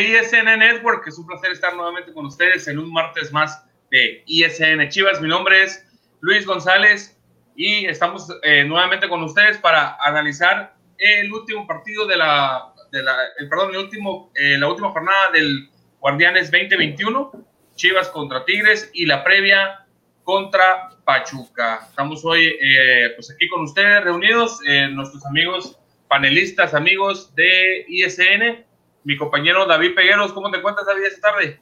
ISN 0.00 0.58
Network? 0.58 1.06
Es 1.06 1.18
un 1.18 1.26
placer 1.26 1.52
estar 1.52 1.74
nuevamente 1.76 2.12
con 2.12 2.24
ustedes 2.24 2.66
en 2.68 2.78
un 2.78 2.90
martes 2.90 3.32
más 3.32 3.64
de 3.90 4.22
ISN 4.26 4.88
Chivas. 4.88 5.20
Mi 5.20 5.28
nombre 5.28 5.62
es 5.62 5.86
Luis 6.20 6.46
González 6.46 7.18
y 7.54 7.84
estamos 7.86 8.28
eh, 8.42 8.64
nuevamente 8.64 9.08
con 9.08 9.22
ustedes 9.22 9.58
para 9.58 9.96
analizar 10.00 10.74
el 10.96 11.30
último 11.32 11.66
partido 11.66 12.06
de 12.06 12.16
la, 12.16 12.72
el, 13.38 13.48
perdón, 13.48 13.70
el 13.72 13.78
último, 13.78 14.32
eh, 14.34 14.56
la 14.56 14.68
última 14.68 14.90
jornada 14.90 15.32
del 15.32 15.68
Guardianes 15.98 16.50
2021, 16.50 17.32
Chivas 17.74 18.08
contra 18.08 18.44
Tigres 18.44 18.90
y 18.94 19.04
la 19.04 19.22
previa 19.22 19.86
contra 20.24 20.90
Pachuca. 21.04 21.86
Estamos 21.88 22.24
hoy 22.24 22.56
eh, 22.60 23.12
pues 23.16 23.30
aquí 23.30 23.48
con 23.48 23.62
ustedes 23.62 24.02
reunidos, 24.02 24.60
nuestros 24.92 25.26
amigos 25.26 25.78
panelistas, 26.08 26.72
amigos 26.72 27.34
de 27.34 27.84
ISN 27.88 28.69
mi 29.04 29.16
compañero 29.16 29.66
David 29.66 29.94
Pegueros. 29.94 30.32
¿Cómo 30.32 30.50
te 30.50 30.58
encuentras, 30.58 30.86
David, 30.86 31.04
esta 31.04 31.30
tarde? 31.30 31.60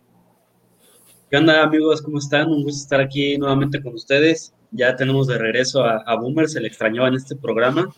¿Qué 1.30 1.36
onda, 1.36 1.62
amigos? 1.62 2.02
¿Cómo 2.02 2.18
están? 2.18 2.48
Un 2.48 2.62
gusto 2.62 2.82
estar 2.82 3.00
aquí 3.00 3.36
nuevamente 3.36 3.82
con 3.82 3.94
ustedes. 3.94 4.54
Ya 4.70 4.96
tenemos 4.96 5.26
de 5.26 5.38
regreso 5.38 5.84
a, 5.84 6.02
a 6.06 6.16
Boomer, 6.16 6.48
se 6.48 6.60
le 6.60 6.68
extrañaba 6.68 7.08
en 7.08 7.14
este 7.14 7.36
programa. 7.36 7.88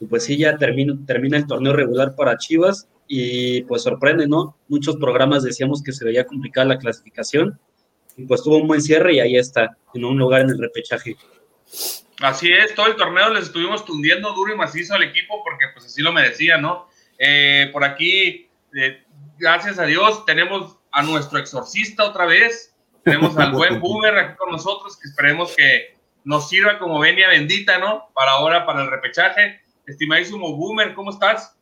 Y 0.00 0.06
pues 0.06 0.24
sí, 0.24 0.36
ya 0.36 0.56
termina, 0.56 0.94
termina 1.06 1.36
el 1.36 1.46
torneo 1.46 1.72
regular 1.72 2.14
para 2.14 2.36
Chivas 2.36 2.88
y 3.08 3.62
pues 3.62 3.82
sorprende, 3.82 4.26
¿no? 4.26 4.56
Muchos 4.68 4.96
programas 4.96 5.42
decíamos 5.42 5.82
que 5.82 5.92
se 5.92 6.04
veía 6.04 6.26
complicada 6.26 6.66
la 6.66 6.78
clasificación 6.78 7.58
y 8.16 8.24
pues 8.24 8.42
tuvo 8.42 8.58
un 8.58 8.68
buen 8.68 8.80
cierre 8.80 9.14
y 9.14 9.20
ahí 9.20 9.36
está, 9.36 9.76
en 9.94 10.04
un 10.04 10.18
lugar 10.18 10.42
en 10.42 10.50
el 10.50 10.58
repechaje. 10.58 11.16
Así 12.20 12.50
es, 12.50 12.74
todo 12.74 12.86
el 12.86 12.96
torneo 12.96 13.28
les 13.30 13.44
estuvimos 13.44 13.84
tundiendo 13.84 14.32
duro 14.32 14.54
y 14.54 14.56
macizo 14.56 14.94
al 14.94 15.02
equipo 15.02 15.42
porque 15.44 15.66
pues 15.74 15.86
así 15.86 16.02
lo 16.02 16.12
merecía, 16.12 16.58
¿no? 16.58 16.88
Eh, 17.18 17.68
por 17.72 17.84
aquí 17.84 18.45
eh, 18.76 19.04
gracias 19.38 19.78
a 19.78 19.84
Dios, 19.84 20.24
tenemos 20.26 20.78
a 20.92 21.02
nuestro 21.02 21.38
exorcista 21.38 22.04
otra 22.04 22.26
vez. 22.26 22.74
Tenemos 23.02 23.36
al 23.36 23.52
buen 23.52 23.80
Boomer 23.80 24.16
aquí 24.18 24.36
con 24.36 24.50
nosotros, 24.50 24.98
que 24.98 25.08
esperemos 25.08 25.54
que 25.56 25.96
nos 26.24 26.48
sirva 26.48 26.78
como 26.78 26.98
venia 26.98 27.28
bendita, 27.28 27.78
¿no? 27.78 28.10
Para 28.14 28.32
ahora, 28.32 28.66
para 28.66 28.82
el 28.82 28.90
repechaje. 28.90 29.60
Estimadísimo 29.86 30.56
Boomer, 30.56 30.94
¿cómo 30.94 31.10
estás? 31.10 31.56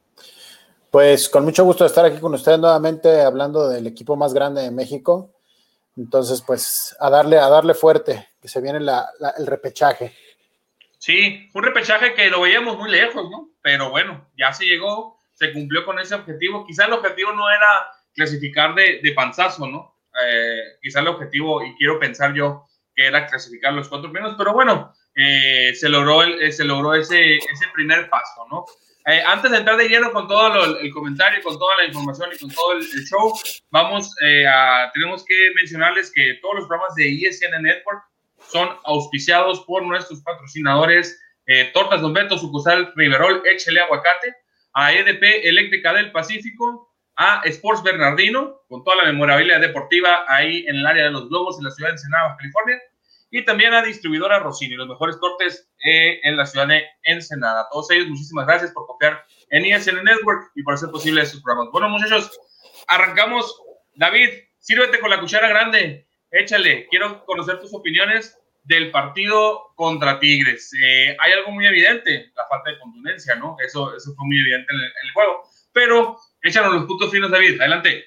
Pues 0.91 1.29
con 1.29 1.45
mucho 1.45 1.65
gusto 1.65 1.85
de 1.85 1.89
estar 1.89 2.05
aquí 2.05 2.19
con 2.19 2.35
ustedes 2.35 2.59
nuevamente 2.59 3.21
hablando 3.21 3.69
del 3.69 3.87
equipo 3.87 4.17
más 4.17 4.33
grande 4.33 4.63
de 4.63 4.71
México. 4.71 5.33
Entonces, 5.97 6.43
pues 6.43 6.97
a 6.99 7.11
darle, 7.11 7.39
a 7.39 7.49
darle 7.49 7.75
fuerte, 7.75 8.29
que 8.41 8.49
se 8.49 8.61
viene 8.61 8.81
la, 8.81 9.09
la, 9.21 9.31
el 9.37 9.47
repechaje. 9.47 10.15
Sí, 10.99 11.51
un 11.53 11.63
repechaje 11.63 12.15
que 12.15 12.31
lo 12.31 12.41
veíamos 12.41 12.79
muy 12.79 12.91
lejos, 12.91 13.29
¿no? 13.31 13.51
Pero 13.61 13.91
bueno, 13.91 14.27
ya 14.39 14.53
se 14.53 14.65
llegó 14.65 15.14
se 15.35 15.53
cumplió 15.53 15.85
con 15.85 15.99
ese 15.99 16.15
objetivo. 16.15 16.67
Quizá 16.67 16.87
el 16.87 16.93
objetivo 16.93 17.33
no 17.33 17.51
era 17.51 17.91
clasificar 18.15 18.75
de, 18.75 19.01
de 19.03 19.13
panzazo, 19.13 19.67
¿no? 19.67 19.95
Eh, 20.23 20.79
quizá 20.81 21.01
el 21.01 21.09
objetivo, 21.09 21.65
y 21.65 21.75
quiero 21.77 21.99
pensar 21.99 22.33
yo, 22.35 22.67
que 22.95 23.07
era 23.07 23.27
clasificar 23.27 23.73
los 23.73 23.89
cuatro 23.89 24.13
primeros, 24.13 24.37
pero 24.39 24.53
bueno, 24.53 24.95
eh, 25.15 25.75
se 25.75 25.89
logró, 25.89 26.23
eh, 26.23 26.53
se 26.53 26.65
logró 26.65 26.95
ese, 26.95 27.37
ese 27.37 27.67
primer 27.73 28.09
paso, 28.09 28.47
¿no? 28.51 28.65
Antes 29.27 29.51
de 29.51 29.59
entrar 29.59 29.77
de 29.77 29.87
lleno 29.87 30.11
con 30.13 30.27
todo 30.27 30.79
el 30.79 30.91
comentario, 30.91 31.43
con 31.43 31.59
toda 31.59 31.77
la 31.77 31.85
información 31.85 32.31
y 32.35 32.39
con 32.39 32.49
todo 32.49 32.73
el, 32.73 32.85
show, 33.05 33.35
vamos 33.69 34.11
a, 34.23 34.91
tenemos 34.95 35.23
que 35.27 35.51
mencionarles 35.57 36.11
que 36.11 36.39
todos 36.41 36.55
los 36.61 36.67
programas 36.67 36.95
de 36.95 37.09
ISN 37.09 37.61
Network 37.61 38.03
son 38.49 38.71
auspiciados 38.85 39.61
por 39.67 39.83
nuestros 39.83 40.23
patrocinadores 40.23 41.21
Tortas 41.75 42.01
Don 42.01 42.15
Beto, 42.15 42.39
sucursal 42.39 42.95
Riverol, 42.97 43.43
Échele 43.45 43.81
Aguacate, 43.81 44.35
a 44.75 44.93
EDP 44.93 45.47
Eléctrica 45.49 45.93
del 45.95 46.13
Pacífico, 46.13 46.93
a 47.17 47.43
Sports 47.45 47.83
Bernardino, 47.83 48.63
con 48.69 48.83
toda 48.83 48.97
la 48.97 49.05
memorabilidad 49.05 49.61
deportiva 49.61 50.25
ahí 50.29 50.65
en 50.67 50.77
el 50.77 50.87
área 50.87 51.05
de 51.05 51.11
los 51.13 51.29
Globos 51.29 51.59
en 51.59 51.65
la 51.65 51.71
ciudad 51.71 51.91
de 51.91 51.95
Ensenada, 51.95 52.37
California, 52.37 52.81
y 53.31 53.45
también 53.45 53.73
a 53.73 53.83
Distribuidora 53.83 54.41
Rossini, 54.41 54.75
los 54.75 54.89
mejores 54.89 55.17
cortes 55.17 55.69
eh, 55.85 56.21
en 56.23 56.37
la 56.37 56.47
ciudad 56.47 56.69
de 56.69 56.85
Ensenada. 57.05 57.63
A 57.63 57.69
todos 57.71 57.91
ellos, 57.91 58.09
muchísimas 58.09 58.47
gracias 58.47 58.73
por 58.73 58.87
confiar 58.87 59.25
en 59.51 59.65
ISN 59.65 60.05
Network 60.05 60.53
y 60.55 60.63
por 60.63 60.75
hacer 60.75 60.91
posible 60.91 61.23
estos 61.23 61.43
programas. 61.43 61.73
Bueno, 61.73 61.89
muchachos, 61.89 62.39
arrancamos. 62.89 63.61
David, 63.97 64.29
sírvete 64.59 64.99
con 64.99 65.11
la 65.11 65.21
cuchara 65.21 65.49
grande, 65.49 66.09
échale, 66.31 66.89
quiero 66.89 67.25
conocer 67.25 67.61
tus 67.61 67.73
opiniones 67.75 68.37
del 68.65 68.91
partido 68.91 69.73
contra 69.75 70.19
Tigres. 70.19 70.73
Eh, 70.75 71.17
hay 71.21 71.33
algo 71.33 71.53
muy 71.53 71.67
evidente, 71.67 72.33
la 72.35 72.47
falta 72.49 72.71
de 72.71 72.79
contundencia, 72.79 73.35
¿no? 73.37 73.57
Eso, 73.65 73.95
eso 73.95 74.15
fue 74.15 74.27
muy 74.27 74.41
evidente 74.41 74.73
en 74.73 74.79
el, 74.79 74.85
en 74.85 75.07
el, 75.07 75.13
juego. 75.13 75.43
Pero 75.73 76.17
échanos 76.43 76.75
los 76.75 76.85
puntos 76.85 77.11
finos, 77.11 77.31
David. 77.31 77.61
Adelante. 77.61 78.05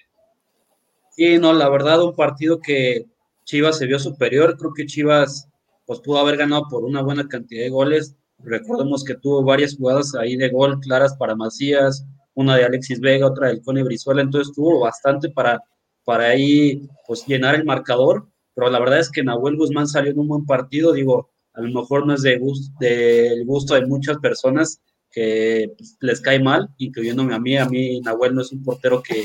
Sí, 1.11 1.37
no, 1.37 1.53
la 1.53 1.69
verdad, 1.69 2.03
un 2.03 2.15
partido 2.15 2.59
que 2.59 3.05
Chivas 3.43 3.77
se 3.77 3.85
vio 3.85 3.99
superior. 3.99 4.57
Creo 4.57 4.73
que 4.73 4.85
Chivas 4.85 5.49
pues 5.85 6.01
pudo 6.01 6.19
haber 6.19 6.37
ganado 6.37 6.67
por 6.69 6.83
una 6.83 7.01
buena 7.01 7.27
cantidad 7.27 7.63
de 7.63 7.69
goles. 7.69 8.15
Recordemos 8.39 9.03
que 9.03 9.15
tuvo 9.15 9.43
varias 9.43 9.75
jugadas 9.75 10.13
ahí 10.15 10.35
de 10.35 10.49
gol 10.49 10.79
claras 10.79 11.15
para 11.15 11.35
Macías, 11.35 12.05
una 12.35 12.55
de 12.55 12.65
Alexis 12.65 12.99
Vega, 12.99 13.25
otra 13.25 13.47
del 13.47 13.61
Cone 13.63 13.83
Brizuela, 13.83 14.21
entonces 14.21 14.53
tuvo 14.53 14.81
bastante 14.81 15.29
para, 15.29 15.63
para 16.03 16.25
ahí 16.25 16.87
pues 17.07 17.25
llenar 17.25 17.55
el 17.55 17.65
marcador 17.65 18.27
pero 18.57 18.71
la 18.71 18.79
verdad 18.79 18.97
es 18.97 19.11
que 19.11 19.23
Nahuel 19.23 19.55
Guzmán 19.55 19.87
salió 19.87 20.09
en 20.09 20.17
un 20.17 20.27
buen 20.27 20.47
partido, 20.47 20.91
digo, 20.91 21.29
a 21.53 21.61
lo 21.61 21.79
mejor 21.79 22.07
no 22.07 22.15
es 22.15 22.23
de 22.23 22.39
gusto, 22.39 22.73
del 22.79 23.45
gusto 23.45 23.75
de 23.75 23.85
muchas 23.85 24.17
personas 24.17 24.81
que 25.11 25.75
pues, 25.77 25.95
les 26.01 26.19
cae 26.21 26.39
mal, 26.39 26.67
incluyéndome 26.79 27.35
a 27.35 27.39
mí, 27.39 27.55
a 27.55 27.67
mí 27.67 28.01
Nahuel 28.01 28.33
no 28.33 28.41
es 28.41 28.51
un 28.51 28.63
portero 28.63 29.03
que, 29.03 29.23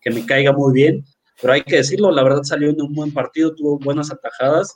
que 0.00 0.10
me 0.10 0.24
caiga 0.24 0.54
muy 0.54 0.72
bien, 0.72 1.04
pero 1.42 1.52
hay 1.52 1.60
que 1.60 1.76
decirlo, 1.76 2.10
la 2.10 2.22
verdad 2.22 2.42
salió 2.42 2.70
en 2.70 2.80
un 2.80 2.94
buen 2.94 3.12
partido, 3.12 3.54
tuvo 3.54 3.78
buenas 3.78 4.10
atajadas, 4.10 4.74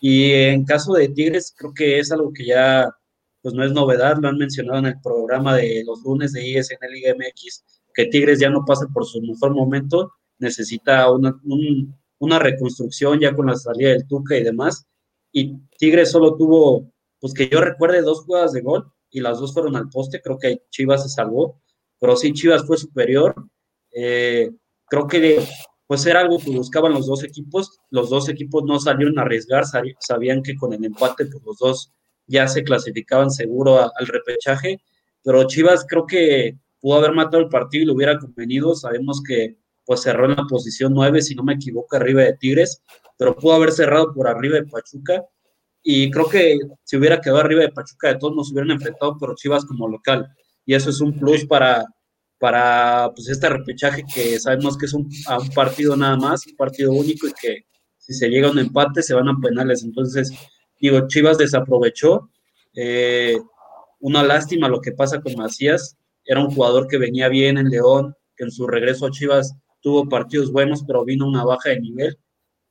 y 0.00 0.30
en 0.30 0.64
caso 0.64 0.92
de 0.92 1.08
Tigres, 1.08 1.52
creo 1.58 1.74
que 1.74 1.98
es 1.98 2.12
algo 2.12 2.32
que 2.32 2.46
ya 2.46 2.88
pues 3.42 3.52
no 3.52 3.64
es 3.64 3.72
novedad, 3.72 4.18
lo 4.20 4.28
han 4.28 4.38
mencionado 4.38 4.78
en 4.78 4.86
el 4.86 5.00
programa 5.02 5.56
de 5.56 5.82
los 5.84 6.04
lunes 6.04 6.32
de 6.34 6.46
ISN 6.46 6.78
Liga 6.88 7.16
MX, 7.16 7.64
que 7.94 8.06
Tigres 8.06 8.38
ya 8.38 8.48
no 8.48 8.64
pasa 8.64 8.86
por 8.94 9.04
su 9.06 9.20
mejor 9.22 9.56
momento, 9.56 10.12
necesita 10.38 11.10
una, 11.10 11.34
un, 11.42 11.99
una 12.20 12.38
reconstrucción 12.38 13.18
ya 13.18 13.34
con 13.34 13.46
la 13.46 13.56
salida 13.56 13.90
del 13.90 14.06
Tuca 14.06 14.36
y 14.36 14.44
demás. 14.44 14.86
Y 15.32 15.56
Tigres 15.78 16.10
solo 16.10 16.36
tuvo, 16.36 16.92
pues 17.18 17.34
que 17.34 17.48
yo 17.48 17.60
recuerde, 17.60 18.02
dos 18.02 18.20
jugadas 18.20 18.52
de 18.52 18.60
gol 18.60 18.92
y 19.10 19.20
las 19.20 19.40
dos 19.40 19.52
fueron 19.52 19.74
al 19.76 19.88
poste. 19.88 20.20
Creo 20.20 20.38
que 20.38 20.62
Chivas 20.70 21.02
se 21.02 21.08
salvó, 21.08 21.60
pero 21.98 22.16
sí, 22.16 22.32
Chivas 22.32 22.64
fue 22.66 22.76
superior. 22.76 23.34
Eh, 23.92 24.50
creo 24.86 25.06
que 25.06 25.44
pues 25.86 26.06
era 26.06 26.20
algo 26.20 26.38
que 26.38 26.50
buscaban 26.50 26.92
los 26.92 27.06
dos 27.06 27.24
equipos. 27.24 27.80
Los 27.90 28.10
dos 28.10 28.28
equipos 28.28 28.64
no 28.64 28.78
salieron 28.78 29.18
a 29.18 29.22
arriesgar, 29.22 29.64
sabían 29.98 30.42
que 30.42 30.56
con 30.56 30.72
el 30.72 30.84
empate, 30.84 31.26
pues 31.26 31.42
los 31.44 31.58
dos 31.58 31.92
ya 32.26 32.46
se 32.46 32.62
clasificaban 32.62 33.30
seguro 33.30 33.80
al 33.80 34.06
repechaje. 34.06 34.80
Pero 35.24 35.44
Chivas 35.44 35.84
creo 35.88 36.06
que 36.06 36.58
pudo 36.80 36.98
haber 36.98 37.12
matado 37.12 37.42
el 37.42 37.48
partido 37.48 37.82
y 37.82 37.86
lo 37.86 37.94
hubiera 37.94 38.18
convenido. 38.18 38.74
Sabemos 38.74 39.22
que 39.22 39.56
pues 39.90 40.02
cerró 40.02 40.26
en 40.26 40.36
la 40.36 40.44
posición 40.44 40.94
9, 40.94 41.20
si 41.20 41.34
no 41.34 41.42
me 41.42 41.54
equivoco, 41.54 41.96
arriba 41.96 42.22
de 42.22 42.34
Tigres, 42.34 42.80
pero 43.18 43.34
pudo 43.34 43.54
haber 43.54 43.72
cerrado 43.72 44.14
por 44.14 44.28
arriba 44.28 44.54
de 44.54 44.64
Pachuca. 44.64 45.24
Y 45.82 46.12
creo 46.12 46.28
que 46.28 46.60
si 46.84 46.96
hubiera 46.96 47.20
quedado 47.20 47.40
arriba 47.40 47.62
de 47.62 47.72
Pachuca, 47.72 48.06
de 48.06 48.14
todos 48.14 48.36
nos 48.36 48.52
hubieran 48.52 48.70
enfrentado, 48.70 49.16
pero 49.18 49.34
Chivas 49.34 49.64
como 49.64 49.88
local. 49.88 50.28
Y 50.64 50.74
eso 50.74 50.90
es 50.90 51.00
un 51.00 51.18
plus 51.18 51.44
para, 51.44 51.84
para 52.38 53.10
pues, 53.16 53.30
este 53.30 53.48
repechaje 53.48 54.04
que 54.14 54.38
sabemos 54.38 54.78
que 54.78 54.86
es 54.86 54.94
un 54.94 55.10
partido 55.56 55.96
nada 55.96 56.16
más, 56.16 56.46
un 56.46 56.54
partido 56.54 56.92
único 56.92 57.26
y 57.26 57.32
que 57.32 57.64
si 57.98 58.14
se 58.14 58.28
llega 58.28 58.46
a 58.46 58.52
un 58.52 58.60
empate 58.60 59.02
se 59.02 59.14
van 59.14 59.26
a 59.26 59.36
penales. 59.42 59.82
Entonces, 59.82 60.32
digo, 60.80 61.08
Chivas 61.08 61.36
desaprovechó. 61.36 62.30
Eh, 62.76 63.36
una 63.98 64.22
lástima 64.22 64.68
lo 64.68 64.80
que 64.80 64.92
pasa 64.92 65.20
con 65.20 65.34
Macías. 65.34 65.98
Era 66.24 66.44
un 66.44 66.54
jugador 66.54 66.86
que 66.86 66.96
venía 66.96 67.28
bien 67.28 67.58
en 67.58 67.70
León, 67.70 68.14
que 68.36 68.44
en 68.44 68.52
su 68.52 68.68
regreso 68.68 69.06
a 69.06 69.10
Chivas 69.10 69.56
tuvo 69.80 70.08
partidos 70.08 70.52
buenos, 70.52 70.84
pero 70.86 71.04
vino 71.04 71.26
una 71.26 71.44
baja 71.44 71.70
de 71.70 71.80
nivel. 71.80 72.18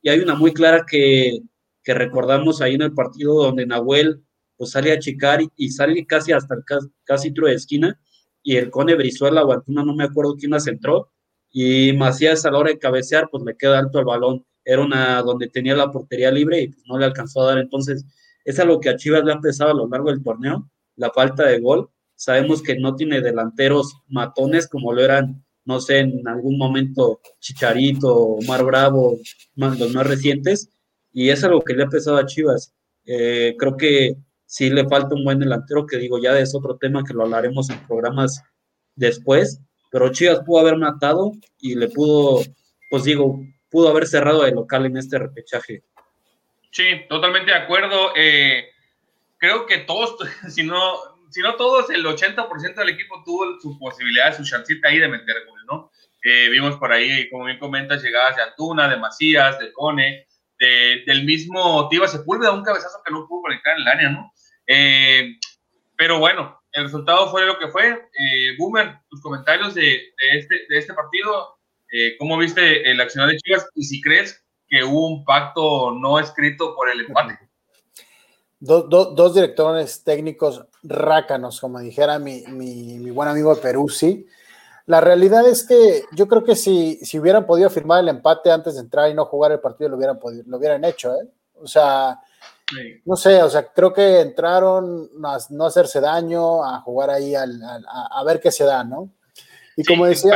Y 0.01 0.09
hay 0.09 0.19
una 0.19 0.35
muy 0.35 0.53
clara 0.53 0.85
que, 0.89 1.39
que 1.83 1.93
recordamos 1.93 2.61
ahí 2.61 2.75
en 2.75 2.83
el 2.83 2.93
partido 2.93 3.33
donde 3.43 3.65
Nahuel 3.65 4.23
pues 4.59 4.71
sale 4.71 4.91
a 4.91 4.99
chicar 4.99 5.39
y, 5.55 5.69
sale 5.69 6.05
casi 6.05 6.33
hasta 6.33 6.53
el 6.53 6.63
casi, 7.05 7.31
de 7.31 7.53
esquina 7.53 7.99
y 8.43 8.57
el 8.57 8.69
Cone 8.69 8.93
Brizuela 8.95 9.43
o 9.43 9.53
Antuna, 9.53 9.85
no 9.85 9.95
me 9.95 10.03
acuerdo 10.03 10.35
quién 10.35 10.51
la 10.51 10.59
centró 10.59 11.11
y 11.49 11.93
Macías 11.93 12.45
a 12.45 12.51
la 12.51 12.57
hora 12.57 12.69
de 12.69 12.77
cabecear 12.77 13.29
pues 13.31 13.43
le 13.45 13.55
queda 13.55 13.79
alto 13.79 13.99
el 13.99 14.05
balón. 14.05 14.45
Era 14.65 14.81
una 14.83 15.21
donde 15.21 15.47
tenía 15.47 15.75
la 15.75 15.91
portería 15.91 16.29
libre 16.29 16.61
y 16.61 16.67
pues, 16.67 16.83
no 16.87 16.97
le 16.97 17.05
alcanzó 17.05 17.41
a 17.41 17.45
dar. 17.47 17.57
Entonces, 17.57 18.05
es 18.43 18.59
algo 18.59 18.79
que 18.79 18.89
a 18.89 18.97
Chivas 18.97 19.23
le 19.23 19.31
ha 19.31 19.39
pesado 19.39 19.71
a 19.71 19.73
lo 19.73 19.87
largo 19.87 20.09
del 20.11 20.21
torneo, 20.21 20.69
la 20.95 21.09
falta 21.11 21.47
de 21.47 21.59
gol. 21.59 21.89
Sabemos 22.15 22.61
que 22.61 22.77
no 22.77 22.95
tiene 22.95 23.21
delanteros 23.21 23.95
matones 24.09 24.67
como 24.67 24.93
lo 24.93 25.01
eran 25.01 25.43
no 25.69 25.79
sé, 25.79 25.99
en 25.99 26.27
algún 26.27 26.57
momento 26.57 27.21
Chicharito, 27.39 28.11
Omar 28.11 28.63
Bravo, 28.63 29.19
los 29.55 29.93
más 29.93 30.07
recientes, 30.07 30.67
y 31.13 31.29
es 31.29 31.43
algo 31.43 31.61
que 31.61 31.75
le 31.75 31.83
ha 31.83 31.87
pesado 31.87 32.17
a 32.17 32.25
Chivas. 32.25 32.73
Eh, 33.05 33.55
creo 33.55 33.77
que 33.77 34.15
sí 34.47 34.71
le 34.71 34.87
falta 34.87 35.13
un 35.13 35.23
buen 35.23 35.37
delantero, 35.37 35.85
que 35.85 35.97
digo, 35.97 36.17
ya 36.19 36.37
es 36.39 36.55
otro 36.55 36.77
tema 36.77 37.03
que 37.03 37.13
lo 37.13 37.21
hablaremos 37.21 37.69
en 37.69 37.85
programas 37.85 38.41
después, 38.95 39.61
pero 39.91 40.11
Chivas 40.11 40.39
pudo 40.43 40.61
haber 40.61 40.77
matado 40.77 41.33
y 41.59 41.75
le 41.75 41.87
pudo, 41.87 42.41
pues 42.89 43.03
digo, 43.03 43.39
pudo 43.69 43.89
haber 43.89 44.07
cerrado 44.07 44.47
el 44.47 44.55
local 44.55 44.87
en 44.87 44.97
este 44.97 45.19
repechaje. 45.19 45.83
Sí, 46.71 46.83
totalmente 47.07 47.51
de 47.51 47.57
acuerdo. 47.57 48.09
Eh, 48.15 48.69
creo 49.37 49.67
que 49.67 49.77
todos, 49.77 50.17
si 50.49 50.63
no, 50.63 51.18
si 51.29 51.41
no 51.41 51.55
todos, 51.55 51.89
el 51.89 52.05
80% 52.05 52.75
del 52.75 52.89
equipo 52.89 53.23
tuvo 53.23 53.59
su 53.59 53.77
posibilidad, 53.77 54.35
su 54.35 54.43
chancita 54.43 54.89
ahí 54.89 54.99
de 54.99 55.07
meter 55.07 55.45
gol, 55.47 55.59
¿no? 55.67 55.91
Eh, 56.23 56.49
vimos 56.49 56.75
por 56.77 56.91
ahí, 56.91 57.29
como 57.29 57.45
bien 57.45 57.59
comentas, 57.59 58.03
llegadas 58.03 58.35
de 58.35 58.43
Antuna, 58.43 58.89
de 58.89 58.97
Macías, 58.97 59.59
de 59.59 59.71
Cone, 59.71 60.27
del 60.59 61.23
mismo 61.23 61.87
Tiva 61.87 62.07
Sepúlveda, 62.07 62.51
un 62.51 62.63
cabezazo 62.63 63.01
que 63.05 63.13
no 63.13 63.25
pudo 63.27 63.43
conectar 63.43 63.75
en 63.75 63.81
el 63.81 63.87
área, 63.87 64.09
¿no? 64.09 64.33
Eh, 64.67 65.35
pero 65.95 66.19
bueno, 66.19 66.61
el 66.73 66.83
resultado 66.83 67.31
fue 67.31 67.45
lo 67.45 67.57
que 67.57 67.69
fue. 67.69 67.87
Eh, 67.87 68.57
Boomer, 68.57 68.99
tus 69.09 69.21
comentarios 69.21 69.73
de, 69.73 70.13
este, 70.33 70.55
de 70.67 70.77
este 70.77 70.93
partido, 70.93 71.57
¿cómo 72.19 72.37
viste 72.37 72.89
el 72.89 72.99
accionar 72.99 73.29
de 73.29 73.37
Chivas 73.37 73.69
y 73.73 73.83
si 73.83 74.01
crees 74.01 74.45
que 74.67 74.83
hubo 74.83 75.07
un 75.07 75.23
pacto 75.23 75.93
no 75.93 76.19
escrito 76.19 76.75
por 76.75 76.89
el 76.89 77.01
empate? 77.01 77.39
dos 78.59 79.33
directores 79.33 80.03
técnicos 80.03 80.65
rácanos, 80.83 81.59
como 81.59 81.79
dijera 81.79 82.19
mi, 82.19 82.43
mi, 82.47 83.09
buen 83.11 83.29
amigo 83.29 83.55
Peruzzi. 83.55 84.25
La 84.85 85.01
realidad 85.01 85.47
es 85.47 85.65
que 85.65 86.03
yo 86.13 86.27
creo 86.27 86.43
que 86.43 86.55
si, 86.55 86.95
si 87.03 87.19
hubieran 87.19 87.45
podido 87.45 87.69
firmar 87.69 88.01
el 88.01 88.09
empate 88.09 88.51
antes 88.51 88.75
de 88.75 88.81
entrar 88.81 89.09
y 89.09 89.13
no 89.13 89.25
jugar 89.25 89.51
el 89.51 89.59
partido, 89.59 89.89
lo 89.89 89.97
hubieran, 89.97 90.19
podido, 90.19 90.43
lo 90.47 90.57
hubieran 90.57 90.83
hecho. 90.83 91.13
¿eh? 91.13 91.27
O 91.55 91.67
sea, 91.67 92.19
no 93.05 93.15
sé, 93.15 93.41
o 93.43 93.49
sea, 93.49 93.71
creo 93.71 93.93
que 93.93 94.21
entraron 94.21 95.09
a 95.23 95.37
no 95.49 95.65
hacerse 95.65 95.99
daño, 95.99 96.63
a 96.63 96.81
jugar 96.81 97.09
ahí, 97.09 97.35
al, 97.35 97.61
a, 97.63 98.23
ver 98.23 98.39
qué 98.39 98.51
se 98.51 98.63
da, 98.65 98.83
¿no? 98.83 99.11
Y 99.75 99.83
como 99.83 100.05
decía... 100.05 100.35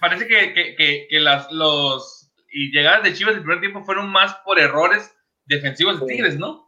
Parece, 0.00 0.26
que, 0.26 0.52
que, 0.76 1.06
que, 1.08 1.20
las 1.20 1.50
los, 1.50 2.30
y 2.50 2.70
llegadas 2.72 3.02
de 3.02 3.14
Chivas 3.14 3.34
el 3.34 3.40
primer 3.40 3.60
tiempo 3.60 3.84
fueron 3.84 4.08
más 4.10 4.34
por 4.44 4.58
errores 4.58 5.14
defensivos 5.46 6.00
de 6.00 6.06
Tigres, 6.06 6.38
¿no? 6.38 6.65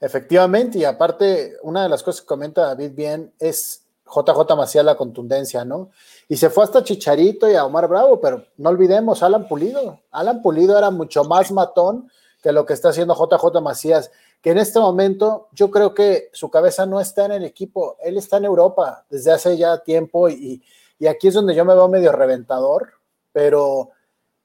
Efectivamente, 0.00 0.78
y 0.78 0.84
aparte, 0.84 1.56
una 1.62 1.82
de 1.82 1.88
las 1.88 2.02
cosas 2.02 2.20
que 2.20 2.26
comenta 2.26 2.62
David 2.62 2.92
bien 2.94 3.32
es 3.38 3.84
JJ 4.06 4.56
Macías 4.56 4.84
la 4.84 4.96
contundencia, 4.96 5.64
¿no? 5.64 5.90
Y 6.28 6.36
se 6.36 6.50
fue 6.50 6.64
hasta 6.64 6.84
Chicharito 6.84 7.50
y 7.50 7.54
a 7.54 7.64
Omar 7.64 7.88
Bravo, 7.88 8.20
pero 8.20 8.44
no 8.56 8.70
olvidemos 8.70 9.22
Alan 9.22 9.48
Pulido. 9.48 10.00
Alan 10.10 10.40
Pulido 10.40 10.78
era 10.78 10.90
mucho 10.90 11.24
más 11.24 11.50
matón 11.50 12.10
que 12.42 12.52
lo 12.52 12.64
que 12.64 12.74
está 12.74 12.90
haciendo 12.90 13.14
JJ 13.14 13.60
Macías, 13.60 14.10
que 14.40 14.50
en 14.50 14.58
este 14.58 14.78
momento 14.78 15.48
yo 15.52 15.70
creo 15.70 15.92
que 15.94 16.30
su 16.32 16.48
cabeza 16.48 16.86
no 16.86 17.00
está 17.00 17.24
en 17.26 17.32
el 17.32 17.44
equipo, 17.44 17.96
él 18.00 18.16
está 18.16 18.36
en 18.36 18.44
Europa 18.44 19.04
desde 19.10 19.32
hace 19.32 19.56
ya 19.56 19.78
tiempo 19.78 20.28
y, 20.28 20.62
y 20.98 21.06
aquí 21.08 21.28
es 21.28 21.34
donde 21.34 21.54
yo 21.54 21.64
me 21.64 21.74
veo 21.74 21.88
medio 21.88 22.12
reventador, 22.12 22.92
pero 23.32 23.90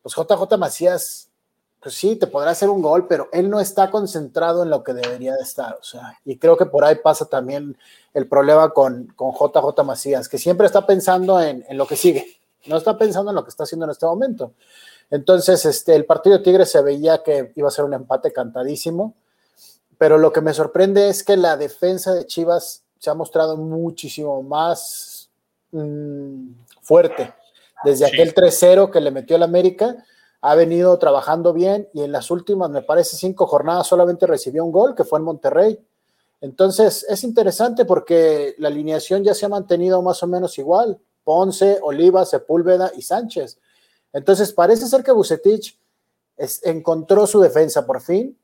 pues 0.01 0.15
JJ 0.15 0.57
Macías 0.57 1.29
pues 1.83 1.95
sí, 1.95 2.15
te 2.15 2.27
podrá 2.27 2.51
hacer 2.51 2.69
un 2.69 2.81
gol, 2.81 3.07
pero 3.07 3.27
él 3.33 3.49
no 3.49 3.59
está 3.59 3.91
concentrado 3.91 4.63
en 4.63 4.69
lo 4.69 4.83
que 4.83 4.93
debería 4.93 5.35
de 5.35 5.41
estar. 5.41 5.73
O 5.73 5.83
sea, 5.83 6.17
y 6.23 6.37
creo 6.37 6.55
que 6.55 6.65
por 6.65 6.85
ahí 6.85 6.95
pasa 6.95 7.25
también 7.25 7.77
el 8.13 8.25
problema 8.25 8.69
con, 8.69 9.07
con 9.17 9.33
JJ 9.33 9.83
Macías, 9.83 10.29
que 10.29 10.37
siempre 10.37 10.65
está 10.65 10.85
pensando 10.85 11.41
en, 11.41 11.65
lo 11.71 11.85
que 11.85 11.97
sigue, 11.97 12.39
no 12.67 12.77
está 12.77 12.97
pensando 12.97 13.31
en 13.31 13.35
lo 13.35 13.43
que 13.43 13.49
está 13.49 13.63
haciendo 13.63 13.83
en 13.83 13.91
este 13.91 14.05
momento. 14.05 14.53
Entonces, 15.11 15.65
este, 15.65 15.93
el 15.93 16.05
partido 16.05 16.37
de 16.37 16.43
Tigres 16.45 16.71
se 16.71 16.81
veía 16.81 17.21
que 17.21 17.51
iba 17.55 17.67
a 17.67 17.71
ser 17.71 17.83
un 17.83 17.93
empate 17.93 18.31
cantadísimo, 18.31 19.15
pero 19.97 20.17
lo 20.17 20.31
que 20.31 20.39
me 20.39 20.53
sorprende 20.53 21.09
es 21.09 21.21
que 21.21 21.35
la 21.35 21.57
defensa 21.57 22.13
de 22.13 22.25
Chivas 22.25 22.83
se 22.97 23.09
ha 23.09 23.13
mostrado 23.13 23.57
muchísimo 23.57 24.41
más 24.41 25.29
mm, 25.73 26.47
fuerte. 26.81 27.33
Desde 27.83 28.05
aquel 28.05 28.33
3-0 28.33 28.89
que 28.89 29.01
le 29.01 29.11
metió 29.11 29.35
el 29.35 29.43
América, 29.43 30.05
ha 30.45 30.55
venido 30.55 30.99
trabajando 30.99 31.53
bien 31.53 31.87
y 31.93 32.03
en 32.03 32.11
las 32.11 32.29
últimas, 32.29 32.69
me 32.69 32.81
parece, 32.81 33.15
cinco 33.15 33.47
jornadas 33.47 33.87
solamente 33.87 34.27
recibió 34.27 34.65
un 34.65 34.73
gol, 34.73 34.93
que 34.93 35.05
fue 35.05 35.19
en 35.19 35.23
Monterrey. 35.23 35.79
Entonces, 36.41 37.05
es 37.07 37.23
interesante 37.23 37.85
porque 37.85 38.53
la 38.57 38.67
alineación 38.67 39.23
ya 39.23 39.33
se 39.33 39.45
ha 39.45 39.49
mantenido 39.49 40.01
más 40.01 40.21
o 40.21 40.27
menos 40.27 40.57
igual. 40.57 40.99
Ponce, 41.23 41.79
Oliva, 41.81 42.25
Sepúlveda 42.25 42.91
y 42.93 43.03
Sánchez. 43.03 43.57
Entonces, 44.11 44.51
parece 44.51 44.85
ser 44.87 45.01
que 45.01 45.13
Bucetich 45.13 45.79
encontró 46.63 47.25
su 47.25 47.39
defensa 47.39 47.85
por 47.85 48.01
fin 48.01 48.37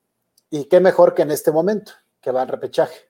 y 0.50 0.70
qué 0.70 0.79
mejor 0.79 1.13
que 1.13 1.24
en 1.24 1.32
este 1.32 1.51
momento, 1.51 1.91
que 2.22 2.32
va 2.32 2.44
al 2.44 2.48
repechaje. 2.48 3.10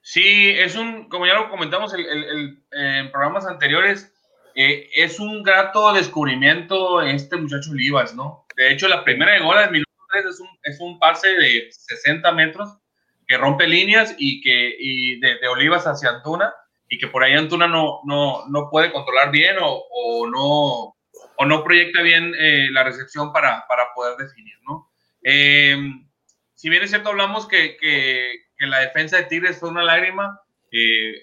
Sí, 0.00 0.48
es 0.56 0.74
un, 0.74 1.10
como 1.10 1.26
ya 1.26 1.34
lo 1.34 1.50
comentamos 1.50 1.92
en 1.92 3.10
programas 3.10 3.44
anteriores, 3.44 4.10
eh, 4.56 4.88
es 4.94 5.20
un 5.20 5.42
grato 5.42 5.92
descubrimiento 5.92 7.02
este 7.02 7.36
muchacho 7.36 7.72
Olivas, 7.72 8.14
¿no? 8.14 8.46
De 8.56 8.72
hecho, 8.72 8.88
la 8.88 9.04
primera 9.04 9.34
de 9.34 9.40
gol 9.40 9.58
del 9.58 9.70
minuto 9.70 9.92
3 10.10 10.24
es 10.24 10.40
un, 10.40 10.48
es 10.62 10.80
un 10.80 10.98
pase 10.98 11.28
de 11.28 11.68
60 11.70 12.32
metros 12.32 12.78
que 13.26 13.36
rompe 13.36 13.66
líneas 13.66 14.14
y 14.16 14.40
que 14.40 14.74
y 14.78 15.20
de, 15.20 15.46
Olivas 15.48 15.86
hacia 15.86 16.08
Antuna 16.08 16.54
y 16.88 16.96
que 16.96 17.06
por 17.06 17.22
ahí 17.22 17.34
Antuna 17.34 17.68
no, 17.68 18.00
no, 18.04 18.46
no 18.48 18.70
puede 18.70 18.90
controlar 18.92 19.30
bien 19.30 19.56
o, 19.60 19.84
o 19.90 20.26
no, 20.26 20.96
o 21.36 21.44
no 21.44 21.62
proyecta 21.62 22.00
bien 22.00 22.32
eh, 22.38 22.68
la 22.70 22.82
recepción 22.82 23.34
para, 23.34 23.66
para, 23.68 23.92
poder 23.94 24.16
definir, 24.16 24.54
¿no? 24.66 24.90
Eh, 25.22 25.76
si 26.54 26.70
bien 26.70 26.82
es 26.82 26.88
cierto, 26.88 27.10
hablamos 27.10 27.46
que, 27.46 27.76
que, 27.76 28.32
que, 28.56 28.66
la 28.66 28.78
defensa 28.78 29.18
de 29.18 29.24
Tigres 29.24 29.58
fue 29.58 29.68
una 29.68 29.84
lágrima, 29.84 30.40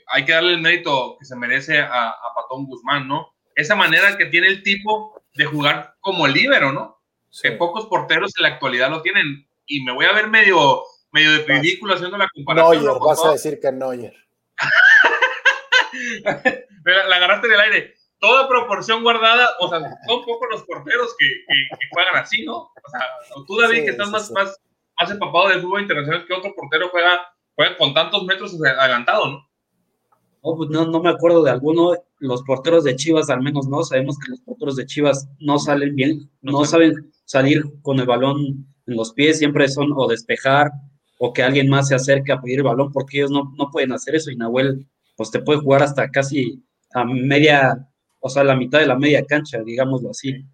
hay 0.08 0.26
que 0.26 0.32
darle 0.32 0.54
el 0.54 0.62
mérito 0.62 1.18
que 1.20 1.26
se 1.26 1.36
merece 1.36 1.80
a, 1.80 2.10
a, 2.10 2.34
Patón 2.36 2.66
Guzmán, 2.66 3.08
¿no? 3.08 3.34
Esa 3.56 3.76
manera 3.76 4.18
que 4.18 4.28
tiene 4.28 4.48
el 4.48 4.64
tipo 4.64 5.22
de 5.36 5.46
jugar 5.46 5.96
como 6.00 6.28
líbero, 6.28 6.72
¿no? 6.72 7.02
Que 7.42 7.52
pocos 7.52 7.88
porteros 7.88 8.32
en 8.38 8.44
la 8.44 8.50
actualidad 8.50 8.90
lo 8.90 9.02
tienen. 9.02 9.48
Y 9.66 9.84
me 9.84 9.92
voy 9.92 10.06
a 10.06 10.14
ver 10.14 10.28
medio, 10.28 10.84
medio 11.12 11.32
de 11.32 11.46
ridículo 11.46 11.96
haciendo 11.96 12.18
la 12.18 12.28
comparación. 12.34 12.84
Neuer, 12.84 13.00
vas 13.00 13.26
a 13.26 13.32
decir 13.32 13.60
que 13.60 13.72
Neuer. 13.72 14.14
la 17.08 17.16
agarraste 17.16 17.48
en 17.48 17.54
el 17.54 17.60
aire. 17.60 17.94
Toda 18.20 18.48
proporción 18.48 19.04
guardada, 19.04 19.50
o 19.60 19.68
sea, 19.68 19.80
son 20.08 20.26
pocos 20.26 20.48
los 20.50 20.64
porteros 20.64 21.16
que, 21.18 21.28
que, 21.28 21.88
juegan 21.92 22.16
así, 22.16 22.46
¿no? 22.46 22.58
O 22.58 22.90
sea, 22.90 23.02
tú, 23.46 23.60
David, 23.60 23.84
que 23.84 23.92
estás 23.92 24.10
más, 24.10 24.32
más, 24.32 24.60
más 25.00 25.12
empapado 25.12 25.50
del 25.50 25.62
fútbol 25.62 25.82
internacional 25.82 26.26
que 26.26 26.34
otro 26.34 26.54
portero 26.56 26.90
juega 26.90 27.33
juega 27.56 27.78
con 27.78 27.94
tantos 27.94 28.26
metros 28.26 28.56
adelantado, 28.62 29.32
¿no? 29.32 29.48
Oh, 30.42 30.58
pues 30.58 30.70
no, 30.70 30.86
no 30.86 31.02
me 31.02 31.10
acuerdo 31.10 31.42
de 31.42 31.52
alguno. 31.52 31.94
Los 32.20 32.44
porteros 32.44 32.84
de 32.84 32.98
Chivas, 32.98 33.30
al 33.30 33.42
menos 33.42 33.68
no. 33.68 33.82
Sabemos 33.84 34.18
que 34.20 34.30
los 34.30 34.42
porteros 34.42 34.76
de 34.76 34.86
Chivas 34.86 35.30
no 35.40 35.58
salen 35.58 35.96
bien, 35.96 36.30
no, 36.42 36.66
saben 36.66 37.12
salir 37.24 37.64
con 37.82 38.00
el 38.00 38.06
balón 38.06 38.68
en 38.86 38.96
los 38.98 39.14
pies, 39.14 39.40
siempre 39.40 39.70
son 39.70 39.94
o 39.96 40.08
despejar 40.08 40.72
o 41.18 41.32
que 41.32 41.44
alguien 41.44 41.70
más 41.70 41.88
se 41.88 41.96
acerque 41.96 42.34
a 42.34 42.42
pedir 42.42 42.60
el 42.60 42.64
balón, 42.64 42.92
porque 42.92 43.20
ellos 43.20 43.32
no, 43.32 43.54
no 43.58 43.72
pueden 43.72 43.94
hacer 43.94 44.16
eso. 44.16 44.32
Y 44.32 44.36
Nahuel, 44.36 44.86
pues 45.16 45.32
te 45.32 45.42
puede 45.42 45.60
jugar 45.60 45.82
hasta 45.84 46.10
casi 46.10 46.62
a 46.94 47.06
media, 47.06 47.90
o 48.20 48.30
sea, 48.30 48.44
la 48.44 48.58
mitad 48.58 48.80
de 48.80 48.88
la 48.88 48.98
media 48.98 49.26
cancha, 49.26 49.60
digámoslo 49.64 50.10
así. 50.10 50.46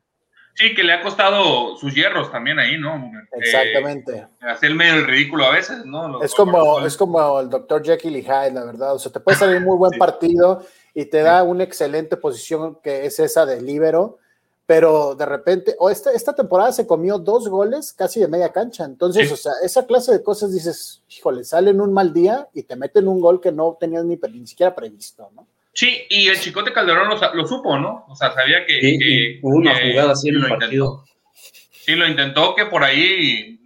Sí, 0.56 0.76
que 0.76 0.84
le 0.84 0.94
ha 0.94 1.02
costado 1.02 1.78
sus 1.78 1.94
hierros 1.94 2.32
también 2.32 2.60
ahí, 2.60 2.78
¿no? 2.78 3.12
Exactamente. 3.32 4.18
Eh, 4.18 4.28
hacer 4.42 4.76
medio 4.76 4.96
el 4.96 5.08
ridículo 5.08 5.46
a 5.46 5.52
veces, 5.52 5.86
¿no? 5.86 6.22
es, 6.22 6.34
como, 6.36 6.86
es 6.86 6.98
como 6.98 7.40
el 7.40 7.50
doctor 7.50 7.84
Jekyll 7.84 8.18
y 8.18 8.24
Hyde, 8.24 8.52
la 8.52 8.66
verdad. 8.66 8.94
O 8.96 9.00
sea, 9.00 9.12
te 9.12 9.20
puede 9.20 9.38
salir 9.38 9.58
un 9.58 9.64
muy 9.64 9.78
buen 9.78 9.92
partido 10.00 10.66
y 10.94 11.06
te 11.06 11.22
da 11.22 11.44
una 11.44 11.64
excelente 11.64 12.18
posición 12.18 12.78
que 12.84 13.06
es 13.06 13.20
esa 13.20 13.46
de 13.46 13.62
libero, 13.62 14.18
pero 14.66 15.16
de 15.16 15.26
repente, 15.26 15.76
o 15.80 15.90
esta, 15.90 16.12
esta 16.12 16.36
temporada 16.36 16.72
se 16.72 16.86
comió 16.86 17.18
dos 17.18 17.48
goles 17.48 17.94
casi 17.94 18.20
de 18.20 18.28
media 18.28 18.52
cancha. 18.52 18.84
Entonces, 18.84 19.32
o 19.32 19.38
sea, 19.38 19.54
esa 19.64 19.86
clase 19.86 20.12
de 20.12 20.22
cosas 20.22 20.52
dices, 20.52 21.02
híjole, 21.10 21.44
salen 21.44 21.80
un 21.80 21.94
mal 21.94 22.14
día 22.14 22.48
y 22.54 22.64
te 22.64 22.76
meten 22.76 23.08
un 23.08 23.22
gol 23.22 23.40
que 23.40 23.52
no 23.52 23.78
tenías 23.80 24.04
ni, 24.04 24.20
ni 24.32 24.46
siquiera 24.46 24.76
previsto, 24.76 25.32
¿no? 25.34 25.48
Sí, 25.80 26.06
y 26.10 26.28
el 26.28 26.38
Chicote 26.38 26.74
Calderón 26.74 27.08
lo, 27.08 27.48
supo, 27.48 27.80
¿no? 27.80 28.04
O 28.10 28.14
sea, 28.14 28.34
sabía 28.34 28.66
que. 28.66 29.40
hubo 29.42 29.56
una 29.60 29.74
jugada 29.74 30.12
así 30.12 30.28
en 30.28 30.36
el 30.36 30.50
partido. 30.50 31.06
Sí, 31.72 31.96
lo 31.96 32.06
intentó 32.06 32.54
que 32.54 32.66
por 32.66 32.84
ahí, 32.84 33.58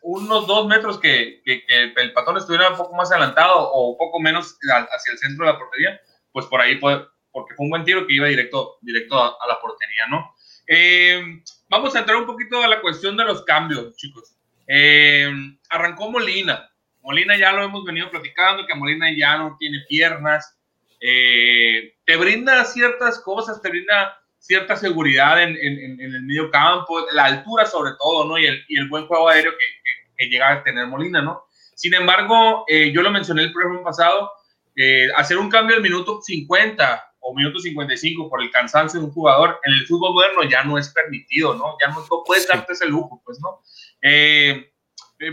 unos 0.00 0.46
dos 0.46 0.66
metros 0.66 0.98
que, 0.98 1.42
que, 1.44 1.62
el 1.94 2.12
patón 2.14 2.38
estuviera 2.38 2.70
un 2.70 2.78
poco 2.78 2.94
más 2.94 3.12
adelantado 3.12 3.70
o 3.70 3.90
un 3.90 3.98
poco 3.98 4.18
menos 4.18 4.56
hacia 4.62 5.12
el 5.12 5.18
centro 5.18 5.44
de 5.44 5.52
la 5.52 5.58
portería, 5.58 6.00
pues 6.32 6.46
por 6.46 6.62
ahí, 6.62 6.76
puede, 6.76 7.04
porque 7.30 7.54
fue 7.54 7.64
un 7.64 7.70
buen 7.70 7.84
tiro 7.84 8.06
que 8.06 8.14
iba 8.14 8.28
directo, 8.28 8.78
directo 8.80 9.22
a, 9.22 9.46
la 9.46 9.60
portería, 9.60 10.06
¿no? 10.08 10.34
Eh, 10.66 11.42
vamos 11.68 11.94
a 11.94 11.98
entrar 11.98 12.16
un 12.16 12.24
poquito 12.24 12.62
a 12.62 12.66
la 12.66 12.80
cuestión 12.80 13.14
de 13.14 13.26
los 13.26 13.44
cambios, 13.44 13.94
chicos. 13.96 14.36
Eh, 14.66 15.30
arrancó 15.68 16.10
Molina. 16.10 16.70
Molina 17.02 17.36
ya 17.36 17.52
lo 17.52 17.62
hemos 17.62 17.84
venido 17.84 18.10
platicando, 18.10 18.66
que 18.66 18.74
Molina 18.74 19.14
ya 19.14 19.36
no 19.36 19.58
tiene 19.58 19.80
piernas 19.86 20.56
eh, 21.04 21.96
te 22.06 22.16
brinda 22.16 22.64
ciertas 22.64 23.18
cosas, 23.18 23.60
te 23.60 23.70
brinda 23.70 24.16
cierta 24.38 24.76
seguridad 24.76 25.42
en, 25.42 25.56
el 25.56 26.22
medio 26.22 26.48
campo, 26.48 27.04
la 27.12 27.24
altura 27.24 27.66
sobre 27.66 27.92
todo, 27.98 28.24
¿no? 28.28 28.38
Y 28.38 28.46
el, 28.46 28.64
y 28.68 28.78
el 28.78 28.88
buen 28.88 29.06
juego 29.08 29.28
aéreo 29.28 29.52
que, 29.52 30.28
llega 30.28 30.52
a 30.52 30.62
tener 30.62 30.86
Molina, 30.86 31.20
¿no? 31.20 31.46
Sin 31.74 31.94
embargo, 31.94 32.64
eh, 32.68 32.92
yo 32.92 33.02
lo 33.02 33.10
mencioné 33.10 33.42
el 33.42 33.52
programa 33.52 33.82
pasado, 33.82 34.30
eh, 34.76 35.08
hacer 35.16 35.36
un 35.36 35.50
cambio 35.50 35.74
al 35.74 35.82
minuto 35.82 36.20
50 36.22 37.14
o 37.18 37.34
minuto 37.34 37.58
55 37.58 38.30
por 38.30 38.40
el 38.40 38.52
cansancio 38.52 39.00
de 39.00 39.06
un 39.06 39.12
jugador 39.12 39.58
en 39.64 39.72
el 39.72 39.86
fútbol 39.88 40.14
moderno 40.14 40.44
ya 40.44 40.62
no 40.62 40.78
es 40.78 40.90
permitido, 40.90 41.54
¿no? 41.54 41.76
Ya 41.80 41.88
no, 41.88 42.04
puedes 42.24 42.46
darte 42.46 42.74
ese 42.74 42.86
lujo, 42.86 43.20
pues, 43.24 43.40
¿no? 43.40 43.60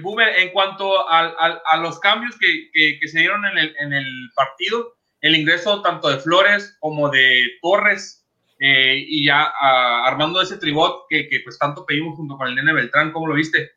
Boomer, 0.02 0.40
en 0.40 0.50
cuanto 0.50 1.08
a, 1.08 1.78
los 1.78 2.00
cambios 2.00 2.36
que, 2.40 3.08
se 3.08 3.20
dieron 3.20 3.46
en 3.46 3.58
el, 3.60 3.76
en 3.80 3.94
el 3.94 4.32
partido, 4.36 4.99
el 5.22 5.36
ingreso 5.36 5.82
tanto 5.82 6.10
de 6.10 6.18
Flores 6.18 6.78
como 6.80 7.10
de 7.10 7.46
Torres 7.62 8.26
eh, 8.60 9.06
y 9.08 9.26
ya 9.26 9.54
armando 10.06 10.42
ese 10.42 10.58
tribot 10.58 11.06
que, 11.10 11.28
pues 11.44 11.58
tanto 11.58 11.86
pedimos 11.86 12.16
junto 12.18 12.38
con 12.38 12.48
el 12.48 12.56
Nene 12.56 12.74
Beltrán, 12.74 13.12
¿cómo 13.12 13.28
lo 13.28 13.36
viste? 13.36 13.72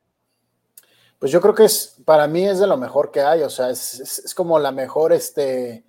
Pues 1.18 1.30
yo 1.30 1.40
creo 1.40 1.54
que 1.54 1.64
es, 1.64 1.99
para 2.04 2.26
mí 2.26 2.44
es 2.44 2.58
de 2.58 2.66
lo 2.66 2.76
mejor 2.76 3.12
que 3.12 3.20
hay, 3.20 3.42
o 3.42 3.50
sea, 3.50 3.70
es, 3.70 4.32
como 4.37 4.58
la 4.58 4.72
mejor 4.72 5.12
este, 5.12 5.84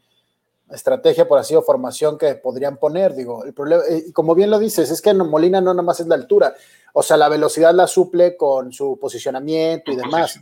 estrategia, 0.70 1.28
por 1.28 1.40
así 1.40 1.56
o 1.56 1.64
formación 1.64 2.20
que 2.20 2.36
podrían 2.36 2.78
poner, 2.78 3.16
digo, 3.16 3.44
el 3.44 3.54
problema, 3.54 3.82
y 3.90 4.12
como 4.12 4.36
bien 4.36 4.52
lo 4.52 4.60
dices, 4.60 4.92
es 4.92 5.02
que 5.02 5.12
Molina 5.12 5.60
no 5.60 5.74
nada 5.74 5.82
más 5.82 6.00
es 6.00 6.06
la 6.06 6.14
altura, 6.14 6.54
o 6.94 7.02
sea, 7.02 7.18
la 7.18 7.30
velocidad 7.30 7.74
la 7.74 7.88
suple 7.88 8.38
con 8.38 8.72
su 8.72 9.00
posicionamiento 9.00 9.92
y 9.92 9.96
demás, 9.96 10.40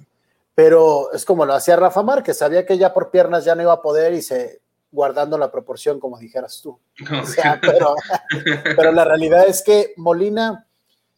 pero 0.54 1.14
es 1.14 1.24
como 1.24 1.46
lo 1.46 1.54
hacía 1.54 1.78
Rafa 1.78 2.04
Márquez, 2.04 2.38
sabía 2.38 2.66
que 2.66 2.78
ya 2.78 2.94
por 2.94 3.12
piernas 3.12 3.46
ya 3.46 3.56
no 3.56 3.62
iba 3.62 3.72
a 3.72 3.82
poder 3.82 4.14
y 4.14 4.22
se 4.22 4.60
guardando 4.92 5.38
la 5.38 5.52
proporción, 5.52 6.00
como 6.00 6.18
dijeras 6.18 6.62
tú. 6.62 6.78
pero, 8.76 8.92
la 8.92 9.06
realidad 9.06 9.48
es 9.48 9.62
que 9.62 9.94
Molina, 9.98 10.68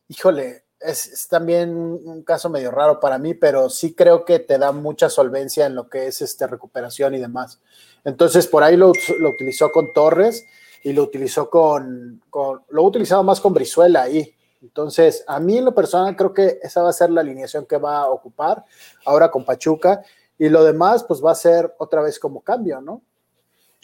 híjole, 0.07 0.63
es, 0.79 1.27
también 1.29 1.71
un 1.71 2.23
caso 2.23 2.49
medio 2.49 2.71
raro 2.71 2.99
para 2.99 3.17
mí, 3.17 3.33
pero 3.33 3.69
sí 3.69 3.93
creo 3.93 4.25
que 4.25 4.39
te 4.39 4.57
da 4.57 4.71
mucha 4.71 5.09
solvencia 5.09 5.65
en 5.65 5.75
lo 5.75 5.89
que 5.89 6.07
es 6.07 6.21
este, 6.21 6.45
recuperación 6.45 7.15
y 7.15 7.19
demás. 7.19 7.59
Entonces, 8.03 8.47
por 8.47 8.63
ahí 8.63 8.77
lo, 8.77 8.89
utilizó 8.89 9.71
con 9.71 9.93
Torres 9.93 10.45
y 10.83 10.93
lo 10.93 11.03
utilizó 11.03 11.49
con, 11.49 12.21
lo 12.69 12.81
he 12.81 12.85
utilizado 12.85 13.23
más 13.23 13.39
con 13.39 13.53
Brizuela 13.53 14.03
ahí. 14.03 14.35
Entonces, 14.61 15.23
a 15.27 15.39
mí 15.39 15.57
en 15.57 15.65
lo 15.65 15.73
personal 15.73 16.15
creo 16.15 16.33
que 16.33 16.59
esa 16.61 16.81
va 16.83 16.89
a 16.89 16.93
ser 16.93 17.09
la 17.09 17.21
alineación 17.21 17.65
que 17.65 17.77
va 17.77 17.99
a 17.99 18.09
ocupar 18.09 18.63
ahora 19.05 19.31
con 19.31 19.45
Pachuca 19.45 20.03
y 20.37 20.49
lo 20.49 20.63
demás 20.63 21.03
pues 21.03 21.23
va 21.23 21.31
a 21.31 21.35
ser 21.35 21.73
otra 21.77 22.01
vez 22.01 22.19
como 22.19 22.41
cambio, 22.41 22.81
¿no? 22.81 23.01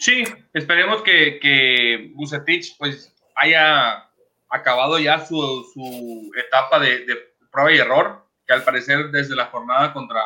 Sí, 0.00 0.24
esperemos 0.54 1.02
que, 1.02 1.38
que 1.40 2.10
Bucetich 2.14 2.74
pues 2.78 3.14
haya 3.36 4.08
acabado 4.48 4.98
ya 4.98 5.24
su, 5.26 5.36
su 5.74 6.32
etapa 6.34 6.80
de, 6.80 7.04
prueba 7.52 7.70
y 7.70 7.78
error, 7.78 8.26
que 8.46 8.54
al 8.54 8.64
parecer 8.64 9.10
desde 9.10 9.36
la 9.36 9.46
jornada 9.46 9.92
contra, 9.92 10.22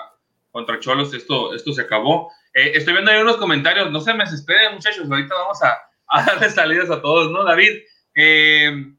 contra 0.53 0.79
Cholos 0.79 1.13
esto, 1.13 1.53
esto 1.57 1.73
se 1.73 1.83
acabó. 1.83 2.31
Eh, 2.55 2.71
estoy 2.75 2.93
viendo 2.93 3.11
ahí 3.11 3.21
unos 3.21 3.37
comentarios, 3.37 3.91
no 3.91 4.01
se 4.01 4.15
me 4.15 4.23
desesperen 4.23 4.75
muchachos, 4.75 5.11
ahorita 5.11 5.35
vamos 5.35 5.61
a, 5.65 5.77
a 6.07 6.23
darle 6.25 6.51
salidas 6.51 6.91
a 6.91 7.03
todos, 7.03 7.33
¿no? 7.33 7.43
David, 7.43 7.81
eh, 8.15 8.95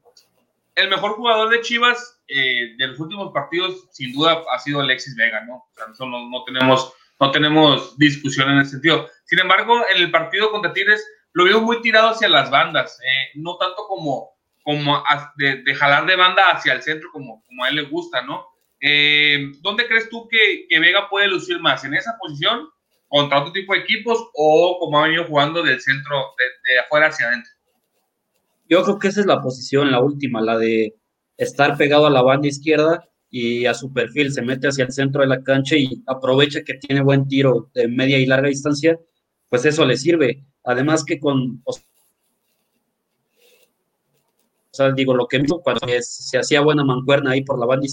el 0.74 0.90
mejor 0.90 1.12
jugador 1.12 1.48
de 1.48 1.62
Chivas 1.62 2.20
eh, 2.28 2.74
de 2.76 2.86
los 2.88 3.00
últimos 3.00 3.32
partidos 3.32 3.88
sin 3.92 4.12
duda 4.12 4.42
ha 4.52 4.58
sido 4.58 4.82
Alexis 4.82 5.16
Vega, 5.16 5.42
¿no? 5.46 5.54
O 5.54 5.70
sea, 5.74 6.06
no, 6.06 6.28
no 6.28 6.44
tenemos 6.44 6.92
no 7.18 7.30
tenemos 7.30 7.96
discusión 7.98 8.50
en 8.50 8.58
ese 8.58 8.72
sentido. 8.72 9.08
Sin 9.26 9.38
embargo, 9.40 9.82
en 9.94 10.02
el 10.02 10.10
partido 10.10 10.50
contra 10.50 10.72
Tigres 10.72 11.06
lo 11.32 11.44
veo 11.44 11.60
muy 11.60 11.82
tirado 11.82 12.08
hacia 12.08 12.28
las 12.28 12.50
bandas, 12.50 12.98
eh, 13.00 13.30
no 13.34 13.58
tanto 13.58 13.86
como, 13.86 14.30
como 14.62 15.02
de, 15.36 15.74
jalar 15.74 16.06
de 16.06 16.16
banda 16.16 16.50
hacia 16.50 16.72
el 16.72 16.82
centro 16.82 17.10
como, 17.12 17.44
como 17.44 17.64
a 17.64 17.68
él 17.68 17.76
le 17.76 17.82
gusta, 17.82 18.22
¿no? 18.22 18.46
Eh, 18.80 19.52
¿Dónde 19.60 19.86
crees 19.86 20.08
tú 20.08 20.28
que, 20.28 20.66
Vega 20.80 21.10
puede 21.10 21.28
lucir 21.28 21.60
más? 21.60 21.84
¿En 21.84 21.94
esa 21.94 22.16
posición 22.18 22.68
contra 23.08 23.40
otro 23.40 23.52
tipo 23.52 23.74
de 23.74 23.80
equipos 23.80 24.18
o 24.34 24.78
como 24.80 24.98
ha 24.98 25.04
venido 25.04 25.24
jugando 25.24 25.62
del 25.62 25.80
centro, 25.80 26.34
de, 26.38 26.72
de 26.72 26.78
afuera 26.80 27.08
hacia 27.08 27.26
adentro? 27.26 27.52
Yo 28.68 28.82
creo 28.82 28.98
que 28.98 29.08
esa 29.08 29.20
es 29.20 29.26
la 29.26 29.42
posición, 29.42 29.90
la 29.90 30.00
última, 30.00 30.40
la 30.40 30.56
de 30.56 30.94
estar 31.36 31.76
pegado 31.76 32.06
a 32.06 32.10
la 32.10 32.22
banda 32.22 32.48
izquierda 32.48 33.04
y 33.30 33.66
a 33.66 33.74
su 33.74 33.92
perfil 33.92 34.32
se 34.32 34.42
mete 34.42 34.68
hacia 34.68 34.84
el 34.84 34.92
centro 34.92 35.20
de 35.20 35.28
la 35.28 35.42
cancha 35.42 35.76
y 35.76 36.02
aprovecha 36.06 36.62
que 36.64 36.74
tiene 36.74 37.02
buen 37.02 37.28
tiro 37.28 37.70
de 37.74 37.88
media 37.88 38.18
y 38.18 38.26
larga 38.26 38.48
distancia, 38.48 38.98
pues 39.48 39.64
eso 39.64 39.84
le 39.84 39.96
sirve. 39.96 40.44
Además 40.64 41.04
que 41.04 41.20
con... 41.20 41.62
O 41.64 41.72
sea, 44.70 44.92
digo, 44.92 45.14
lo 45.14 45.26
que 45.26 45.38
mismo 45.38 45.62
cuando 45.62 45.86
se 46.00 46.38
hacía 46.38 46.60
buena 46.60 46.84
mancuerna 46.84 47.30
ahí 47.30 47.42
por 47.42 47.58
la 47.58 47.66
banda 47.66 47.86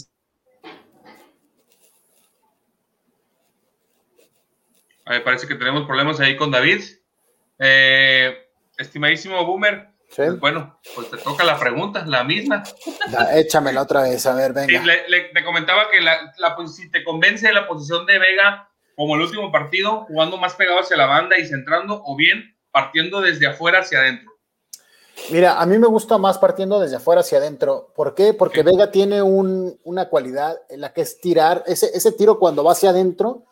A 5.06 5.12
ver, 5.12 5.24
parece 5.24 5.48
que 5.48 5.56
tenemos 5.56 5.86
problemas 5.86 6.20
ahí 6.20 6.36
con 6.36 6.52
David. 6.52 6.82
Eh, 7.60 8.50
estimadísimo 8.78 9.46
Boomer, 9.46 9.94
pues 10.16 10.40
bueno, 10.40 10.80
pues 10.96 11.10
te 11.10 11.18
toca 11.18 11.44
la 11.44 11.60
pregunta, 11.60 12.06
la 12.06 12.24
misma. 12.24 12.64
échamela 13.34 13.82
otra 13.82 14.04
vez, 14.04 14.26
a 14.26 14.36
ver, 14.36 14.54
venga. 14.54 14.68
Sí, 14.68 14.88
le, 15.08 15.44
comentaba 15.44 15.90
que 15.90 16.02
la, 16.02 16.34
si 16.68 16.90
te 16.92 17.04
convence 17.04 17.52
la 17.52 17.68
posición 17.68 18.06
de 18.06 18.20
Vega 18.20 18.70
como 18.96 19.16
el 19.16 19.22
último 19.22 19.52
partido, 19.52 20.06
jugando 20.06 20.38
más 20.38 20.56
pegado 20.56 20.80
hacia 20.80 20.98
la 20.98 21.06
banda 21.06 21.38
y 21.38 21.46
centrando, 21.46 22.02
o 22.06 22.16
bien 22.16 22.56
partiendo 22.72 23.22
desde 23.22 23.48
afuera 23.48 23.80
hacia 23.80 24.00
adentro. 24.00 24.32
Mira, 25.32 25.62
a 25.62 25.66
mí 25.66 25.78
me 25.78 25.88
gusta 25.88 26.18
más 26.18 26.38
partiendo 26.38 26.80
desde 26.80 26.98
afuera 26.98 27.22
hacia 27.22 27.38
adentro. 27.38 27.92
¿Por 27.96 28.16
qué? 28.16 28.34
Porque 28.34 28.64
Vega 28.64 28.92
tiene 28.92 29.22
una 29.22 30.10
cualidad 30.10 30.60
en 30.70 30.82
la 30.82 30.92
que 30.92 31.02
es 31.02 31.20
tirar, 31.22 31.64
ese, 31.68 31.92
ese 31.94 32.12
tiro 32.12 32.40
cuando 32.40 32.64
va 32.64 32.74
hacia 32.74 32.90
adentro, 32.90 33.46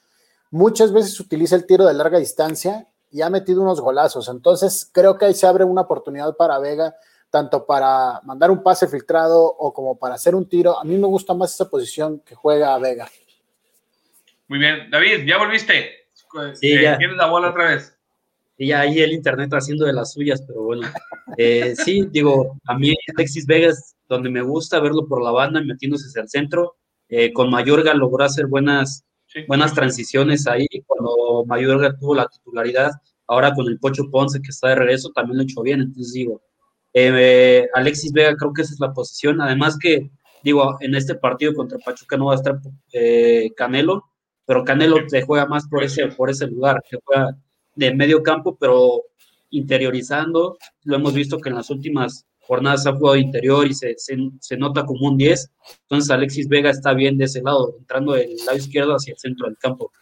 muchas 0.50 0.91
veces 0.91 1.19
utiliza 1.19 1.55
el 1.55 1.65
tiro 1.65 1.86
de 1.86 1.93
larga 1.93 2.19
distancia 2.19 2.88
y 3.12 3.21
ha 3.21 3.29
metido 3.29 3.62
unos 3.62 3.79
golazos. 3.79 4.27
Entonces, 4.27 4.89
creo 4.91 5.17
que 5.17 5.25
ahí 5.25 5.33
se 5.33 5.48
abre 5.48 5.63
una 5.63 5.81
oportunidad 5.81 6.36
para 6.36 6.60
Vega, 6.60 6.95
tanto 7.29 7.65
para 7.65 8.19
mandar 8.24 8.51
un 8.51 8.63
pase 8.63 8.88
filtrado 8.88 9.43
o 9.43 9.74
como 9.74 9.98
para 9.98 10.15
hacer 10.15 10.36
un 10.36 10.50
tiro. 10.50 10.79
A 10.79 10.83
mí 10.83 10.98
me 10.98 11.07
gusta 11.07 11.33
más 11.33 11.53
esa 11.53 11.69
posición 11.69 12.19
que 12.19 12.36
juega 12.36 12.77
Vega. 12.79 13.07
Muy 14.51 14.60
bien. 14.60 14.89
David, 14.91 15.25
¿ya 15.25 15.38
volviste? 15.38 16.10
Sí, 16.55 16.74
eh, 16.74 16.96
¿Tienes 16.98 17.15
la 17.15 17.27
bola 17.27 17.51
otra 17.51 17.70
vez? 17.70 17.98
Ya 18.58 18.81
ahí 18.81 19.00
el 19.00 19.13
internet 19.13 19.50
haciendo 19.53 19.86
de 19.86 19.93
las 19.93 20.12
suyas, 20.12 20.43
pero 20.46 20.63
bueno. 20.63 20.89
Eh, 21.38 21.74
sí, 21.77 22.05
digo, 22.12 22.60
a 22.65 22.77
mí 22.77 22.93
Alexis 23.15 23.46
Vega 23.46 23.70
es 23.70 23.96
donde 24.10 24.29
me 24.29 24.41
gusta 24.41 24.81
verlo 24.81 25.08
por 25.08 25.24
la 25.24 25.31
banda, 25.31 25.62
metiéndose 25.62 26.08
hacia 26.08 26.24
el 26.24 26.27
centro. 26.27 26.75
Eh, 27.08 27.31
con 27.31 27.50
Mayorga 27.50 27.93
logró 27.93 28.25
hacer 28.25 28.48
buenas 28.48 29.05
buenas 29.48 29.74
transiciones 29.74 30.46
ahí 30.48 30.67
cuando 30.86 31.46
Mayorga 31.46 31.96
tuvo 31.98 32.15
la 32.15 32.27
titularidad. 32.27 32.91
Ahora 33.27 33.53
con 33.53 33.67
el 33.67 33.79
Pocho 33.79 34.10
Ponce 34.12 34.41
que 34.41 34.50
está 34.50 34.67
de 34.67 34.75
regreso 34.75 35.12
también 35.15 35.38
lo 35.38 35.43
hecho 35.43 35.62
bien. 35.62 35.79
Entonces 35.79 36.12
digo, 36.12 36.41
eh, 36.93 37.70
Alexis 37.74 38.12
Vega 38.12 38.36
creo 38.36 38.51
que 38.51 38.63
esa 38.63 38.74
es 38.74 38.81
la 38.81 38.91
posición. 38.91 39.39
Además 39.39 39.77
que, 39.79 40.12
digo, 40.43 40.75
en 40.81 40.93
este 40.93 41.15
partido 41.15 41.53
contra 41.53 41.77
Pachuca 41.77 42.17
no 42.17 42.25
va 42.25 42.34
a 42.34 42.36
estar 42.36 42.60
eh, 42.91 43.53
Canelo, 43.55 44.11
pero 44.51 44.65
Canelo 44.65 44.98
se 45.08 45.22
juega 45.22 45.46
más 45.46 45.65
por 45.70 45.81
ese, 45.81 46.05
por 46.08 46.29
ese 46.29 46.46
lugar, 46.46 46.84
que 46.84 46.98
juega 47.05 47.38
de 47.74 47.96
medio 47.96 48.22
campo, 48.22 48.58
pero 48.60 49.03
interiorizando. 49.50 50.58
Lo 50.84 50.98
hemos 50.98 51.13
visto 51.13 51.39
que 51.39 51.48
en 51.48 51.55
las 51.55 51.70
últimas 51.70 52.25
jornadas 52.41 52.86
ha 52.86 52.91
jugado 52.91 53.15
interior 53.15 53.65
y 53.65 53.74
se, 53.74 53.96
se, 53.98 54.58
nota 54.58 54.84
como 54.84 55.08
un 55.08 55.17
10. 55.17 55.51
Entonces 55.84 56.12
Alexis 56.12 56.50
Vega 56.50 56.70
está 56.70 56.93
bien 56.93 57.17
de 57.17 57.24
ese 57.24 57.41
lado, 57.41 57.75
entrando 57.79 58.12
del 58.12 58.36
lado 58.46 58.58
izquierdo 58.58 58.96
hacia 58.96 59.13
el 59.13 59.20
centro 59.20 59.48
del 59.48 59.58
campo. 59.58 59.93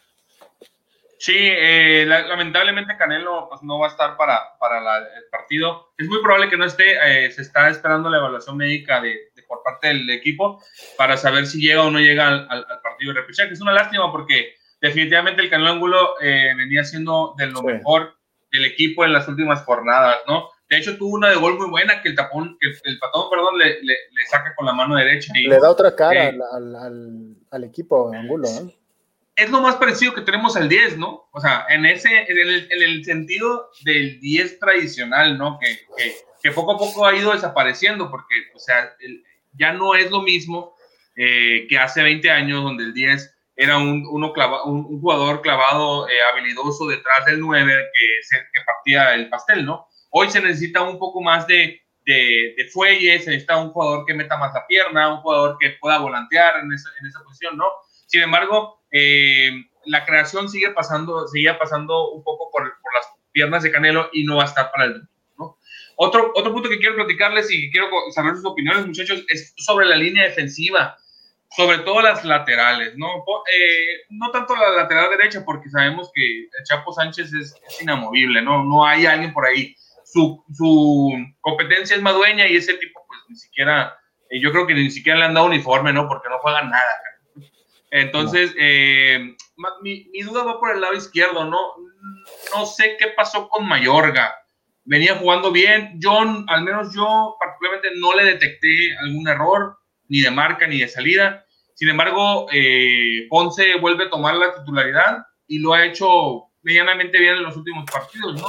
Sí, 1.20 1.36
eh, 1.38 2.06
lamentablemente 2.08 2.98
Canelo 2.98 3.50
pues, 3.50 3.62
no 3.62 3.78
va 3.78 3.86
a 3.86 3.92
estar 3.92 4.18
para, 4.18 4.58
para 4.60 4.80
el 4.98 5.30
partido. 5.30 5.92
Es 5.96 6.08
muy 6.08 6.24
probable 6.24 6.50
que 6.50 6.58
no 6.58 6.66
esté. 6.66 7.26
Eh, 7.26 7.30
se 7.30 7.44
está 7.44 7.70
esperando 7.70 8.10
la 8.10 8.18
evaluación 8.18 8.58
médica 8.58 9.00
de, 9.00 9.29
por 9.50 9.64
parte 9.64 9.88
del 9.88 10.10
equipo 10.12 10.64
para 10.98 11.18
saber 11.18 11.48
si 11.48 11.60
llega 11.60 11.84
o 11.84 11.92
no 11.92 12.00
llega 12.00 12.28
al, 12.28 12.66
partido 12.82 13.14
de 13.14 13.20
repechaje. 13.20 13.52
Es 13.52 13.60
una 13.60 13.74
lástima 13.74 14.10
porque 14.12 14.54
definitivamente 14.80 15.42
el 15.42 15.50
Canelo 15.50 15.72
Angulo 15.72 16.14
eh, 16.22 16.54
venía 16.56 16.86
siendo 16.86 17.34
de 17.38 17.48
lo 17.48 17.62
mejor 17.64 18.14
del 18.52 18.66
equipo 18.66 19.04
en 19.04 19.12
las 19.12 19.28
últimas 19.28 19.64
jornadas, 19.64 20.18
¿no? 20.28 20.50
De 20.70 20.78
hecho, 20.78 20.98
tuvo 20.98 21.16
una 21.16 21.30
de 21.30 21.36
gol 21.36 21.58
muy 21.58 21.68
buena 21.68 22.00
que 22.02 22.10
el 22.10 22.16
tapón, 22.16 22.56
que 22.60 22.68
el 22.84 23.00
patón, 23.00 23.30
perdón, 23.32 23.58
le, 23.58 23.82
le, 23.82 23.96
saca 24.30 24.54
con 24.56 24.68
la 24.68 24.74
mano 24.74 24.96
derecha. 24.96 25.34
Y, 25.36 25.48
le 25.48 25.60
da 25.60 25.72
otra 25.72 25.96
cara 25.96 26.26
eh, 26.26 26.40
al, 26.54 26.76
al, 26.76 27.36
al, 27.50 27.64
equipo 27.64 28.14
Angulo, 28.14 28.48
¿no? 28.48 28.72
Es 29.36 29.50
lo 29.50 29.62
más 29.62 29.78
parecido 29.78 30.14
que 30.14 30.22
tenemos 30.22 30.56
al 30.56 30.70
10, 30.70 30.98
¿no? 30.98 31.28
O 31.32 31.40
sea, 31.40 31.66
en 31.70 31.86
ese, 31.86 32.10
en 32.10 32.38
el, 32.38 32.68
en 32.72 32.84
el 32.84 33.04
sentido 33.04 33.72
del 33.84 34.20
10 34.20 34.60
tradicional, 34.60 35.38
¿no? 35.40 35.58
Que, 35.60 35.80
que, 35.98 36.16
que, 36.44 36.52
poco 36.52 36.74
a 36.74 36.78
poco 36.78 37.06
ha 37.06 37.16
ido 37.16 37.32
desapareciendo, 37.32 38.12
porque, 38.12 38.36
o 38.54 38.60
sea, 38.60 38.94
ya 39.54 39.74
no 39.74 39.96
es 39.96 40.12
lo 40.12 40.22
mismo 40.22 40.76
eh, 41.16 41.68
que 41.68 41.78
hace 41.78 42.04
20 42.04 42.30
años, 42.30 42.64
donde 42.64 42.84
el 42.84 42.94
10 42.94 43.36
era 43.56 43.78
un, 43.78 44.06
uno 44.10 44.34
un, 44.66 45.02
jugador 45.02 45.42
clavado, 45.42 46.08
eh, 46.08 46.14
habilidoso 46.32 46.88
detrás 46.88 47.26
del 47.26 47.42
9 47.42 47.72
que, 47.94 48.38
que 48.54 48.62
partía 48.66 49.14
el 49.16 49.30
pastel, 49.30 49.66
¿no? 49.66 49.88
Hoy 50.12 50.30
se 50.30 50.42
necesita 50.42 50.82
un 50.82 50.98
poco 50.98 51.22
más 51.22 51.46
de, 51.46 51.82
de, 52.06 52.70
fuelle, 52.72 53.20
se 53.20 53.30
necesita 53.30 53.58
un 53.58 53.72
jugador 53.72 54.06
que 54.06 54.14
meta 54.14 54.38
más 54.38 54.54
la 54.54 54.66
pierna, 54.66 55.14
un 55.14 55.22
jugador 55.22 55.58
que 55.60 55.72
pueda 55.80 56.00
volantear 56.00 56.60
en 56.64 56.72
esa, 56.72 56.90
en 57.00 57.08
esa 57.08 57.20
posición, 57.24 57.58
¿no? 57.58 57.66
Sin 58.08 58.22
embargo, 58.22 58.82
eh, 58.92 59.52
la 59.86 60.06
creación 60.06 60.50
sigue 60.50 60.72
pasando, 60.72 61.28
sigue 61.28 61.54
pasando 61.54 62.12
un 62.12 62.24
poco 62.24 62.50
por, 62.52 62.64
por, 62.82 62.94
las 62.94 63.06
piernas 63.32 63.64
de 63.64 63.72
Canelo 63.72 64.10
y 64.14 64.24
no 64.24 64.38
va 64.38 64.44
a 64.44 64.48
estar 64.48 64.72
para 64.72 64.86
el. 64.86 65.08
Otro, 66.02 66.32
otro 66.34 66.54
punto 66.54 66.70
que 66.70 66.80
quiero 66.80 66.96
platicarles 66.96 67.52
y 67.52 67.70
quiero 67.72 67.90
saber 68.12 68.34
sus 68.36 68.46
opiniones, 68.46 68.88
muchachos, 68.88 69.26
es 69.28 69.54
sobre 69.58 69.86
la 69.86 69.98
línea 69.98 70.24
defensiva, 70.24 70.98
sobre 71.50 71.80
todo 71.80 72.02
las 72.02 72.24
laterales, 72.24 72.96
¿no? 72.96 73.08
Eh, 73.54 74.06
no 74.10 74.32
tanto 74.32 74.56
la 74.56 74.70
lateral 74.70 75.10
derecha, 75.10 75.44
porque 75.44 75.70
sabemos 75.70 76.10
que 76.16 76.48
Chapo 76.64 76.94
Sánchez 76.94 77.34
es, 77.34 77.54
es 77.68 77.82
inamovible, 77.82 78.42
¿no? 78.42 78.64
No 78.64 78.86
hay 78.86 79.08
alguien 79.08 79.34
por 79.34 79.46
ahí 79.46 79.76
su, 80.06 80.42
su 80.54 81.12
competencia 81.42 81.98
es 81.98 82.02
más 82.02 82.16
dueña 82.16 82.48
y 82.48 82.56
ese 82.56 82.76
tipo, 82.76 83.04
pues 83.06 83.20
ni 83.28 83.36
siquiera, 83.36 84.00
eh, 84.30 84.40
yo 84.40 84.54
creo 84.54 84.66
que 84.66 84.76
ni 84.76 84.90
siquiera 84.90 85.20
le 85.20 85.26
han 85.26 85.34
dado 85.34 85.48
uniforme, 85.48 85.92
¿no? 85.92 86.08
Porque 86.08 86.30
no 86.30 86.40
juegan 86.40 86.70
nada. 86.70 86.96
Entonces, 87.92 88.56
eh, 88.58 89.36
mi, 89.82 90.10
mi, 90.14 90.22
duda 90.22 90.44
va 90.44 90.62
por 90.62 90.72
el 90.72 90.80
lado 90.80 90.94
izquierdo, 90.94 91.44
¿no? 91.44 91.60
No 92.56 92.66
sé 92.66 92.96
qué 92.98 93.08
pasó 93.08 93.50
con 93.50 93.68
Mayorga. 93.68 94.34
Venía 94.90 95.16
jugando 95.18 95.52
bien. 95.52 95.92
Yo, 96.00 96.20
al 96.20 96.64
menos 96.64 96.96
yo, 96.96 97.36
particularmente, 97.40 97.90
no 98.00 98.16
le 98.16 98.26
detecté 98.26 98.98
algún 98.98 99.28
error, 99.28 99.78
ni 100.08 100.22
de 100.22 100.32
marca, 100.32 100.66
ni 100.66 100.80
de 100.80 100.88
salida. 100.88 101.46
Sin 101.76 101.90
embargo, 101.90 102.48
eh, 102.52 103.28
Ponce 103.30 103.76
vuelve 103.76 104.06
a 104.06 104.10
tomar 104.10 104.34
la 104.34 104.52
titularidad 104.56 105.20
y 105.46 105.60
lo 105.60 105.76
ha 105.76 105.86
hecho 105.86 106.46
medianamente 106.64 107.20
bien 107.20 107.36
en 107.36 107.44
los 107.44 107.56
últimos 107.56 107.86
partidos, 107.86 108.42
¿no? 108.42 108.48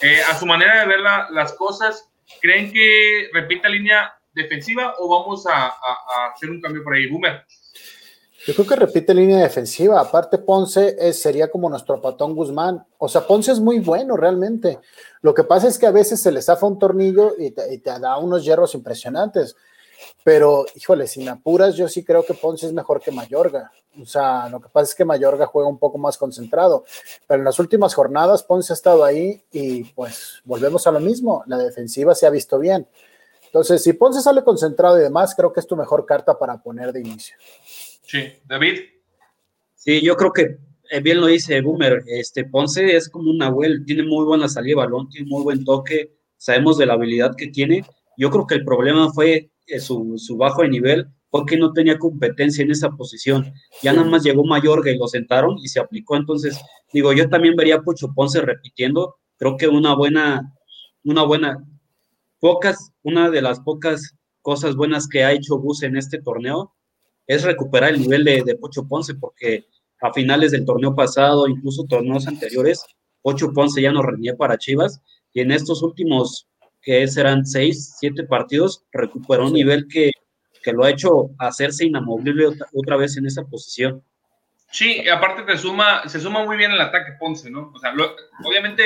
Eh, 0.00 0.20
a 0.22 0.38
su 0.38 0.46
manera 0.46 0.78
de 0.78 0.86
ver 0.86 1.00
las 1.00 1.54
cosas, 1.54 2.08
¿creen 2.40 2.72
que 2.72 3.28
repita 3.32 3.68
línea 3.68 4.14
defensiva 4.32 4.94
o 4.96 5.08
vamos 5.08 5.44
a, 5.48 5.74
hacer 6.32 6.50
un 6.50 6.60
cambio 6.60 6.84
por 6.84 6.94
ahí, 6.94 7.08
Boomer? 7.08 7.44
Yo 8.46 8.54
creo 8.54 8.66
que 8.66 8.76
repite 8.76 9.12
línea 9.12 9.38
defensiva. 9.38 10.00
Aparte, 10.00 10.38
Ponce 10.38 10.96
es, 10.98 11.20
sería 11.20 11.50
como 11.50 11.68
nuestro 11.68 12.00
patón 12.00 12.34
Guzmán. 12.34 12.86
O 12.98 13.08
sea, 13.08 13.26
Ponce 13.26 13.52
es 13.52 13.60
muy 13.60 13.80
bueno 13.80 14.16
realmente. 14.16 14.78
Lo 15.20 15.34
que 15.34 15.44
pasa 15.44 15.68
es 15.68 15.78
que 15.78 15.86
a 15.86 15.90
veces 15.90 16.22
se 16.22 16.32
le 16.32 16.40
zafa 16.40 16.66
un 16.66 16.78
tornillo 16.78 17.34
y 17.38 17.50
te, 17.50 17.74
y 17.74 17.78
te 17.78 17.98
da 17.98 18.16
unos 18.16 18.44
hierros 18.44 18.74
impresionantes. 18.74 19.56
Pero, 20.24 20.64
híjole, 20.74 21.06
sin 21.06 21.28
apuras, 21.28 21.74
yo 21.76 21.88
sí 21.88 22.02
creo 22.02 22.24
que 22.24 22.34
Ponce 22.34 22.66
es 22.66 22.72
mejor 22.72 23.00
que 23.00 23.10
Mayorga. 23.10 23.70
O 24.00 24.06
sea, 24.06 24.48
lo 24.48 24.60
que 24.60 24.68
pasa 24.68 24.84
es 24.84 24.94
que 24.94 25.04
Mayorga 25.04 25.46
juega 25.46 25.68
un 25.68 25.78
poco 25.78 25.98
más 25.98 26.16
concentrado. 26.16 26.84
Pero 27.26 27.40
en 27.40 27.44
las 27.44 27.58
últimas 27.58 27.94
jornadas, 27.94 28.42
Ponce 28.42 28.72
ha 28.72 28.74
estado 28.74 29.04
ahí 29.04 29.42
y 29.52 29.84
pues 29.84 30.40
volvemos 30.44 30.86
a 30.86 30.92
lo 30.92 31.00
mismo. 31.00 31.42
La 31.46 31.58
defensiva 31.58 32.14
se 32.14 32.26
ha 32.26 32.30
visto 32.30 32.58
bien. 32.58 32.86
Entonces, 33.44 33.82
si 33.82 33.92
Ponce 33.92 34.20
sale 34.20 34.44
concentrado 34.44 34.98
y 34.98 35.02
demás, 35.02 35.34
creo 35.34 35.52
que 35.52 35.60
es 35.60 35.66
tu 35.66 35.76
mejor 35.76 36.06
carta 36.06 36.38
para 36.38 36.62
poner 36.62 36.92
de 36.92 37.00
inicio. 37.00 37.36
Sí, 38.10 38.24
David. 38.44 38.80
Sí, 39.76 40.00
yo 40.02 40.16
creo 40.16 40.32
que 40.32 40.58
eh, 40.90 41.00
bien 41.00 41.20
lo 41.20 41.28
dice 41.28 41.60
Boomer. 41.60 42.02
Este 42.08 42.44
Ponce 42.44 42.96
es 42.96 43.08
como 43.08 43.30
un 43.30 43.38
Nahuel, 43.38 43.84
tiene 43.86 44.02
muy 44.02 44.24
buena 44.24 44.48
salida 44.48 44.72
de 44.72 44.86
balón, 44.86 45.08
tiene 45.08 45.28
muy 45.28 45.44
buen 45.44 45.64
toque. 45.64 46.16
Sabemos 46.36 46.76
de 46.76 46.86
la 46.86 46.94
habilidad 46.94 47.36
que 47.36 47.46
tiene. 47.46 47.84
Yo 48.16 48.30
creo 48.30 48.48
que 48.48 48.56
el 48.56 48.64
problema 48.64 49.12
fue 49.12 49.52
su, 49.78 50.14
su, 50.16 50.36
bajo 50.36 50.62
de 50.62 50.70
nivel 50.70 51.06
porque 51.30 51.56
no 51.56 51.72
tenía 51.72 52.00
competencia 52.00 52.64
en 52.64 52.72
esa 52.72 52.90
posición. 52.90 53.54
Ya 53.80 53.92
nada 53.92 54.08
más 54.08 54.24
llegó 54.24 54.44
Mayorga 54.44 54.90
y 54.90 54.98
lo 54.98 55.06
sentaron 55.06 55.56
y 55.62 55.68
se 55.68 55.78
aplicó. 55.78 56.16
Entonces, 56.16 56.60
digo, 56.92 57.12
yo 57.12 57.28
también 57.28 57.54
vería 57.54 57.76
a 57.76 57.82
Pucho 57.82 58.12
Ponce 58.12 58.40
repitiendo. 58.40 59.18
Creo 59.36 59.56
que 59.56 59.68
una 59.68 59.94
buena, 59.94 60.52
una 61.04 61.22
buena, 61.22 61.64
pocas, 62.40 62.90
una 63.04 63.30
de 63.30 63.40
las 63.40 63.60
pocas 63.60 64.16
cosas 64.42 64.74
buenas 64.74 65.06
que 65.06 65.22
ha 65.22 65.30
hecho 65.30 65.60
Bus 65.60 65.84
en 65.84 65.96
este 65.96 66.20
torneo 66.20 66.74
es 67.30 67.44
recuperar 67.44 67.90
el 67.90 68.00
nivel 68.00 68.24
de, 68.24 68.42
de 68.42 68.56
Pocho 68.56 68.88
Ponce, 68.88 69.14
porque 69.14 69.64
a 70.00 70.12
finales 70.12 70.50
del 70.50 70.64
torneo 70.64 70.96
pasado, 70.96 71.46
incluso 71.46 71.84
torneos 71.84 72.26
anteriores, 72.26 72.84
Pocho 73.22 73.52
Ponce 73.52 73.80
ya 73.80 73.92
no 73.92 74.02
rendía 74.02 74.34
para 74.36 74.58
Chivas, 74.58 75.00
y 75.32 75.40
en 75.40 75.52
estos 75.52 75.80
últimos 75.84 76.48
que 76.82 77.06
serán 77.06 77.46
seis, 77.46 77.94
siete 78.00 78.24
partidos, 78.24 78.84
recuperó 78.90 79.46
un 79.46 79.52
nivel 79.52 79.86
que, 79.86 80.10
que 80.64 80.72
lo 80.72 80.82
ha 80.82 80.90
hecho 80.90 81.30
hacerse 81.38 81.84
inamovible 81.84 82.48
otra, 82.74 82.96
vez 82.96 83.16
en 83.16 83.26
esa 83.26 83.44
posición. 83.44 84.02
Sí, 84.72 85.08
aparte 85.08 85.42
te 85.44 85.56
suma, 85.56 86.08
se 86.08 86.18
suma 86.18 86.44
muy 86.44 86.56
bien 86.56 86.72
el 86.72 86.80
ataque 86.80 87.12
Ponce, 87.20 87.48
¿no? 87.48 87.70
O 87.72 87.78
sea, 87.78 87.94
obviamente 88.44 88.82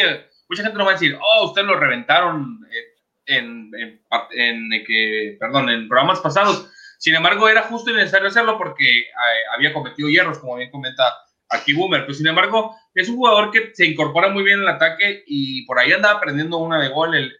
mucha 0.50 0.62
gente 0.62 0.76
no 0.76 0.84
va 0.84 0.90
a 0.90 0.94
decir, 0.94 1.16
oh, 1.18 1.46
ustedes 1.46 1.66
lo 1.66 1.80
reventaron 1.80 2.60
eh, 2.70 3.34
en, 3.36 3.70
en, 3.74 4.00
en, 4.32 4.84
que, 4.86 5.38
perdón, 5.40 5.70
en 5.70 5.88
programas 5.88 6.20
pasados. 6.20 6.70
Sin 6.98 7.14
embargo, 7.14 7.48
era 7.48 7.62
justo 7.62 7.90
y 7.90 7.94
necesario 7.94 8.28
hacerlo 8.28 8.58
porque 8.58 9.00
eh, 9.00 9.12
había 9.54 9.72
cometido 9.72 10.08
hierros, 10.08 10.38
como 10.38 10.56
bien 10.56 10.70
comenta 10.70 11.04
aquí 11.48 11.72
Boomer. 11.74 12.02
Pero 12.02 12.14
sin 12.14 12.26
embargo, 12.26 12.76
es 12.94 13.08
un 13.08 13.16
jugador 13.16 13.50
que 13.50 13.70
se 13.74 13.86
incorpora 13.86 14.28
muy 14.28 14.42
bien 14.42 14.58
en 14.58 14.64
el 14.64 14.74
ataque 14.74 15.24
y 15.26 15.64
por 15.66 15.78
ahí 15.78 15.92
andaba 15.92 16.18
aprendiendo 16.18 16.58
una 16.58 16.80
de 16.80 16.88
gol 16.88 17.14
el, 17.14 17.32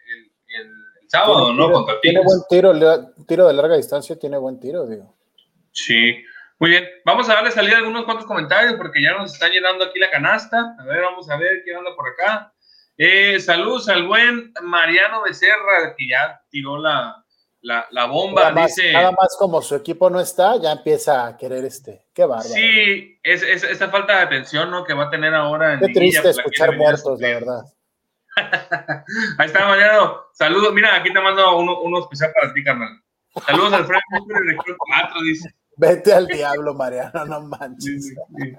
sábado, 1.06 1.52
¿no? 1.52 1.70
Contra 1.70 2.00
tiene 2.00 2.20
buen 2.24 2.40
tiro, 2.48 2.72
tiro 3.28 3.46
de 3.46 3.54
larga 3.54 3.76
distancia, 3.76 4.18
tiene 4.18 4.36
buen 4.36 4.58
tiro, 4.58 4.84
digo. 4.86 5.14
Sí, 5.70 6.24
muy 6.58 6.70
bien. 6.70 6.88
Vamos 7.04 7.28
a 7.28 7.34
darle 7.34 7.52
salida 7.52 7.76
a 7.76 7.78
algunos 7.78 8.04
cuantos 8.04 8.26
comentarios 8.26 8.74
porque 8.74 9.02
ya 9.02 9.12
nos 9.12 9.32
está 9.32 9.48
llenando 9.48 9.84
aquí 9.84 9.98
la 9.98 10.10
canasta. 10.10 10.74
A 10.78 10.84
ver, 10.84 11.02
vamos 11.02 11.28
a 11.30 11.36
ver 11.36 11.62
qué 11.64 11.74
anda 11.74 11.94
por 11.94 12.08
acá. 12.08 12.52
Eh, 12.96 13.40
saludos 13.40 13.88
al 13.88 14.06
buen 14.06 14.52
Mariano 14.62 15.22
Becerra, 15.22 15.94
que 15.96 16.08
ya 16.08 16.40
tiró 16.48 16.78
la, 16.78 17.23
la, 17.64 17.86
la 17.90 18.04
bomba. 18.04 18.50
Nada 18.50 18.66
dice. 18.66 18.92
Nada 18.92 19.10
más 19.12 19.36
como 19.38 19.62
su 19.62 19.74
equipo 19.74 20.10
no 20.10 20.20
está, 20.20 20.60
ya 20.60 20.72
empieza 20.72 21.26
a 21.26 21.36
querer 21.36 21.64
este. 21.64 22.04
Qué 22.12 22.24
bárbaro. 22.24 22.50
Sí, 22.50 23.18
es, 23.22 23.42
es, 23.42 23.64
esta 23.64 23.88
falta 23.88 24.16
de 24.16 24.22
atención 24.22 24.70
¿no? 24.70 24.84
que 24.84 24.92
va 24.92 25.04
a 25.04 25.10
tener 25.10 25.34
ahora. 25.34 25.72
En 25.72 25.80
Qué 25.80 25.88
triste 25.88 26.28
escuchar 26.28 26.76
muertos, 26.76 27.18
la 27.20 27.28
verdad. 27.28 27.64
Ahí 29.38 29.46
está, 29.46 29.66
Mariano. 29.66 30.24
Saludos. 30.34 30.74
Mira, 30.74 30.94
aquí 30.94 31.10
te 31.12 31.20
mando 31.20 31.56
uno, 31.56 31.80
uno 31.80 32.00
especial 32.00 32.32
para 32.38 32.52
ti, 32.52 32.62
carnal. 32.62 33.00
Saludos 33.46 33.72
al 33.72 33.86
Fred 33.86 33.98
de 34.66 34.76
4, 34.76 35.22
dice. 35.22 35.54
Vete 35.76 36.12
al 36.12 36.26
diablo, 36.26 36.74
Mariano, 36.74 37.24
no 37.24 37.40
manches. 37.40 37.82
Sí, 37.82 38.12
sí, 38.12 38.16
sí. 38.36 38.56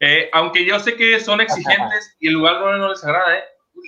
Eh, 0.00 0.30
aunque 0.32 0.64
yo 0.64 0.78
sé 0.78 0.94
que 0.94 1.18
son 1.18 1.40
exigentes 1.40 2.16
y 2.20 2.28
el 2.28 2.34
lugar 2.34 2.60
no, 2.60 2.76
no 2.76 2.90
les 2.90 3.02
agrada, 3.02 3.36
¿eh? 3.36 3.42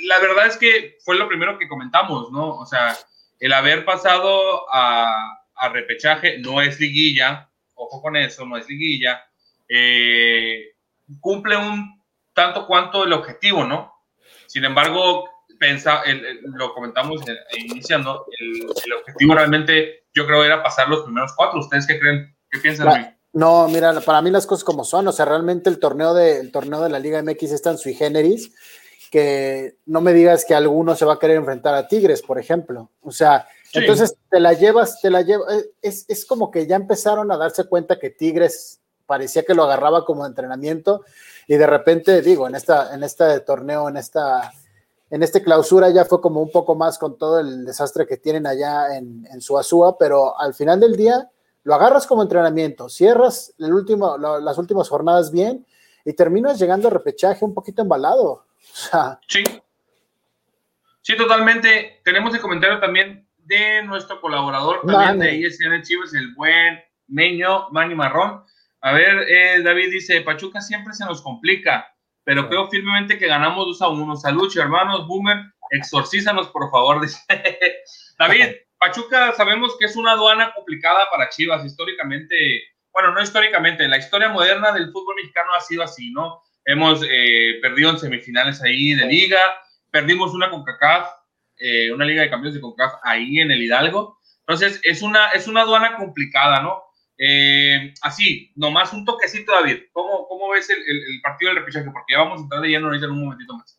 la 0.06 0.18
verdad 0.18 0.46
es 0.46 0.56
que 0.56 0.98
fue 1.04 1.16
lo 1.16 1.28
primero 1.28 1.58
que 1.58 1.68
comentamos, 1.68 2.30
¿no? 2.32 2.56
O 2.56 2.66
sea, 2.66 2.96
el 3.40 3.53
haber 3.53 3.85
pasado 3.85 4.66
a, 4.72 5.42
a 5.57 5.68
repechaje 5.70 6.38
no 6.38 6.61
es 6.61 6.79
liguilla, 6.79 7.50
ojo 7.74 8.00
con 8.00 8.16
eso, 8.16 8.46
no 8.46 8.57
es 8.57 8.68
liguilla, 8.68 9.22
eh, 9.68 10.74
cumple 11.20 11.57
un 11.57 12.00
tanto 12.35 12.66
cuanto 12.66 13.05
el 13.05 13.12
objetivo, 13.12 13.64
¿no? 13.64 13.92
Sin 14.46 14.64
embargo, 14.64 15.29
pensa, 15.59 16.03
el, 16.03 16.40
lo 16.42 16.72
comentamos 16.74 17.22
iniciando, 17.57 18.26
el, 18.38 18.62
el, 18.85 18.92
objetivo 18.92 19.35
realmente 19.35 20.05
yo 20.14 20.26
creo 20.26 20.44
era 20.44 20.62
pasar 20.62 20.88
los 20.88 21.03
primeros 21.03 21.33
cuatro. 21.37 21.61
¿Ustedes 21.61 21.87
qué 21.87 21.98
creen? 21.98 22.35
¿Qué 22.50 22.59
piensan? 22.59 22.87
La, 22.87 23.16
no, 23.33 23.68
mira, 23.68 24.00
para 24.00 24.22
mí 24.22 24.31
las 24.31 24.46
cosas 24.46 24.64
como 24.64 24.85
son, 24.85 25.07
o 25.07 25.12
sea, 25.12 25.24
realmente 25.24 25.70
el 25.70 25.79
torneo 25.79 26.14
de, 26.14 26.40
el 26.40 26.50
torneo 26.50 26.83
de 26.83 26.90
la 26.90 26.98
Liga 26.98 27.22
MX 27.22 27.53
está 27.53 27.70
en 27.70 27.79
sui 27.79 27.94
generis, 27.94 28.53
que 29.10 29.76
no 29.86 30.00
me 30.00 30.12
digas 30.12 30.44
que 30.44 30.54
alguno 30.54 30.94
se 30.94 31.04
va 31.04 31.14
a 31.14 31.18
querer 31.18 31.36
enfrentar 31.36 31.74
a 31.74 31.88
Tigres, 31.88 32.22
por 32.22 32.38
ejemplo. 32.38 32.90
O 33.02 33.10
sea, 33.10 33.46
Entonces 33.72 34.16
te 34.30 34.40
la 34.40 34.52
llevas, 34.52 35.00
te 35.00 35.10
la 35.10 35.22
llevas, 35.22 35.52
eh, 35.52 35.70
es, 35.82 36.04
es 36.08 36.24
como 36.24 36.50
que 36.50 36.66
ya 36.66 36.76
empezaron 36.76 37.30
a 37.30 37.36
darse 37.36 37.64
cuenta 37.64 37.98
que 37.98 38.10
Tigres 38.10 38.80
parecía 39.06 39.42
que 39.42 39.54
lo 39.54 39.64
agarraba 39.64 40.04
como 40.04 40.24
entrenamiento 40.24 41.04
y 41.48 41.56
de 41.56 41.66
repente 41.66 42.22
digo, 42.22 42.46
en 42.46 42.54
esta, 42.54 42.94
en 42.94 43.02
este 43.02 43.40
torneo, 43.40 43.88
en 43.88 43.96
esta, 43.96 44.52
en 45.10 45.22
este 45.24 45.42
clausura 45.42 45.90
ya 45.90 46.04
fue 46.04 46.20
como 46.20 46.40
un 46.40 46.52
poco 46.52 46.76
más 46.76 46.96
con 46.96 47.18
todo 47.18 47.40
el 47.40 47.64
desastre 47.64 48.06
que 48.06 48.16
tienen 48.16 48.46
allá 48.46 48.96
en, 48.96 49.26
en 49.30 49.40
Suazúa, 49.40 49.98
pero 49.98 50.38
al 50.38 50.54
final 50.54 50.78
del 50.78 50.96
día 50.96 51.28
lo 51.64 51.74
agarras 51.74 52.06
como 52.06 52.22
entrenamiento, 52.22 52.88
cierras 52.88 53.52
el 53.58 53.74
último, 53.74 54.16
las 54.16 54.56
últimas 54.58 54.88
jornadas 54.88 55.30
bien 55.32 55.66
y 56.04 56.12
terminas 56.12 56.58
llegando 56.58 56.88
a 56.88 56.92
repechaje 56.92 57.44
un 57.44 57.52
poquito 57.52 57.82
embalado. 57.82 58.44
Sí. 59.26 59.44
Sí, 61.02 61.16
totalmente. 61.16 62.00
Tenemos 62.04 62.34
el 62.34 62.40
comentario 62.40 62.78
también 62.78 63.28
de 63.38 63.82
nuestro 63.82 64.20
colaborador 64.20 64.82
también 64.86 65.18
de 65.18 65.34
ISN 65.34 65.82
Chivas, 65.82 66.14
el 66.14 66.34
buen 66.34 66.80
Meño, 67.08 67.68
Manny 67.70 67.94
Marrón. 67.94 68.44
A 68.82 68.92
ver, 68.92 69.26
eh, 69.28 69.62
David 69.62 69.90
dice, 69.90 70.20
Pachuca 70.22 70.60
siempre 70.60 70.94
se 70.94 71.04
nos 71.04 71.20
complica, 71.22 71.92
pero 72.24 72.48
creo 72.48 72.68
firmemente 72.68 73.18
que 73.18 73.26
ganamos 73.26 73.66
2 73.66 73.82
a 73.82 73.88
1. 73.88 74.16
Saludos, 74.16 74.56
hermanos, 74.56 75.06
Boomer, 75.06 75.38
exorcízanos, 75.70 76.48
por 76.48 76.70
favor. 76.70 77.00
Dice. 77.02 77.20
David, 78.18 78.54
Pachuca 78.78 79.32
sabemos 79.32 79.76
que 79.78 79.86
es 79.86 79.96
una 79.96 80.12
aduana 80.12 80.52
complicada 80.54 81.08
para 81.10 81.28
Chivas 81.28 81.64
históricamente. 81.64 82.62
Bueno, 82.92 83.12
no 83.12 83.22
históricamente, 83.22 83.86
la 83.88 83.98
historia 83.98 84.28
moderna 84.28 84.72
del 84.72 84.90
fútbol 84.92 85.16
mexicano 85.16 85.54
ha 85.54 85.60
sido 85.60 85.82
así, 85.82 86.10
¿no? 86.12 86.42
Hemos 86.64 87.02
eh, 87.02 87.58
perdido 87.62 87.90
en 87.90 87.98
semifinales 87.98 88.62
ahí 88.62 88.94
de 88.94 89.06
liga, 89.06 89.38
perdimos 89.90 90.34
una 90.34 90.50
con 90.50 90.64
CACAF, 90.64 91.08
eh, 91.56 91.92
una 91.92 92.04
liga 92.04 92.22
de 92.22 92.30
campeones 92.30 92.54
de 92.54 92.60
CONCACAF 92.60 93.00
ahí 93.02 93.40
en 93.40 93.50
el 93.50 93.62
Hidalgo. 93.62 94.18
Entonces, 94.40 94.80
es 94.82 95.02
una, 95.02 95.28
es 95.28 95.46
una 95.46 95.62
aduana 95.62 95.96
complicada, 95.96 96.62
¿no? 96.62 96.82
Eh, 97.18 97.92
así, 98.02 98.50
nomás 98.56 98.92
un 98.92 99.04
toquecito, 99.04 99.52
David. 99.52 99.82
¿Cómo, 99.92 100.26
cómo 100.26 100.48
ves 100.50 100.70
el, 100.70 100.78
el, 100.78 101.20
partido 101.22 101.50
del 101.50 101.60
repechaje? 101.60 101.90
Porque 101.92 102.14
ya 102.14 102.20
vamos 102.20 102.40
a 102.40 102.42
entrar 102.44 102.62
de 102.62 102.68
lleno 102.68 102.86
ahorita 102.86 103.06
en 103.06 103.12
un 103.12 103.24
momentito 103.24 103.54
más. 103.54 103.78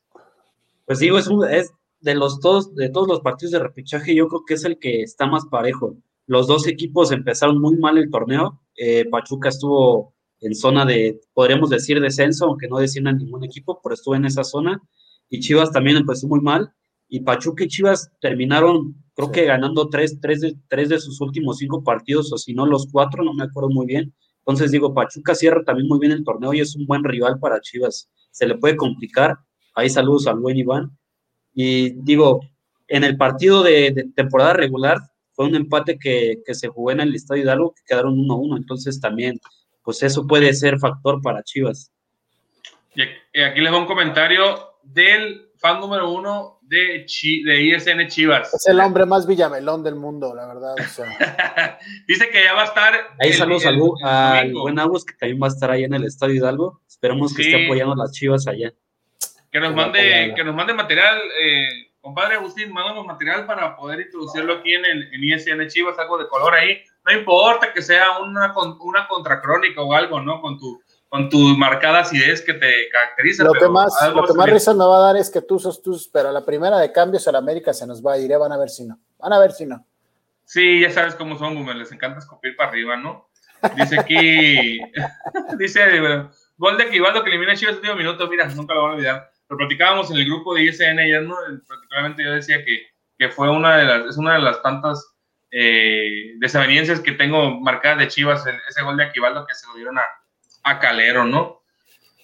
Pues 0.85 0.99
digo, 0.99 1.17
es, 1.17 1.27
es 1.49 1.73
de 2.01 2.15
los 2.15 2.39
todos, 2.39 2.75
de 2.75 2.89
todos 2.89 3.07
los 3.07 3.21
partidos 3.21 3.51
de 3.51 3.59
repechaje, 3.59 4.13
yo 4.13 4.27
creo 4.27 4.45
que 4.45 4.53
es 4.53 4.63
el 4.63 4.77
que 4.77 5.01
está 5.01 5.25
más 5.25 5.45
parejo. 5.45 5.95
Los 6.27 6.47
dos 6.47 6.67
equipos 6.67 7.11
empezaron 7.11 7.59
muy 7.59 7.77
mal 7.77 7.97
el 7.97 8.11
torneo. 8.11 8.61
Eh, 8.75 9.05
Pachuca 9.09 9.49
estuvo 9.49 10.13
en 10.41 10.55
zona 10.55 10.85
de, 10.85 11.21
podríamos 11.33 11.69
decir, 11.69 11.99
descenso, 12.01 12.45
aunque 12.45 12.67
no 12.67 12.77
descienda 12.77 13.11
ningún 13.11 13.43
equipo, 13.43 13.79
pero 13.81 13.95
estuvo 13.95 14.15
en 14.15 14.25
esa 14.25 14.43
zona. 14.43 14.81
Y 15.29 15.39
Chivas 15.39 15.71
también 15.71 15.97
empezó 15.97 16.27
muy 16.27 16.41
mal. 16.41 16.73
Y 17.07 17.21
Pachuca 17.21 17.63
y 17.63 17.67
Chivas 17.67 18.11
terminaron 18.19 18.95
creo 19.15 19.31
que 19.31 19.45
ganando 19.45 19.89
tres, 19.89 20.19
tres, 20.19 20.41
de, 20.41 20.55
tres 20.67 20.89
de 20.89 20.99
sus 20.99 21.19
últimos 21.21 21.57
cinco 21.57 21.83
partidos, 21.83 22.31
o 22.33 22.37
si 22.37 22.53
no 22.53 22.65
los 22.65 22.87
cuatro, 22.91 23.23
no 23.23 23.33
me 23.33 23.43
acuerdo 23.43 23.69
muy 23.69 23.85
bien. 23.85 24.13
Entonces 24.39 24.71
digo, 24.71 24.93
Pachuca 24.93 25.35
cierra 25.35 25.63
también 25.63 25.87
muy 25.87 25.99
bien 25.99 26.11
el 26.11 26.23
torneo 26.23 26.53
y 26.53 26.61
es 26.61 26.75
un 26.75 26.85
buen 26.85 27.03
rival 27.03 27.39
para 27.39 27.61
Chivas. 27.61 28.09
Se 28.31 28.47
le 28.47 28.57
puede 28.57 28.75
complicar. 28.75 29.37
Ahí 29.75 29.89
saludos 29.89 30.27
al 30.27 30.39
buen 30.39 30.57
Iván. 30.57 30.97
Y 31.53 31.91
digo, 32.03 32.41
en 32.87 33.03
el 33.03 33.17
partido 33.17 33.61
de, 33.61 34.09
temporada 34.15 34.53
regular 34.53 34.97
fue 35.33 35.45
un 35.45 35.55
empate 35.55 35.97
que, 35.99 36.41
que, 36.45 36.55
se 36.55 36.67
jugó 36.69 36.91
en 36.91 37.01
el 37.01 37.13
Estadio 37.13 37.43
Hidalgo, 37.43 37.73
que 37.75 37.83
quedaron 37.85 38.15
1-1. 38.15 38.57
Entonces 38.57 38.99
también, 38.99 39.39
pues 39.83 40.03
eso 40.03 40.25
puede 40.27 40.53
ser 40.53 40.79
factor 40.79 41.21
para 41.21 41.43
Chivas. 41.43 41.91
Y 42.93 43.41
aquí 43.41 43.61
les 43.61 43.71
doy 43.71 43.81
un 43.81 43.87
comentario 43.87 44.71
del 44.83 45.49
fan 45.57 45.79
número 45.79 46.11
uno 46.11 46.59
de, 46.63 47.05
de 47.45 47.61
ISN 47.61 48.07
Chivas. 48.07 48.53
Es 48.53 48.67
el 48.67 48.79
hombre 48.79 49.05
más 49.05 49.27
villamelón 49.27 49.83
del 49.83 49.95
mundo, 49.95 50.33
la 50.33 50.47
verdad. 50.47 50.75
Dice 52.07 52.29
que 52.29 52.43
ya 52.43 52.53
va 52.53 52.63
a 52.63 52.65
estar. 52.65 52.93
Ahí 53.19 53.33
saludos 53.33 53.65
al 53.65 54.53
buen 54.53 54.79
Agus, 54.79 55.05
que 55.05 55.13
también 55.13 55.41
va 55.41 55.47
a 55.47 55.49
estar 55.49 55.69
ahí 55.69 55.83
en 55.83 55.93
el 55.93 56.05
Estadio 56.05 56.35
Hidalgo. 56.35 56.81
Esperemos 56.87 57.33
que 57.33 57.43
esté 57.43 57.65
apoyando 57.65 57.93
a 57.93 57.97
las 57.97 58.11
Chivas 58.11 58.47
allá. 58.47 58.73
Que 59.51 59.59
nos 59.59 59.75
mande, 59.75 60.33
que 60.35 60.43
nos 60.43 60.55
mande 60.55 60.73
material, 60.73 61.19
eh, 61.41 61.67
compadre 61.99 62.35
Agustín, 62.35 62.71
mándanos 62.71 63.05
material 63.05 63.45
para 63.45 63.75
poder 63.75 64.01
introducirlo 64.01 64.53
aquí 64.53 64.73
en, 64.73 64.85
el, 64.85 65.13
en 65.13 65.23
ISN 65.23 65.67
Chivas, 65.67 65.99
algo 65.99 66.17
de 66.17 66.27
color 66.27 66.55
ahí. 66.55 66.81
No 67.05 67.11
importa 67.11 67.73
que 67.73 67.81
sea 67.81 68.19
una, 68.19 68.53
una 68.79 69.07
contracrónica 69.07 69.81
o 69.81 69.93
algo, 69.93 70.21
¿no? 70.21 70.41
Con 70.41 70.59
tu 70.59 70.81
con 71.11 71.27
tus 71.27 71.57
marcadas 71.57 72.13
ideas 72.13 72.39
que 72.39 72.53
te 72.53 72.87
caracterizan. 72.89 73.45
Lo 73.45 73.51
que 73.51 73.67
más, 73.67 73.93
lo 74.15 74.25
que 74.25 74.33
más 74.33 74.49
risa 74.49 74.73
me 74.73 74.85
va 74.85 74.95
a 74.95 75.07
dar 75.07 75.17
es 75.17 75.29
que 75.29 75.41
tú 75.41 75.59
sos 75.59 75.81
tú, 75.81 75.99
pero 76.13 76.31
la 76.31 76.45
primera 76.45 76.77
de 76.77 76.89
cambios 76.93 77.27
a 77.27 77.33
la 77.33 77.39
América 77.39 77.73
se 77.73 77.85
nos 77.85 78.01
va 78.01 78.13
a 78.13 78.17
ir, 78.17 78.31
¿eh? 78.31 78.37
van 78.37 78.53
a 78.53 78.57
ver 78.57 78.69
si 78.69 78.85
no. 78.85 78.97
Van 79.19 79.33
a 79.33 79.39
ver 79.39 79.51
si 79.51 79.65
no. 79.65 79.85
Sí, 80.45 80.79
ya 80.79 80.89
sabes 80.89 81.15
cómo 81.15 81.37
son, 81.37 81.65
les 81.77 81.91
encanta 81.91 82.19
escupir 82.19 82.55
para 82.55 82.69
arriba, 82.69 82.95
¿no? 82.95 83.27
Dice 83.75 83.99
aquí, 83.99 84.79
dice, 85.59 85.81
gol 86.55 86.77
de 86.77 86.83
Equivaldo 86.85 87.25
que 87.25 87.29
elimina 87.29 87.51
a 87.51 87.55
Chivas 87.57 87.73
en 87.73 87.79
último 87.79 87.95
minuto, 87.97 88.29
mira, 88.29 88.47
nunca 88.47 88.73
lo 88.73 88.83
van 88.83 88.91
a 88.91 88.95
olvidar. 88.95 89.31
Lo 89.49 89.57
platicábamos 89.57 90.09
en 90.11 90.15
el 90.15 90.25
grupo 90.25 90.55
de 90.55 90.63
ISN 90.63 90.97
ayer, 90.97 91.23
¿no? 91.23 91.35
Particularmente 91.67 92.23
yo 92.23 92.31
decía 92.31 92.63
que, 92.63 92.87
que 93.17 93.27
fue 93.27 93.49
una 93.49 93.75
de 93.75 93.83
las, 93.83 94.05
es 94.05 94.17
una 94.17 94.35
de 94.35 94.43
las 94.43 94.61
tantas 94.61 95.13
eh, 95.51 96.33
desavenencias 96.37 97.01
que 97.01 97.11
tengo 97.11 97.59
marcadas 97.59 97.99
de 97.99 98.07
Chivas, 98.07 98.43
ese 98.69 98.81
gol 98.81 98.97
de 98.97 99.05
Equivaldo 99.05 99.45
que 99.45 99.53
se 99.53 99.67
lo 99.67 99.75
dieron 99.75 99.97
a, 99.99 100.05
a 100.63 100.79
Calero, 100.79 101.25
¿no? 101.25 101.61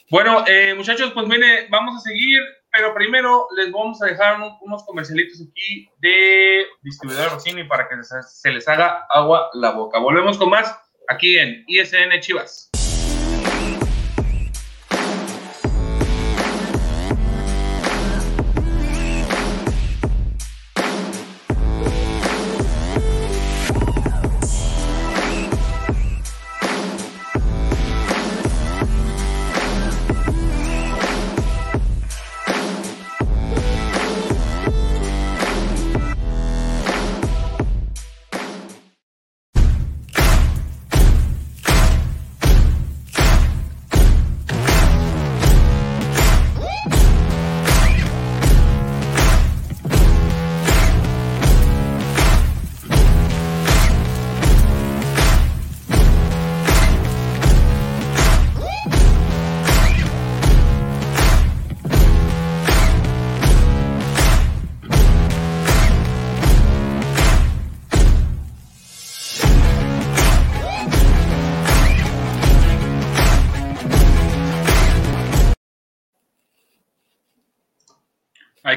Bueno, 0.09 0.45
eh, 0.47 0.73
muchachos, 0.73 1.11
pues 1.13 1.27
mire, 1.27 1.67
vamos 1.69 1.97
a 1.97 1.99
seguir, 1.99 2.39
pero 2.71 2.93
primero 2.93 3.47
les 3.57 3.71
vamos 3.71 4.01
a 4.01 4.05
dejar 4.05 4.39
unos 4.61 4.83
comercialitos 4.85 5.41
aquí 5.41 5.89
de 5.99 6.65
distribuidor 6.81 7.31
Rossini 7.31 7.65
para 7.65 7.89
que 7.89 7.95
se 8.03 8.51
les 8.51 8.67
haga 8.69 9.05
agua 9.09 9.49
la 9.53 9.71
boca. 9.71 9.99
Volvemos 9.99 10.37
con 10.37 10.49
más 10.49 10.73
aquí 11.09 11.37
en 11.37 11.65
ISN 11.67 12.19
Chivas. 12.21 12.69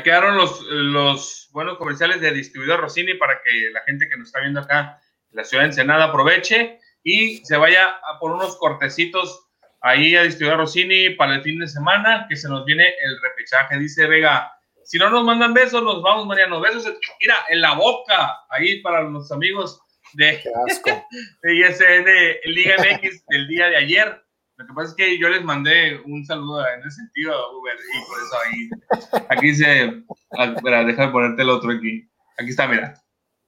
Quedaron 0.02 0.36
los, 0.36 0.62
los 0.62 1.48
buenos 1.52 1.78
comerciales 1.78 2.20
de 2.20 2.32
distribuidor 2.32 2.80
Rossini 2.80 3.14
para 3.14 3.40
que 3.42 3.70
la 3.72 3.82
gente 3.82 4.08
que 4.08 4.16
nos 4.16 4.28
está 4.28 4.40
viendo 4.40 4.60
acá 4.60 5.00
en 5.30 5.36
la 5.36 5.44
ciudad 5.44 5.64
de 5.64 5.68
Ensenada 5.68 6.04
aproveche 6.04 6.78
y 7.02 7.38
se 7.44 7.56
vaya 7.56 7.88
a 8.04 8.18
por 8.18 8.32
unos 8.32 8.56
cortecitos 8.56 9.48
ahí 9.80 10.14
a 10.16 10.22
distribuidor 10.22 10.60
Rossini 10.60 11.10
para 11.10 11.36
el 11.36 11.42
fin 11.42 11.58
de 11.58 11.66
semana, 11.66 12.26
que 12.28 12.36
se 12.36 12.48
nos 12.48 12.64
viene 12.64 12.84
el 13.02 13.20
repechaje. 13.22 13.78
Dice 13.78 14.06
Vega, 14.06 14.52
si 14.84 14.98
no 14.98 15.10
nos 15.10 15.24
mandan 15.24 15.54
besos, 15.54 15.82
nos 15.82 16.02
vamos, 16.02 16.26
Mariano. 16.26 16.60
Besos, 16.60 16.84
mira, 17.20 17.36
en 17.48 17.60
la 17.60 17.74
boca, 17.74 18.38
ahí 18.50 18.80
para 18.82 19.02
los 19.02 19.30
amigos 19.32 19.80
de, 20.14 20.42
de 21.42 21.54
ISN 21.54 22.52
Liga 22.52 22.76
MX 22.78 23.24
del 23.26 23.48
día 23.48 23.68
de 23.68 23.76
ayer. 23.76 24.22
Lo 24.60 24.66
que 24.66 24.72
pasa 24.74 24.90
es 24.90 24.94
que 24.94 25.18
yo 25.18 25.30
les 25.30 25.42
mandé 25.42 26.02
un 26.04 26.22
saludo 26.26 26.62
en 26.68 26.80
ese 26.80 26.90
sentido, 26.90 27.32
Uber, 27.58 27.74
y 27.74 28.06
por 28.06 28.18
eso 28.18 28.36
ahí. 28.44 29.24
Aquí 29.30 29.46
dice. 29.46 30.04
Ah, 30.32 30.52
espera, 30.54 30.84
deja 30.84 31.06
de 31.06 31.12
ponerte 31.12 31.40
el 31.40 31.48
otro 31.48 31.70
aquí. 31.70 32.06
Aquí 32.38 32.50
está, 32.50 32.68
mira. 32.68 32.92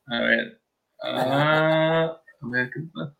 A 0.06 0.20
ver. 0.20 0.62
Ah, 1.02 2.16
a 2.16 2.48
ver, 2.48 2.70
¿qué 2.70 2.80
pasa? 2.94 3.14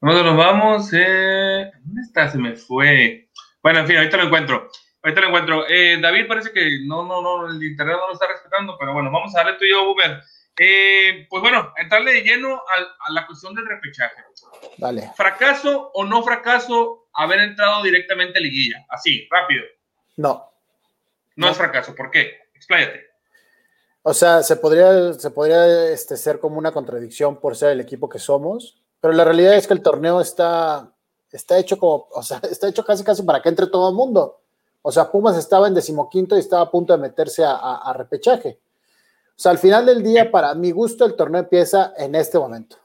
nos 0.00 0.36
vamos? 0.36 0.90
Eh, 0.92 1.70
¿Dónde 1.84 2.02
está? 2.02 2.28
Se 2.28 2.36
me 2.36 2.56
fue. 2.56 3.28
Bueno, 3.62 3.78
en 3.78 3.86
fin, 3.86 3.96
ahorita 3.98 4.16
lo 4.16 4.24
encuentro. 4.24 4.68
Ahorita 5.04 5.20
lo 5.20 5.28
encuentro. 5.28 5.68
Eh, 5.68 6.00
David 6.00 6.26
parece 6.26 6.50
que 6.50 6.80
no, 6.84 7.06
no, 7.06 7.22
no, 7.22 7.46
el 7.46 7.62
internet 7.62 7.96
no 7.96 8.08
lo 8.08 8.14
está 8.14 8.26
respetando, 8.26 8.76
pero 8.76 8.92
bueno, 8.92 9.12
vamos 9.12 9.32
a 9.36 9.44
darle 9.44 9.56
tú 9.56 9.64
y 9.66 9.70
yo, 9.70 9.88
Uber. 9.88 10.20
Eh, 10.58 11.28
pues 11.30 11.42
bueno, 11.42 11.72
entrarle 11.76 12.12
de 12.12 12.22
lleno 12.22 12.56
a, 12.56 13.06
a, 13.06 13.12
la 13.12 13.24
cuestión 13.24 13.54
del 13.54 13.68
repechaje. 13.68 14.16
Dale. 14.78 15.12
¿Fracaso 15.16 15.92
o 15.94 16.04
no 16.04 16.24
fracaso 16.24 17.03
haber 17.14 17.40
entrado 17.40 17.82
directamente 17.82 18.38
a 18.38 18.42
liguilla? 18.42 18.84
Así, 18.88 19.26
rápido. 19.30 19.62
No. 20.16 20.50
No, 21.36 21.48
es 21.48 21.56
fracaso. 21.56 21.94
¿Por 21.94 22.10
qué? 22.10 22.38
Expláyate. 22.54 23.06
O 24.02 24.12
sea, 24.12 24.42
se 24.42 24.56
podría, 24.56 25.14
se 25.14 25.30
podría 25.30 25.88
este, 25.90 26.16
ser 26.16 26.38
como 26.38 26.58
una 26.58 26.72
contradicción 26.72 27.40
por 27.40 27.56
ser 27.56 27.72
el 27.72 27.80
equipo 27.80 28.08
que 28.08 28.18
somos, 28.18 28.82
pero 29.00 29.14
la 29.14 29.24
realidad 29.24 29.54
es 29.54 29.66
que 29.66 29.74
el 29.74 29.82
torneo 29.82 30.20
está, 30.20 30.92
está 31.32 31.58
hecho 31.58 31.78
como, 31.78 32.08
o 32.10 32.22
sea, 32.22 32.38
está 32.50 32.68
hecho 32.68 32.84
casi 32.84 33.02
casi 33.02 33.22
para 33.22 33.40
que 33.40 33.48
entre 33.48 33.66
todo 33.66 33.88
el 33.88 33.94
mundo. 33.94 34.40
O 34.82 34.92
sea, 34.92 35.10
Pumas 35.10 35.38
estaba 35.38 35.66
en 35.66 35.74
decimoquinto 35.74 36.36
y 36.36 36.40
estaba 36.40 36.62
a 36.62 36.70
punto 36.70 36.92
de 36.92 36.98
meterse 36.98 37.42
a, 37.42 37.52
a, 37.52 37.90
a 37.90 37.92
repechaje. 37.94 38.60
O 39.30 39.40
sea, 39.40 39.50
al 39.50 39.58
final 39.58 39.86
del 39.86 40.02
día, 40.02 40.30
para 40.30 40.54
mi 40.54 40.70
gusto, 40.70 41.06
el 41.06 41.16
torneo 41.16 41.40
empieza 41.40 41.94
en 41.96 42.14
este 42.14 42.38
momento. 42.38 42.76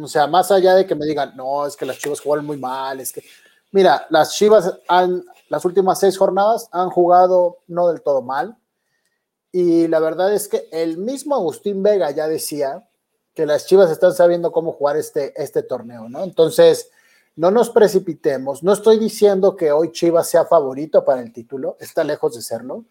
O 0.00 0.08
sea, 0.08 0.26
más 0.26 0.50
allá 0.50 0.74
de 0.74 0.86
que 0.86 0.94
me 0.94 1.04
digan, 1.04 1.36
no, 1.36 1.66
es 1.66 1.76
que 1.76 1.84
las 1.84 1.98
Chivas 1.98 2.20
jugaron 2.20 2.46
muy 2.46 2.56
mal, 2.56 2.98
es 3.00 3.12
que, 3.12 3.22
mira, 3.72 4.06
las 4.10 4.34
Chivas 4.36 4.78
han, 4.88 5.24
las 5.48 5.64
últimas 5.64 6.00
seis 6.00 6.16
jornadas 6.16 6.68
han 6.72 6.90
jugado 6.90 7.58
no 7.66 7.88
del 7.88 8.02
todo 8.02 8.22
mal. 8.22 8.56
Y 9.50 9.86
la 9.88 10.00
verdad 10.00 10.32
es 10.32 10.48
que 10.48 10.66
el 10.72 10.96
mismo 10.96 11.34
Agustín 11.34 11.82
Vega 11.82 12.10
ya 12.10 12.26
decía 12.26 12.88
que 13.34 13.44
las 13.44 13.66
Chivas 13.66 13.90
están 13.90 14.14
sabiendo 14.14 14.52
cómo 14.52 14.72
jugar 14.72 14.96
este, 14.96 15.34
este 15.36 15.62
torneo, 15.62 16.08
¿no? 16.08 16.22
Entonces, 16.24 16.90
no 17.36 17.50
nos 17.50 17.70
precipitemos. 17.70 18.62
No 18.62 18.72
estoy 18.72 18.98
diciendo 18.98 19.56
que 19.56 19.72
hoy 19.72 19.92
Chivas 19.92 20.28
sea 20.28 20.44
favorito 20.44 21.04
para 21.04 21.20
el 21.20 21.32
título, 21.32 21.76
está 21.80 22.04
lejos 22.04 22.34
de 22.34 22.42
serlo. 22.42 22.84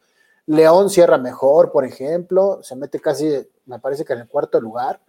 León 0.48 0.90
cierra 0.90 1.18
mejor, 1.18 1.72
por 1.72 1.86
ejemplo, 1.86 2.60
se 2.64 2.76
mete 2.76 3.00
casi, 3.00 3.32
me 3.66 3.80
parece 3.80 4.04
que 4.04 4.14
en 4.14 4.20
el 4.20 4.28
cuarto 4.28 4.60
lugar. 4.60 5.00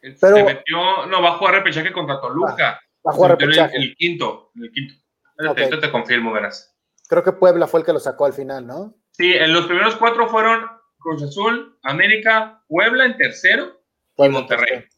Pero, 0.00 0.36
se 0.36 0.44
metió, 0.44 1.06
no, 1.06 1.22
va 1.22 1.30
a 1.30 1.38
jugar 1.38 1.54
repechaje 1.54 1.92
contra 1.92 2.20
Toluca. 2.20 2.80
Va 3.06 3.10
a 3.10 3.14
jugar 3.14 3.38
repechaje. 3.38 3.76
El, 3.76 3.82
el, 3.84 3.96
quinto, 3.96 4.50
el 4.56 4.70
quinto. 4.70 4.94
Okay. 5.38 5.68
Te, 5.68 5.90
confirmo, 5.90 6.32
verás. 6.32 6.76
Creo 7.08 7.22
que 7.22 7.32
Puebla 7.32 7.66
fue 7.66 7.80
el 7.80 7.86
que 7.86 7.92
lo 7.92 8.00
sacó 8.00 8.26
al 8.26 8.32
final, 8.32 8.66
¿no? 8.66 8.94
Sí, 9.10 9.32
en 9.32 9.52
los 9.52 9.66
primeros 9.66 9.96
cuatro 9.96 10.28
fueron 10.28 10.66
Cruz 10.98 11.22
Azul, 11.22 11.78
América, 11.82 12.62
Puebla 12.68 13.04
en 13.04 13.16
tercero 13.16 13.80
Puebla 14.14 14.38
y 14.38 14.40
Monterrey. 14.40 14.80
Tercero. 14.80 14.94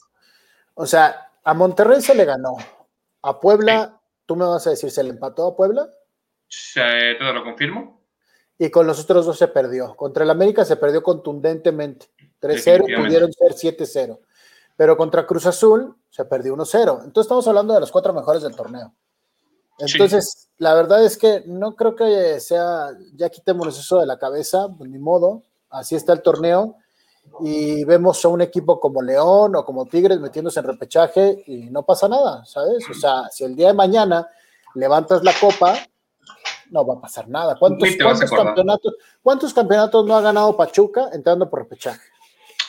O 0.74 0.86
sea, 0.86 1.32
a 1.42 1.54
Monterrey 1.54 2.00
se 2.00 2.14
le 2.14 2.24
ganó. 2.24 2.56
A 3.22 3.40
Puebla, 3.40 3.86
sí. 3.86 4.08
tú 4.26 4.36
me 4.36 4.44
vas 4.44 4.66
a 4.66 4.70
decir, 4.70 4.90
¿se 4.90 5.02
le 5.02 5.10
empató 5.10 5.46
a 5.46 5.56
Puebla? 5.56 5.88
Se, 6.48 6.80
te 6.80 7.32
lo 7.32 7.42
confirmo. 7.42 8.06
Y 8.58 8.70
con 8.70 8.86
los 8.86 9.00
otros 9.00 9.26
dos 9.26 9.38
se 9.38 9.48
perdió. 9.48 9.94
Contra 9.96 10.24
el 10.24 10.30
América 10.30 10.64
se 10.64 10.76
perdió 10.76 11.02
contundentemente. 11.02 12.06
3-0, 12.40 12.96
pudieron 12.96 13.32
ser 13.32 13.52
7-0. 13.52 14.18
Pero 14.76 14.96
contra 14.96 15.26
Cruz 15.26 15.46
Azul 15.46 15.96
se 16.10 16.24
perdió 16.24 16.54
1-0. 16.54 17.04
Entonces 17.04 17.22
estamos 17.22 17.46
hablando 17.48 17.74
de 17.74 17.80
los 17.80 17.90
cuatro 17.90 18.12
mejores 18.12 18.42
del 18.42 18.54
torneo. 18.54 18.94
Entonces, 19.78 20.48
sí. 20.48 20.48
la 20.58 20.74
verdad 20.74 21.04
es 21.04 21.18
que 21.18 21.42
no 21.46 21.74
creo 21.76 21.94
que 21.94 22.40
sea, 22.40 22.88
ya 23.14 23.28
quitémonos 23.28 23.78
eso 23.78 24.00
de 24.00 24.06
la 24.06 24.18
cabeza, 24.18 24.68
pues 24.76 24.88
ni 24.90 24.98
modo, 24.98 25.42
así 25.70 25.94
está 25.94 26.12
el 26.12 26.22
torneo 26.22 26.76
y 27.40 27.84
vemos 27.84 28.24
a 28.24 28.28
un 28.28 28.40
equipo 28.40 28.80
como 28.80 29.02
León 29.02 29.56
o 29.56 29.64
como 29.64 29.86
Tigres 29.86 30.20
metiéndose 30.20 30.60
en 30.60 30.66
repechaje 30.66 31.42
y 31.46 31.70
no 31.70 31.82
pasa 31.82 32.08
nada, 32.08 32.44
¿sabes? 32.46 32.88
O 32.90 32.94
sea, 32.94 33.28
si 33.30 33.44
el 33.44 33.54
día 33.54 33.68
de 33.68 33.74
mañana 33.74 34.26
levantas 34.74 35.22
la 35.22 35.32
copa, 35.38 35.76
no 36.70 36.86
va 36.86 36.94
a 36.94 37.00
pasar 37.00 37.28
nada. 37.28 37.56
¿Cuántos, 37.58 37.88
cuántos 38.02 38.30
campeonatos, 38.30 38.94
¿cuántos 39.22 39.54
campeonatos 39.54 40.06
no 40.06 40.16
ha 40.16 40.20
ganado 40.20 40.56
Pachuca 40.56 41.10
entrando 41.12 41.48
por 41.48 41.60
repechaje? 41.60 42.00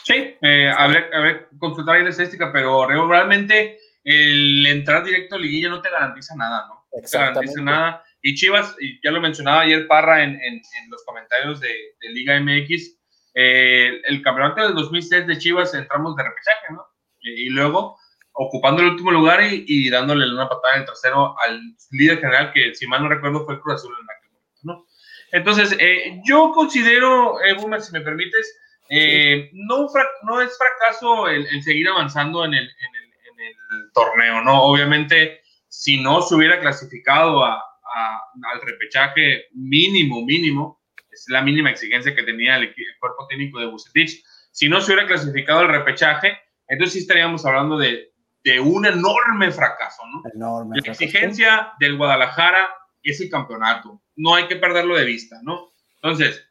Sí, 0.04 0.36
eh, 0.40 0.72
a 0.76 0.86
ver, 0.86 1.10
a 1.14 1.20
ver, 1.20 1.48
consultar 1.58 1.96
ahí 1.96 2.04
la 2.04 2.10
estadística, 2.10 2.50
pero 2.52 2.86
realmente 2.86 3.78
el 4.04 4.66
entrar 4.66 5.04
directo 5.04 5.34
a 5.34 5.38
liguilla 5.38 5.68
no 5.68 5.82
te 5.82 5.90
garantiza 5.90 6.34
nada, 6.34 6.66
¿no? 6.68 6.77
No 6.92 7.02
te 7.02 7.18
garantiza 7.18 7.62
nada. 7.62 8.04
Y 8.22 8.34
Chivas, 8.34 8.74
y 8.80 9.00
ya 9.04 9.10
lo 9.10 9.20
mencionaba 9.20 9.60
ayer 9.60 9.86
Parra 9.86 10.24
en, 10.24 10.30
en, 10.30 10.54
en 10.54 10.90
los 10.90 11.04
comentarios 11.04 11.60
de, 11.60 11.68
de 12.00 12.08
Liga 12.10 12.38
MX, 12.40 12.98
eh, 13.34 14.00
el 14.04 14.22
campeonato 14.22 14.62
del 14.62 14.74
2006 14.74 15.26
de 15.26 15.38
Chivas 15.38 15.74
entramos 15.74 16.16
de 16.16 16.24
repechaje, 16.24 16.72
¿no? 16.72 16.84
Y, 17.20 17.46
y 17.46 17.48
luego 17.50 17.96
ocupando 18.32 18.82
el 18.82 18.90
último 18.90 19.10
lugar 19.10 19.42
y, 19.42 19.64
y, 19.66 19.90
dándole 19.90 20.32
una 20.32 20.48
patada 20.48 20.74
en 20.74 20.80
el 20.80 20.86
trasero 20.86 21.34
al 21.40 21.60
líder 21.90 22.20
general, 22.20 22.52
que 22.52 22.74
si 22.74 22.86
mal 22.86 23.02
no 23.02 23.08
recuerdo 23.08 23.44
fue 23.44 23.54
el 23.54 23.60
Cruz 23.60 23.74
Azul 23.76 23.94
en 24.00 24.10
aquel 24.10 24.30
momento, 24.30 24.60
¿no? 24.62 24.86
Entonces, 25.32 25.76
eh, 25.78 26.20
yo 26.24 26.52
considero, 26.52 27.40
eh, 27.42 27.56
si 27.80 27.92
me 27.92 28.00
permites, 28.00 28.56
eh, 28.90 29.50
no, 29.52 29.88
no, 30.22 30.40
es 30.40 30.56
fracaso 30.56 31.28
el, 31.28 31.46
el 31.46 31.62
seguir 31.62 31.88
avanzando 31.88 32.44
en 32.44 32.54
el, 32.54 32.64
en, 32.64 32.94
el, 32.94 33.04
en 33.04 33.46
el, 33.46 33.92
torneo, 33.92 34.40
¿no? 34.42 34.62
Obviamente, 34.62 35.42
si 35.68 36.00
no 36.00 36.22
se 36.22 36.34
hubiera 36.34 36.60
clasificado 36.60 37.44
a, 37.44 37.54
a, 37.54 38.20
al 38.52 38.60
repechaje 38.62 39.46
mínimo, 39.52 40.24
mínimo, 40.24 40.82
es 41.10 41.26
la 41.28 41.42
mínima 41.42 41.70
exigencia 41.70 42.14
que 42.14 42.22
tenía 42.22 42.56
el, 42.56 42.64
el 42.64 42.98
cuerpo 43.00 43.26
técnico 43.28 43.60
de 43.60 43.66
Bucetich, 43.66 44.22
si 44.50 44.68
no 44.68 44.80
se 44.80 44.92
hubiera 44.92 45.06
clasificado 45.06 45.60
al 45.60 45.68
repechaje, 45.68 46.38
entonces 46.66 46.94
sí 46.94 46.98
estaríamos 47.00 47.44
hablando 47.46 47.78
de, 47.78 48.12
de 48.44 48.60
un 48.60 48.86
enorme 48.86 49.50
fracaso, 49.50 50.02
¿no? 50.06 50.22
Enorme 50.34 50.76
la 50.76 50.82
fracaso. 50.82 51.04
exigencia 51.04 51.72
del 51.78 51.96
Guadalajara 51.96 52.68
es 53.02 53.20
el 53.20 53.30
campeonato, 53.30 54.02
no 54.16 54.34
hay 54.34 54.48
que 54.48 54.56
perderlo 54.56 54.96
de 54.96 55.04
vista, 55.04 55.38
¿no? 55.42 55.72
Entonces, 56.02 56.44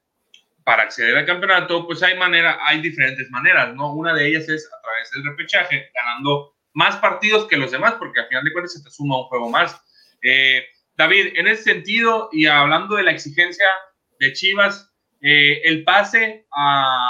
para 0.63 0.83
acceder 0.83 1.15
al 1.17 1.25
campeonato, 1.25 1.85
pues 1.85 2.03
hay 2.03 2.17
manera, 2.17 2.59
hay 2.61 2.81
diferentes 2.81 3.29
maneras, 3.29 3.73
¿no? 3.73 3.93
Una 3.93 4.13
de 4.13 4.27
ellas 4.27 4.49
es 4.49 4.67
a 4.67 4.81
través 4.81 5.11
del 5.11 5.23
repechaje, 5.23 5.91
ganando 5.93 6.56
más 6.77 6.97
partidos 6.97 7.47
que 7.47 7.57
los 7.57 7.71
demás, 7.71 7.95
porque 7.97 8.19
al 8.19 8.27
final 8.27 8.43
de 8.43 8.53
cuentas 8.53 8.73
se 8.73 8.83
te 8.83 8.91
suma 8.91 9.17
un 9.17 9.23
juego 9.23 9.49
más. 9.49 9.81
Eh, 10.21 10.63
David, 10.95 11.33
en 11.33 11.47
ese 11.47 11.63
sentido, 11.63 12.29
y 12.31 12.45
hablando 12.45 12.95
de 12.95 13.01
la 13.01 13.09
exigencia 13.09 13.65
de 14.19 14.31
Chivas, 14.33 14.93
eh, 15.19 15.59
el 15.63 15.83
pase 15.83 16.45
a, 16.55 17.09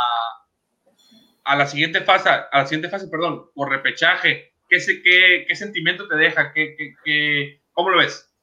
a 1.44 1.56
la 1.58 1.68
siguiente 1.68 2.00
fase, 2.00 2.30
a 2.30 2.48
la 2.54 2.66
siguiente 2.66 2.88
fase, 2.88 3.10
perdón, 3.10 3.52
por 3.54 3.70
repechaje, 3.70 4.54
¿qué, 4.70 4.78
qué, 5.04 5.46
qué 5.46 5.56
sentimiento 5.58 6.08
te 6.08 6.16
deja? 6.16 6.54
¿Qué, 6.54 6.74
qué, 7.04 7.62
¿Cómo 7.74 7.90
lo 7.90 7.98
ves? 7.98 8.34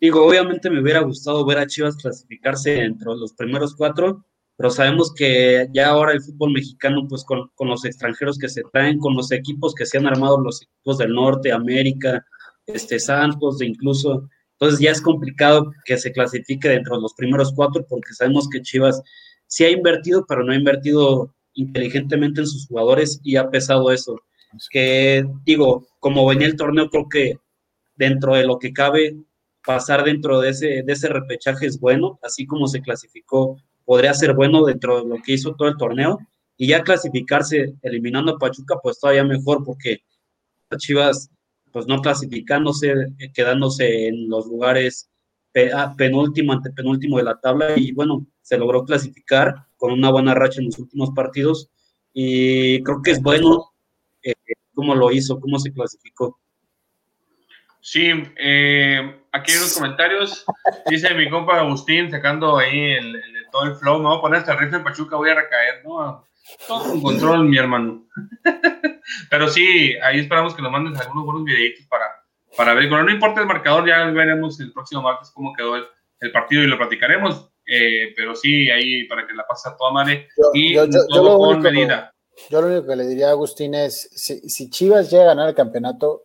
Digo, 0.00 0.24
obviamente 0.24 0.70
me 0.70 0.80
hubiera 0.80 1.00
gustado 1.00 1.44
ver 1.44 1.58
a 1.58 1.66
Chivas 1.66 1.98
clasificarse 1.98 2.80
entre 2.80 3.04
los 3.04 3.34
primeros 3.34 3.76
cuatro, 3.76 4.24
pero 4.56 4.70
sabemos 4.70 5.12
que 5.14 5.66
ya 5.72 5.88
ahora 5.88 6.12
el 6.12 6.22
fútbol 6.22 6.52
mexicano, 6.52 7.06
pues 7.08 7.24
con, 7.24 7.48
con, 7.54 7.68
los 7.68 7.84
extranjeros 7.84 8.38
que 8.38 8.48
se 8.48 8.62
traen, 8.72 8.98
con 8.98 9.16
los 9.16 9.32
equipos 9.32 9.74
que 9.74 9.86
se 9.86 9.98
han 9.98 10.06
armado, 10.06 10.40
los 10.40 10.62
equipos 10.62 10.98
del 10.98 11.12
norte, 11.12 11.52
América, 11.52 12.24
este 12.66 12.98
Santos, 12.98 13.60
incluso, 13.62 14.28
entonces 14.52 14.80
ya 14.80 14.90
es 14.90 15.00
complicado 15.00 15.72
que 15.84 15.98
se 15.98 16.12
clasifique 16.12 16.68
dentro 16.68 16.96
de 16.96 17.02
los 17.02 17.14
primeros 17.14 17.52
cuatro, 17.54 17.84
porque 17.88 18.14
sabemos 18.14 18.48
que 18.48 18.62
Chivas 18.62 19.02
sí 19.46 19.64
ha 19.64 19.70
invertido, 19.70 20.24
pero 20.26 20.44
no 20.44 20.52
ha 20.52 20.56
invertido 20.56 21.34
inteligentemente 21.54 22.40
en 22.40 22.46
sus 22.46 22.66
jugadores 22.66 23.20
y 23.22 23.36
ha 23.36 23.50
pesado 23.50 23.90
eso. 23.90 24.20
Que 24.70 25.24
digo, 25.44 25.86
como 25.98 26.26
venía 26.26 26.46
el 26.46 26.56
torneo, 26.56 26.88
creo 26.88 27.08
que 27.08 27.38
dentro 27.96 28.34
de 28.34 28.46
lo 28.46 28.58
que 28.58 28.72
cabe, 28.72 29.16
pasar 29.64 30.04
dentro 30.04 30.40
de 30.40 30.50
ese, 30.50 30.82
de 30.84 30.92
ese 30.92 31.08
repechaje 31.08 31.66
es 31.66 31.80
bueno, 31.80 32.18
así 32.22 32.46
como 32.46 32.68
se 32.68 32.80
clasificó, 32.80 33.56
podría 33.84 34.14
ser 34.14 34.34
bueno 34.34 34.64
dentro 34.64 35.02
de 35.02 35.08
lo 35.08 35.22
que 35.22 35.32
hizo 35.32 35.54
todo 35.54 35.68
el 35.68 35.76
torneo, 35.76 36.18
y 36.56 36.68
ya 36.68 36.82
clasificarse 36.82 37.74
eliminando 37.82 38.32
a 38.32 38.38
Pachuca, 38.38 38.76
pues 38.82 39.00
todavía 39.00 39.24
mejor, 39.24 39.64
porque 39.64 40.02
Chivas, 40.76 41.30
pues 41.72 41.86
no 41.86 42.00
clasificándose, 42.00 42.92
quedándose 43.32 44.08
en 44.08 44.28
los 44.28 44.46
lugares 44.46 45.08
penúltimo, 45.96 46.52
ante 46.52 46.70
penúltimo 46.70 47.18
de 47.18 47.24
la 47.24 47.38
tabla, 47.40 47.74
y 47.76 47.92
bueno, 47.92 48.26
se 48.42 48.58
logró 48.58 48.84
clasificar 48.84 49.54
con 49.76 49.92
una 49.92 50.10
buena 50.10 50.34
racha 50.34 50.60
en 50.60 50.66
los 50.66 50.78
últimos 50.78 51.10
partidos, 51.10 51.70
y 52.12 52.82
creo 52.82 53.02
que 53.02 53.12
es 53.12 53.22
bueno 53.22 53.72
eh, 54.22 54.34
cómo 54.74 54.94
lo 54.94 55.10
hizo, 55.10 55.40
cómo 55.40 55.58
se 55.58 55.72
clasificó. 55.72 56.38
Sí, 57.80 58.08
eh, 58.38 59.20
aquí 59.30 59.52
en 59.52 59.60
los 59.60 59.74
comentarios 59.74 60.44
dice 60.88 61.14
mi 61.14 61.28
compa 61.28 61.60
Agustín 61.60 62.10
sacando 62.10 62.56
ahí 62.56 62.92
el, 62.92 63.20
todo 63.54 63.64
el 63.66 63.76
flow, 63.76 64.00
me 64.00 64.08
voy 64.08 64.18
a 64.18 64.20
poner 64.20 64.40
hasta 64.40 64.56
rifle 64.56 64.78
en 64.78 64.84
Pachuca, 64.84 65.14
voy 65.14 65.30
a 65.30 65.36
recaer, 65.36 65.84
¿no? 65.84 66.26
Todo 66.66 66.82
con 66.82 67.00
control, 67.00 67.44
mi 67.44 67.56
hermano. 67.56 68.04
Pero 69.30 69.48
sí, 69.48 69.94
ahí 70.02 70.18
esperamos 70.18 70.56
que 70.56 70.62
nos 70.62 70.72
mandes 70.72 71.00
algunos 71.00 71.24
buenos 71.24 71.44
videitos 71.44 71.86
para, 71.86 72.06
para 72.56 72.74
ver. 72.74 72.88
Bueno, 72.88 73.04
no 73.04 73.12
importa 73.12 73.40
el 73.40 73.46
marcador, 73.46 73.86
ya 73.86 74.04
veremos 74.06 74.58
el 74.58 74.72
próximo 74.72 75.02
martes 75.02 75.30
cómo 75.30 75.52
quedó 75.52 75.76
el, 75.76 75.84
el 76.18 76.32
partido 76.32 76.64
y 76.64 76.66
lo 76.66 76.76
platicaremos. 76.76 77.48
Eh, 77.64 78.12
pero 78.16 78.34
sí, 78.34 78.68
ahí 78.70 79.04
para 79.04 79.24
que 79.24 79.34
la 79.34 79.46
pase 79.46 79.68
a 79.68 79.76
toda 79.76 79.92
madre 79.92 80.28
yo, 80.36 80.50
y 80.52 80.74
yo, 80.74 80.84
yo, 80.86 81.06
todo 81.08 81.38
con 81.38 81.60
medida. 81.60 82.12
Yo 82.50 82.60
lo 82.60 82.66
único 82.66 82.88
que 82.88 82.96
le 82.96 83.06
diría 83.06 83.28
a 83.28 83.30
Agustín 83.30 83.74
es, 83.74 84.10
si, 84.12 84.40
si 84.48 84.68
Chivas 84.68 85.12
llega 85.12 85.22
a 85.22 85.28
ganar 85.28 85.48
el 85.48 85.54
campeonato, 85.54 86.24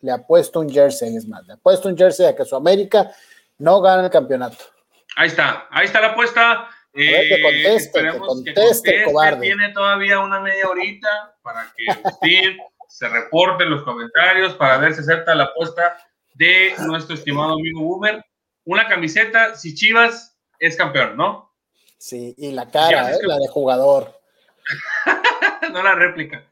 le 0.00 0.12
apuesto 0.12 0.60
un 0.60 0.68
jersey, 0.68 1.16
es 1.16 1.26
más, 1.26 1.44
le 1.46 1.54
apuesto 1.54 1.88
un 1.88 1.96
jersey 1.96 2.26
a 2.26 2.36
que 2.36 2.44
su 2.44 2.54
América 2.54 3.10
no 3.58 3.80
gane 3.80 4.04
el 4.04 4.10
campeonato. 4.10 4.75
Ahí 5.16 5.28
está, 5.28 5.66
ahí 5.70 5.86
está 5.86 6.00
la 6.00 6.08
apuesta. 6.08 6.68
ver, 6.92 7.28
que 7.28 7.42
conteste, 7.42 8.02
que 8.02 8.18
conteste, 8.18 9.04
cobarde. 9.04 9.40
Tiene 9.40 9.70
todavía 9.70 10.20
una 10.20 10.40
media 10.40 10.68
horita 10.68 11.36
para 11.42 11.72
que 11.76 11.90
Agustín 11.90 12.58
se 12.88 13.08
reporte 13.08 13.64
en 13.64 13.70
los 13.70 13.82
comentarios 13.82 14.54
para 14.54 14.78
ver 14.78 14.94
si 14.94 15.00
acepta 15.00 15.34
la 15.34 15.44
apuesta 15.44 15.98
de 16.34 16.74
nuestro 16.86 17.14
estimado 17.14 17.54
amigo 17.54 17.80
Boomer. 17.80 18.24
Una 18.64 18.86
camiseta, 18.88 19.54
si 19.56 19.74
Chivas 19.74 20.36
es 20.58 20.76
campeón, 20.76 21.16
¿no? 21.16 21.54
Sí, 21.98 22.34
y 22.36 22.52
la 22.52 22.70
cara, 22.70 23.12
¿eh? 23.12 23.18
la 23.22 23.38
de 23.38 23.48
jugador. 23.48 24.20
no 25.72 25.82
la 25.82 25.94
réplica. 25.94 26.44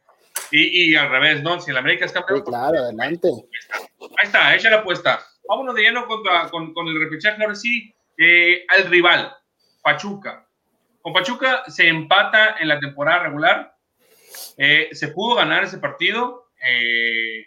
Y, 0.50 0.92
y, 0.92 0.96
al 0.96 1.10
revés, 1.10 1.42
¿no? 1.42 1.60
Si 1.60 1.70
el 1.70 1.76
América 1.76 2.04
es 2.06 2.12
campeón. 2.12 2.40
Sí, 2.40 2.44
claro, 2.46 2.78
adelante. 2.78 3.28
Ahí 4.00 4.08
está, 4.22 4.54
echa 4.54 4.70
la 4.70 4.78
apuesta. 4.78 5.20
Vámonos 5.48 5.74
de 5.74 5.82
lleno 5.82 6.06
con, 6.06 6.72
con, 6.72 6.88
el 6.88 6.98
repechaje. 6.98 7.42
Ahora 7.42 7.54
sí, 7.54 7.94
eh, 8.16 8.64
al 8.68 8.86
rival, 8.86 9.34
Pachuca. 9.82 10.46
Con 11.02 11.12
Pachuca 11.12 11.64
se 11.68 11.88
empata 11.88 12.56
en 12.58 12.68
la 12.68 12.78
temporada 12.80 13.24
regular. 13.24 13.76
Eh, 14.56 14.88
se 14.92 15.08
pudo 15.08 15.36
ganar 15.36 15.64
ese 15.64 15.78
partido. 15.78 16.50
Eh, 16.66 17.46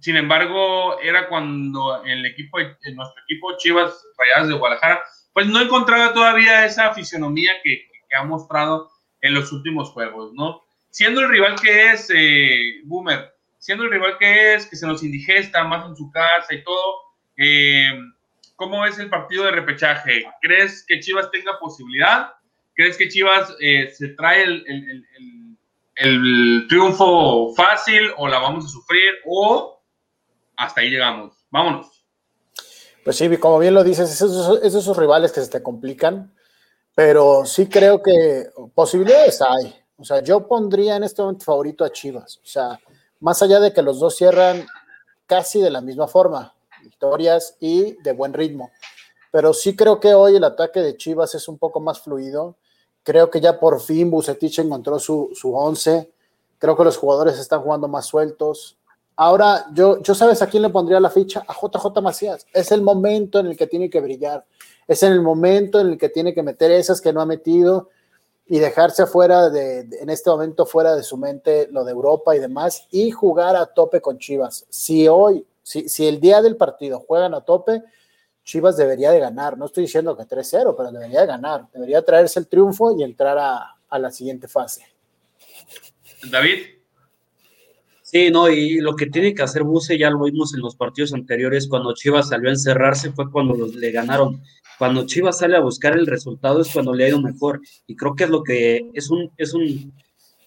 sin 0.00 0.16
embargo, 0.16 1.00
era 1.00 1.28
cuando 1.28 2.04
el 2.04 2.24
equipo, 2.26 2.58
nuestro 2.60 3.22
equipo 3.24 3.56
Chivas 3.58 4.06
Rayadas 4.18 4.48
de 4.48 4.54
Guadalajara, 4.54 5.02
pues 5.32 5.46
no 5.46 5.60
encontraba 5.60 6.12
todavía 6.12 6.64
esa 6.64 6.94
fisionomía 6.94 7.52
que, 7.62 7.88
que 8.08 8.16
ha 8.16 8.24
mostrado 8.24 8.90
en 9.20 9.34
los 9.34 9.52
últimos 9.52 9.90
juegos, 9.90 10.32
¿no? 10.34 10.62
Siendo 10.90 11.20
el 11.20 11.28
rival 11.28 11.60
que 11.60 11.90
es, 11.90 12.08
Boomer, 12.84 13.34
siendo 13.58 13.84
el 13.84 13.90
rival 13.90 14.16
que 14.18 14.54
es, 14.54 14.66
que 14.66 14.76
se 14.76 14.86
nos 14.86 15.02
indigesta 15.02 15.64
más 15.64 15.86
en 15.86 15.96
su 15.96 16.10
casa 16.10 16.54
y 16.54 16.62
todo, 16.62 17.06
eh, 17.36 17.92
¿cómo 18.56 18.84
es 18.86 18.98
el 18.98 19.08
partido 19.08 19.44
de 19.44 19.52
repechaje? 19.52 20.24
¿Crees 20.40 20.84
que 20.86 21.00
Chivas 21.00 21.30
tenga 21.30 21.58
posibilidad? 21.60 22.32
¿Crees 22.74 22.96
que 22.96 23.08
Chivas 23.08 23.54
eh, 23.60 23.90
se 23.94 24.08
trae 24.08 24.42
el, 24.42 25.06
el, 25.96 26.66
triunfo 26.68 27.54
fácil 27.54 28.10
o 28.18 28.28
la 28.28 28.38
vamos 28.38 28.66
a 28.66 28.68
sufrir 28.68 29.12
o 29.24 29.80
hasta 30.56 30.80
ahí 30.80 30.90
llegamos? 30.90 31.34
Vámonos. 31.50 32.04
Pues 33.04 33.16
sí, 33.16 33.34
como 33.36 33.58
bien 33.58 33.74
lo 33.74 33.84
dices, 33.84 34.10
esos, 34.10 34.62
esos 34.62 34.96
rivales 34.96 35.32
que 35.32 35.40
se 35.40 35.50
te 35.50 35.62
complican, 35.62 36.34
pero 36.94 37.44
sí 37.46 37.68
creo 37.68 38.02
que 38.02 38.48
posibilidades 38.74 39.40
hay. 39.42 39.74
O 39.96 40.04
sea, 40.04 40.22
yo 40.22 40.46
pondría 40.46 40.96
en 40.96 41.04
este 41.04 41.22
momento 41.22 41.44
favorito 41.44 41.84
a 41.84 41.92
Chivas. 41.92 42.38
O 42.42 42.46
sea, 42.46 42.78
más 43.20 43.40
allá 43.42 43.60
de 43.60 43.72
que 43.72 43.82
los 43.82 44.00
dos 44.00 44.16
cierran 44.16 44.66
casi 45.26 45.60
de 45.60 45.70
la 45.70 45.80
misma 45.80 46.08
forma, 46.08 46.55
victorias 46.86 47.56
y 47.60 48.00
de 48.02 48.12
buen 48.12 48.32
ritmo. 48.32 48.70
Pero 49.30 49.52
sí 49.52 49.76
creo 49.76 50.00
que 50.00 50.14
hoy 50.14 50.36
el 50.36 50.44
ataque 50.44 50.80
de 50.80 50.96
Chivas 50.96 51.34
es 51.34 51.48
un 51.48 51.58
poco 51.58 51.80
más 51.80 52.00
fluido. 52.00 52.56
Creo 53.02 53.30
que 53.30 53.40
ya 53.40 53.60
por 53.60 53.80
fin 53.80 54.10
Bucetich 54.10 54.58
encontró 54.60 54.98
su, 54.98 55.30
su 55.34 55.54
once. 55.54 56.10
Creo 56.58 56.76
que 56.76 56.84
los 56.84 56.96
jugadores 56.96 57.38
están 57.38 57.60
jugando 57.60 57.86
más 57.86 58.06
sueltos. 58.06 58.78
Ahora, 59.16 59.66
yo, 59.72 60.02
yo 60.02 60.14
sabes 60.14 60.42
a 60.42 60.46
quién 60.46 60.62
le 60.62 60.70
pondría 60.70 61.00
la 61.00 61.10
ficha? 61.10 61.44
A 61.46 61.54
JJ 61.54 62.00
Macías. 62.02 62.46
Es 62.52 62.72
el 62.72 62.82
momento 62.82 63.38
en 63.38 63.46
el 63.46 63.56
que 63.56 63.66
tiene 63.66 63.90
que 63.90 64.00
brillar. 64.00 64.44
Es 64.86 65.02
en 65.02 65.12
el 65.12 65.22
momento 65.22 65.80
en 65.80 65.88
el 65.88 65.98
que 65.98 66.08
tiene 66.08 66.32
que 66.34 66.42
meter 66.42 66.70
esas 66.70 67.00
que 67.00 67.12
no 67.12 67.20
ha 67.20 67.26
metido 67.26 67.88
y 68.46 68.58
dejarse 68.58 69.06
fuera 69.06 69.50
de, 69.50 69.80
en 69.80 70.08
este 70.08 70.30
momento 70.30 70.66
fuera 70.66 70.94
de 70.94 71.02
su 71.02 71.16
mente 71.16 71.68
lo 71.70 71.84
de 71.84 71.92
Europa 71.92 72.36
y 72.36 72.38
demás 72.38 72.86
y 72.90 73.10
jugar 73.10 73.56
a 73.56 73.66
tope 73.66 74.00
con 74.00 74.18
Chivas. 74.18 74.66
Si 74.68 75.08
hoy, 75.08 75.44
si, 75.66 75.88
si 75.88 76.06
el 76.06 76.20
día 76.20 76.42
del 76.42 76.56
partido 76.56 77.00
juegan 77.00 77.34
a 77.34 77.40
tope, 77.40 77.82
Chivas 78.44 78.76
debería 78.76 79.10
de 79.10 79.18
ganar. 79.18 79.58
No 79.58 79.66
estoy 79.66 79.82
diciendo 79.82 80.16
que 80.16 80.22
3-0, 80.22 80.74
pero 80.76 80.92
debería 80.92 81.22
de 81.22 81.26
ganar. 81.26 81.66
Debería 81.72 82.04
traerse 82.04 82.38
el 82.38 82.46
triunfo 82.46 82.96
y 82.96 83.02
entrar 83.02 83.36
a, 83.36 83.74
a 83.88 83.98
la 83.98 84.12
siguiente 84.12 84.46
fase. 84.46 84.86
David. 86.30 86.58
Sí, 88.02 88.30
no, 88.30 88.48
y 88.48 88.76
lo 88.76 88.94
que 88.94 89.06
tiene 89.06 89.34
que 89.34 89.42
hacer 89.42 89.64
Buse, 89.64 89.98
ya 89.98 90.10
lo 90.10 90.22
vimos 90.22 90.54
en 90.54 90.60
los 90.60 90.76
partidos 90.76 91.12
anteriores, 91.12 91.66
cuando 91.66 91.92
Chivas 91.92 92.28
salió 92.28 92.50
a 92.50 92.52
encerrarse, 92.52 93.10
fue 93.10 93.28
cuando 93.32 93.66
le 93.66 93.90
ganaron 93.90 94.40
cuando 94.78 95.06
Chivas 95.06 95.38
sale 95.38 95.56
a 95.56 95.60
buscar 95.60 95.96
el 95.96 96.06
resultado 96.06 96.60
es 96.60 96.70
cuando 96.72 96.92
le 96.92 97.04
ha 97.04 97.08
ido 97.08 97.20
mejor. 97.20 97.60
Y 97.86 97.96
creo 97.96 98.14
que 98.14 98.24
es 98.24 98.30
lo 98.30 98.42
que 98.42 98.90
es 98.92 99.10
un, 99.10 99.30
es 99.36 99.54
un, 99.54 99.92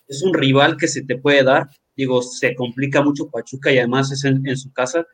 es 0.07 0.21
un 0.21 0.33
rival 0.33 0.77
que 0.77 0.87
se 0.87 1.03
te 1.03 1.17
puede 1.17 1.43
dar. 1.43 1.69
Digo, 1.99 2.21
se 2.21 2.55
complica 2.55 3.03
mucho 3.03 3.29
Pachuca 3.29 3.73
y 3.73 3.77
además 3.77 4.09
es 4.13 4.23
en, 4.23 4.55
su 4.55 4.71
casa. 4.71 5.05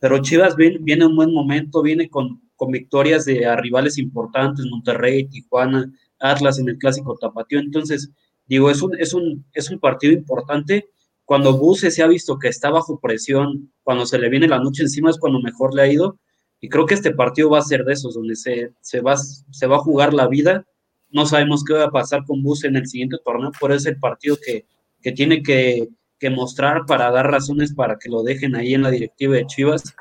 Pero 0.00 0.18
Chivas 0.18 0.56
viene, 0.56 0.78
viene 0.80 1.04
en 1.04 1.10
un 1.10 1.16
buen 1.16 1.32
momento, 1.32 1.82
viene 1.82 2.10
con, 2.10 2.42
con 2.56 2.72
victorias 2.72 3.24
de 3.26 3.54
rivales 3.58 3.96
importantes, 3.96 4.66
Monterrey, 4.68 5.28
Tijuana, 5.28 5.92
Atlas 6.18 6.58
en 6.58 6.68
el 6.68 6.78
clásico 6.78 7.16
tapatío. 7.16 7.60
Entonces, 7.60 8.10
digo, 8.46 8.72
es 8.72 8.82
un, 8.82 8.98
es 8.98 9.14
un, 9.14 9.44
es 9.52 9.70
un 9.70 9.78
partido 9.78 10.12
importante. 10.14 10.88
Cuando 11.24 11.56
Buse 11.56 11.92
se 11.92 12.02
ha 12.02 12.08
visto 12.08 12.40
que 12.40 12.48
está 12.48 12.70
bajo 12.70 12.98
presión, 12.98 13.72
cuando 13.84 14.04
se 14.04 14.18
le 14.18 14.28
viene 14.28 14.48
la 14.48 14.58
noche 14.58 14.82
encima 14.82 15.10
es 15.10 15.18
cuando 15.18 15.40
mejor 15.40 15.72
le 15.76 15.82
ha 15.82 15.92
ido 15.92 16.18
y 16.60 16.68
creo 16.68 16.86
que 16.86 16.94
este 16.94 17.14
partido 17.14 17.50
va 17.50 17.60
a 17.60 17.62
ser 17.62 17.84
de 17.84 17.92
esos, 17.92 18.14
donde 18.14 18.34
se, 18.34 18.72
se, 18.80 19.00
va, 19.00 19.16
se 19.16 19.66
va 19.68 19.76
a 19.76 19.84
jugar 19.86 20.12
la 20.12 20.26
vida. 20.26 20.66
No 21.08 21.24
sabemos 21.24 21.62
qué 21.62 21.74
va 21.74 21.84
a 21.84 21.90
pasar 21.92 22.24
con 22.26 22.42
Bus 22.42 22.64
en 22.64 22.74
el 22.74 22.88
siguiente 22.88 23.18
torneo, 23.24 23.52
pero 23.60 23.74
es 23.74 23.86
el 23.86 24.00
partido 24.00 24.36
que, 24.44 24.66
que 25.00 25.12
tiene 25.12 25.40
que, 25.40 25.88
que, 26.22 26.30
mostrar 26.30 26.86
para 26.86 27.10
dar 27.10 27.30
razones 27.30 27.74
para 27.74 27.98
que 27.98 28.08
lo 28.08 28.22
dejen 28.22 28.54
ahí 28.54 28.74
en 28.74 28.82
la 28.82 28.90
directiva 28.90 29.34
de 29.34 29.46
Chivas. 29.46 29.94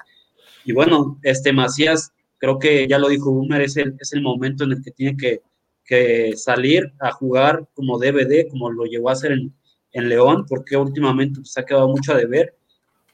Y 0.64 0.74
bueno, 0.74 1.20
este 1.24 1.52
Macías, 1.52 2.14
creo 2.38 2.60
que 2.60 2.88
ya 2.88 3.00
lo 3.00 3.10
dijo 3.10 3.32
Boomer, 3.32 3.62
es 3.62 3.78
el, 3.78 3.96
es 4.00 4.14
el 4.14 4.22
momento 4.22 4.64
en 4.64 4.74
el 4.74 4.84
que 4.84 4.92
tiene 4.92 5.18
que, 5.18 5.42
que 5.84 6.34
salir 6.38 6.94
a 7.00 7.12
jugar 7.12 7.68
como 7.74 7.98
DVD, 7.98 8.48
como 8.50 8.72
lo 8.72 8.86
llevó 8.86 9.10
a 9.10 9.14
hacer 9.14 9.32
en, 9.32 9.54
en 9.94 10.10
León, 10.10 10.46
porque 10.48 10.78
últimamente 10.78 11.42
se 11.44 11.60
ha 11.60 11.66
quedado 11.66 11.88
mucho 11.88 12.14
a 12.14 12.18
deber. 12.18 12.56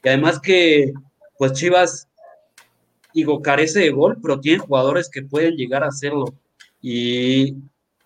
Y 0.04 0.08
además 0.08 0.38
que, 0.40 0.92
pues 1.38 1.52
Chivas 1.54 2.08
digo, 3.14 3.42
carece 3.42 3.80
de 3.80 3.90
gol, 3.90 4.18
pero 4.22 4.40
tiene 4.40 4.58
jugadores 4.58 5.08
que 5.10 5.22
pueden 5.22 5.56
llegar 5.56 5.82
a 5.82 5.88
hacerlo. 5.88 6.26
Y, 6.80 7.56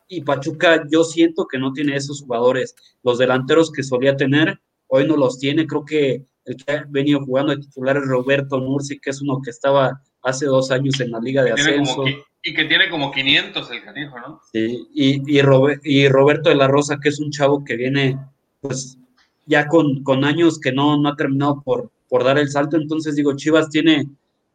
y 0.08 0.22
Pachuca, 0.22 0.84
yo 0.90 1.04
siento 1.04 1.46
que 1.46 1.58
no 1.58 1.72
tiene 1.72 1.96
esos 1.96 2.22
jugadores. 2.22 2.74
Los 3.02 3.18
delanteros 3.18 3.70
que 3.70 3.82
solía 3.82 4.16
tener, 4.16 4.60
hoy 4.92 5.06
no 5.06 5.16
los 5.16 5.38
tiene. 5.38 5.66
Creo 5.66 5.84
que 5.84 6.24
el 6.44 6.56
que 6.56 6.72
ha 6.72 6.84
venido 6.88 7.24
jugando 7.24 7.54
de 7.54 7.62
titular 7.62 7.96
es 7.96 8.06
Roberto 8.06 8.58
Murci, 8.58 8.98
que 8.98 9.10
es 9.10 9.22
uno 9.22 9.40
que 9.42 9.50
estaba 9.50 10.02
hace 10.22 10.46
dos 10.46 10.70
años 10.70 11.00
en 11.00 11.12
la 11.12 11.20
Liga 11.20 11.42
de 11.42 11.52
Ascenso. 11.52 12.04
y 12.42 12.54
que 12.54 12.64
tiene 12.64 12.90
como 12.90 13.10
500 13.10 13.70
el 13.70 13.84
canijo, 13.84 14.20
¿no? 14.20 14.40
Sí, 14.52 14.86
y, 14.94 15.38
y, 15.38 16.08
Roberto 16.08 16.50
de 16.50 16.56
la 16.56 16.68
Rosa, 16.68 16.98
que 17.00 17.08
es 17.08 17.20
un 17.20 17.30
chavo 17.30 17.64
que 17.64 17.76
viene, 17.76 18.18
pues, 18.60 18.98
ya 19.46 19.66
con, 19.66 20.02
con 20.02 20.24
años 20.24 20.60
que 20.60 20.72
no, 20.72 20.98
no 20.98 21.08
ha 21.08 21.16
terminado 21.16 21.62
por, 21.62 21.90
por 22.08 22.24
dar 22.24 22.38
el 22.38 22.50
salto. 22.50 22.76
Entonces, 22.76 23.16
digo, 23.16 23.34
Chivas 23.34 23.70
tiene 23.70 24.08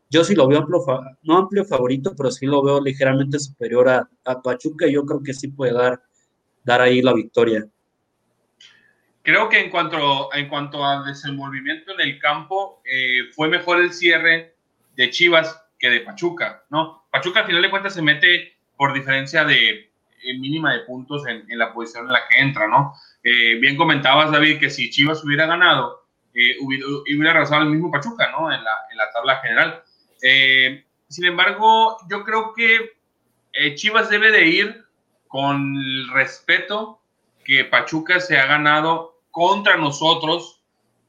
yo 0.10 0.24
sí 0.24 0.36
lo 0.36 0.48
veo 0.48 0.60
amplio, 0.60 0.86
no 1.24 1.38
amplio 1.38 1.66
favorito, 1.66 2.14
pero 2.16 2.32
sí 2.32 2.46
lo 2.46 2.64
veo 2.64 2.82
ligeramente 2.82 3.40
superior 3.40 3.90
a, 3.90 4.10
Pachuca 4.42 4.88
y 4.88 4.94
yo 4.94 5.06
creo 5.06 5.22
que 5.22 5.34
sí 5.34 5.50
puede 5.50 5.74
dar, 5.74 6.02
dar 6.64 6.82
ahí 6.82 7.02
la 7.02 7.14
victoria. 7.14 7.68
Creo 9.28 9.50
que 9.50 9.60
en 9.60 9.70
cuanto, 9.70 10.34
en 10.34 10.48
cuanto 10.48 10.86
al 10.86 11.04
desenvolvimiento 11.04 11.92
en 11.92 12.00
el 12.00 12.18
campo, 12.18 12.82
eh, 12.86 13.24
fue 13.36 13.50
mejor 13.50 13.82
el 13.82 13.92
cierre 13.92 14.56
de 14.96 15.10
Chivas 15.10 15.66
que 15.78 15.90
de 15.90 16.00
Pachuca, 16.00 16.64
¿no? 16.70 17.04
Pachuca 17.12 17.42
al 17.42 17.46
final 17.46 17.62
de 17.62 17.70
cuentas 17.70 17.94
se 17.94 18.02
mete 18.02 18.58
por 18.78 18.94
diferencia 18.94 19.44
de 19.44 19.92
eh, 20.24 20.40
mínima 20.40 20.72
de 20.72 20.86
puntos 20.86 21.28
en, 21.28 21.46
la 21.50 21.74
posición 21.74 22.06
en 22.06 22.14
la 22.14 22.26
que 22.30 22.40
entra, 22.40 22.70
¿no? 22.70 22.94
Eh, 23.22 23.56
bien 23.60 23.76
comentabas, 23.76 24.32
David, 24.32 24.62
que 24.62 24.70
si 24.70 24.90
Chivas 24.90 25.22
hubiera 25.26 25.46
ganado, 25.46 26.08
hubiera, 26.62 26.86
hubiera 26.88 27.32
arrasado 27.32 27.64
el 27.64 27.70
mismo 27.70 27.92
Pachuca, 27.92 28.32
¿no? 28.32 28.50
En 28.50 28.64
la, 28.64 28.78
en 28.90 28.98
la 28.98 29.12
tabla 29.12 29.42
general 29.42 29.84
sin 31.10 31.26
embargo, 31.26 31.98
yo 32.10 32.24
creo 32.24 32.54
que 32.54 32.96
Chivas 33.76 34.10
debe 34.10 34.32
de 34.32 34.48
ir 34.48 34.86
con 35.28 35.76
el 35.76 36.10
respeto 36.14 37.02
que 37.44 37.66
Pachuca 37.66 38.22
se 38.22 38.38
ha 38.38 38.46
ganado 38.46 39.17
contra 39.38 39.78
nosotros 39.78 40.64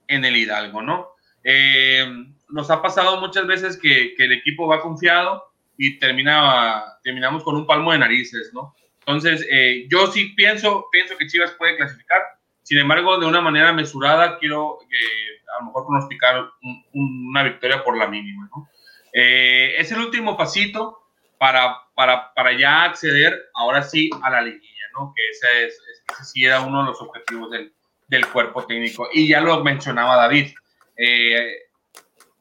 en 0.07 0.23
el 0.27 0.37
Hidalgo, 0.37 0.83
¿no? 0.83 1.09
Eh, 1.43 2.07
nos 2.51 2.71
ha 2.71 2.83
pasado 2.83 3.19
muchas 3.23 3.47
veces 3.47 3.79
que, 3.81 4.15
el 4.19 4.33
equipo 4.33 4.67
va 4.67 4.83
confiado 4.83 5.45
y 5.79 5.99
termina, 5.99 6.99
terminamos 7.03 7.43
con 7.43 7.57
un 7.57 7.67
palmo 7.67 7.93
de 7.93 8.01
narices, 8.01 8.51
¿no? 8.53 8.75
Entonces, 9.01 9.47
yo 9.89 10.09
sí 10.09 10.35
pienso, 10.37 10.89
pienso 10.93 11.17
que 11.17 11.27
Chivas 11.27 11.53
puede 11.53 11.79
clasificar, 11.79 12.21
sin 12.63 12.77
embargo, 12.77 13.19
de 13.19 13.25
una 13.25 13.41
manera 13.41 13.73
mesurada, 13.73 14.39
quiero 14.39 14.79
a 14.79 15.61
lo 15.61 15.67
mejor 15.69 15.87
pronosticar 15.87 16.51
una 16.93 17.43
victoria 17.45 17.83
por 17.83 17.97
la 17.97 18.09
mínima, 18.09 18.47
¿no? 18.55 18.69
Eh, 19.15 19.77
es 19.79 19.91
el 19.91 20.01
último 20.01 20.37
pasito 20.37 20.99
para, 21.39 21.79
para, 21.95 22.35
para, 22.35 22.53
ya 22.53 22.85
acceder 22.85 23.51
ahora 23.55 23.83
sí 23.83 24.11
a 24.23 24.29
la 24.29 24.43
liguilla, 24.43 24.85
¿no? 24.93 25.15
Que 25.17 25.29
ese, 25.31 25.67
es, 25.67 25.81
ese 26.13 26.25
sí 26.25 26.45
era 26.45 26.61
uno 26.61 26.81
de 26.81 26.91
los 26.91 27.01
objetivos 27.01 27.51
del, 27.51 27.73
del, 28.09 28.27
cuerpo 28.29 28.67
técnico. 28.67 29.09
Y 29.13 29.29
ya 29.29 29.41
lo 29.41 29.63
mencionaba 29.63 30.17
David, 30.17 30.55
eh, 30.97 31.69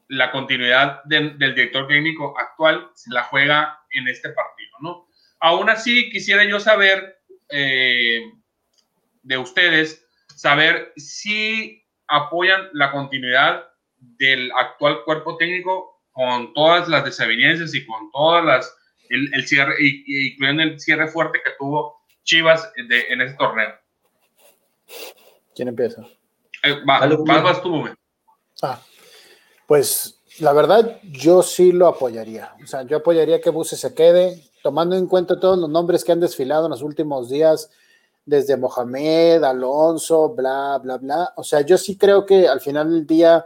la 0.08 0.30
continuidad 0.30 1.02
del 1.04 1.38
director 1.38 1.86
técnico 1.86 2.34
actual 2.38 2.90
se 2.94 3.12
la 3.12 3.24
juega 3.24 3.78
en 3.90 4.08
este 4.08 4.30
partido, 4.30 4.70
¿no? 4.80 5.08
Aún 5.40 5.70
así, 5.70 6.10
quisiera 6.10 6.44
yo 6.44 6.58
saber 6.58 7.18
eh, 7.50 8.22
de 9.22 9.38
ustedes, 9.38 10.04
saber 10.34 10.92
si 10.96 11.84
apoyan 12.08 12.68
la 12.72 12.90
continuidad 12.90 13.64
del 13.98 14.50
actual 14.52 15.04
cuerpo 15.04 15.36
técnico 15.36 16.02
con 16.12 16.52
todas 16.54 16.88
las 16.88 17.04
desavenencias 17.04 17.74
y 17.74 17.86
con 17.86 18.10
todas 18.10 18.44
las, 18.44 18.76
el, 19.10 19.46
cierre, 19.46 19.74
incluyendo 19.78 20.62
el 20.62 20.80
cierre 20.80 21.08
fuerte 21.08 21.40
que 21.44 21.52
tuvo 21.58 21.98
Chivas 22.24 22.70
en 22.76 23.20
ese 23.20 23.34
torneo. 23.36 23.74
¿Quién 25.58 25.66
empieza? 25.66 26.02
Eh, 26.62 26.84
va, 26.88 27.00
vas, 27.42 27.60
tú, 27.60 27.84
Ah, 28.62 28.80
pues 29.66 30.20
la 30.38 30.52
verdad, 30.52 31.00
yo 31.02 31.42
sí 31.42 31.72
lo 31.72 31.88
apoyaría. 31.88 32.54
O 32.62 32.66
sea, 32.68 32.84
yo 32.84 32.98
apoyaría 32.98 33.40
que 33.40 33.50
Buse 33.50 33.76
se 33.76 33.92
quede, 33.92 34.40
tomando 34.62 34.94
en 34.94 35.08
cuenta 35.08 35.40
todos 35.40 35.58
los 35.58 35.68
nombres 35.68 36.04
que 36.04 36.12
han 36.12 36.20
desfilado 36.20 36.66
en 36.66 36.70
los 36.70 36.82
últimos 36.82 37.28
días, 37.28 37.72
desde 38.24 38.56
Mohamed, 38.56 39.42
Alonso, 39.42 40.28
bla, 40.28 40.78
bla, 40.80 40.96
bla. 40.98 41.32
O 41.34 41.42
sea, 41.42 41.62
yo 41.62 41.76
sí 41.76 41.98
creo 41.98 42.24
que 42.24 42.46
al 42.46 42.60
final 42.60 42.92
del 42.92 43.04
día 43.04 43.44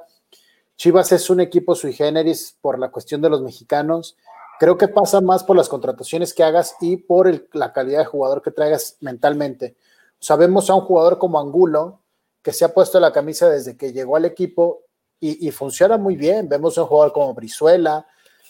Chivas 0.76 1.12
es 1.12 1.30
un 1.30 1.40
equipo 1.40 1.74
sui 1.74 1.94
generis 1.94 2.58
por 2.60 2.78
la 2.78 2.90
cuestión 2.90 3.22
de 3.22 3.30
los 3.30 3.40
mexicanos. 3.40 4.18
Creo 4.60 4.76
que 4.76 4.88
pasa 4.88 5.22
más 5.22 5.44
por 5.44 5.56
las 5.56 5.70
contrataciones 5.70 6.34
que 6.34 6.44
hagas 6.44 6.76
y 6.82 6.98
por 6.98 7.48
la 7.54 7.72
calidad 7.72 8.00
de 8.00 8.04
jugador 8.04 8.42
que 8.42 8.50
traigas 8.50 8.98
mentalmente. 9.00 9.76
Sabemos 10.18 10.68
a 10.68 10.74
un 10.74 10.82
jugador 10.82 11.16
como 11.16 11.40
Angulo, 11.40 12.01
que 12.42 12.52
se 12.52 12.64
ha 12.64 12.74
puesto 12.74 12.98
la 13.00 13.12
camisa 13.12 13.48
desde 13.48 13.76
que 13.76 13.92
llegó 13.92 14.16
al 14.16 14.24
equipo 14.24 14.82
y, 15.20 15.52
funciona 15.52 15.98
muy 15.98 16.16
bien. 16.16 16.48
Vemos 16.48 16.76
un 16.78 16.86
jugador 16.86 17.12
como 17.12 17.32
Brizuela. 17.32 18.04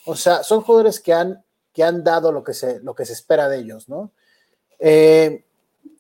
O 0.07 0.17
sea, 0.17 0.43
son 0.43 0.63
jugadores 0.63 1.01
que 1.01 1.13
han, 1.13 1.45
que 1.71 1.85
han 1.85 2.03
dado 2.03 2.33
lo 2.33 2.43
que, 2.43 2.55
se, 2.55 2.81
lo 2.81 2.95
que 2.95 3.05
se 3.05 3.13
espera 3.13 3.47
de 3.51 3.59
ellos, 3.59 3.91
¿no? 3.91 4.11
Eh, 4.79 5.45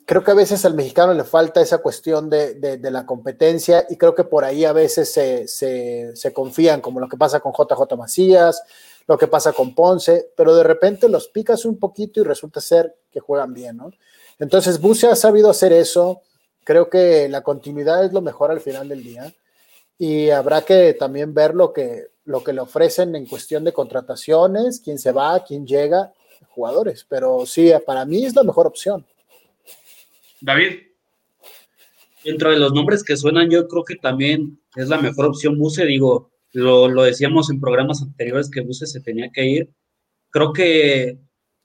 creo 0.06 0.24
que 0.24 0.30
a 0.30 0.34
veces 0.34 0.64
al 0.64 0.74
mexicano 0.74 1.12
le 1.12 1.24
falta 1.24 1.60
esa 1.60 1.78
cuestión 1.78 2.30
de, 2.30 2.78
la 2.82 3.06
competencia 3.06 3.86
y 3.88 3.96
creo 3.96 4.14
que 4.14 4.24
por 4.24 4.44
ahí 4.44 4.64
a 4.64 4.72
veces 4.72 5.12
se, 5.12 6.32
confían, 6.32 6.80
como 6.80 7.00
lo 7.00 7.08
que 7.08 7.16
pasa 7.16 7.40
con 7.40 7.52
JJ 7.52 7.96
Macías, 7.96 8.62
lo 9.06 9.18
que 9.18 9.26
pasa 9.26 9.52
con 9.52 9.74
Ponce, 9.74 10.30
pero 10.36 10.54
de 10.54 10.62
repente 10.62 11.08
los 11.08 11.28
picas 11.28 11.64
un 11.64 11.78
poquito 11.78 12.20
y 12.20 12.24
resulta 12.24 12.60
ser 12.60 12.96
que 13.10 13.20
juegan 13.20 13.52
bien, 13.52 13.76
¿no? 13.76 13.90
Entonces, 14.38 14.80
Buse 14.80 15.06
ha 15.06 15.16
sabido 15.16 15.50
hacer 15.50 15.72
eso. 15.72 16.22
Creo 16.64 16.88
que 16.88 17.28
la 17.28 17.42
continuidad 17.42 18.04
es 18.04 18.12
lo 18.12 18.20
mejor 18.20 18.50
al 18.50 18.60
final 18.60 18.88
del 18.88 19.02
día 19.02 19.32
y 19.98 20.30
habrá 20.30 20.62
que 20.62 20.94
también 20.94 21.34
ver 21.34 21.54
lo 21.54 21.72
que, 21.72 22.08
lo 22.24 22.42
que 22.42 22.52
le 22.52 22.60
ofrecen 22.60 23.14
en 23.14 23.26
cuestión 23.26 23.64
de 23.64 23.72
contrataciones, 23.72 24.80
quién 24.80 24.98
se 24.98 25.12
va, 25.12 25.44
quién 25.44 25.66
llega, 25.66 26.12
jugadores, 26.50 27.06
pero 27.08 27.46
sí, 27.46 27.72
para 27.86 28.04
mí 28.04 28.24
es 28.24 28.34
la 28.34 28.42
mejor 28.42 28.66
opción. 28.66 29.06
David. 30.40 30.80
Dentro 32.24 32.50
de 32.50 32.58
los 32.58 32.72
nombres 32.72 33.02
que 33.02 33.16
suenan, 33.16 33.50
yo 33.50 33.66
creo 33.66 33.84
que 33.84 33.96
también 33.96 34.60
es 34.76 34.88
la 34.88 34.98
mejor 34.98 35.26
opción 35.26 35.58
Buse. 35.58 35.84
Digo, 35.84 36.30
lo, 36.52 37.02
decíamos 37.02 37.50
en 37.50 37.60
programas 37.60 38.02
anteriores 38.02 38.50
que 38.50 38.60
Buse 38.60 38.86
se 38.86 39.00
tenía 39.00 39.30
que 39.32 39.44
ir. 39.44 39.70
Creo 40.30 40.52
que 40.52 41.18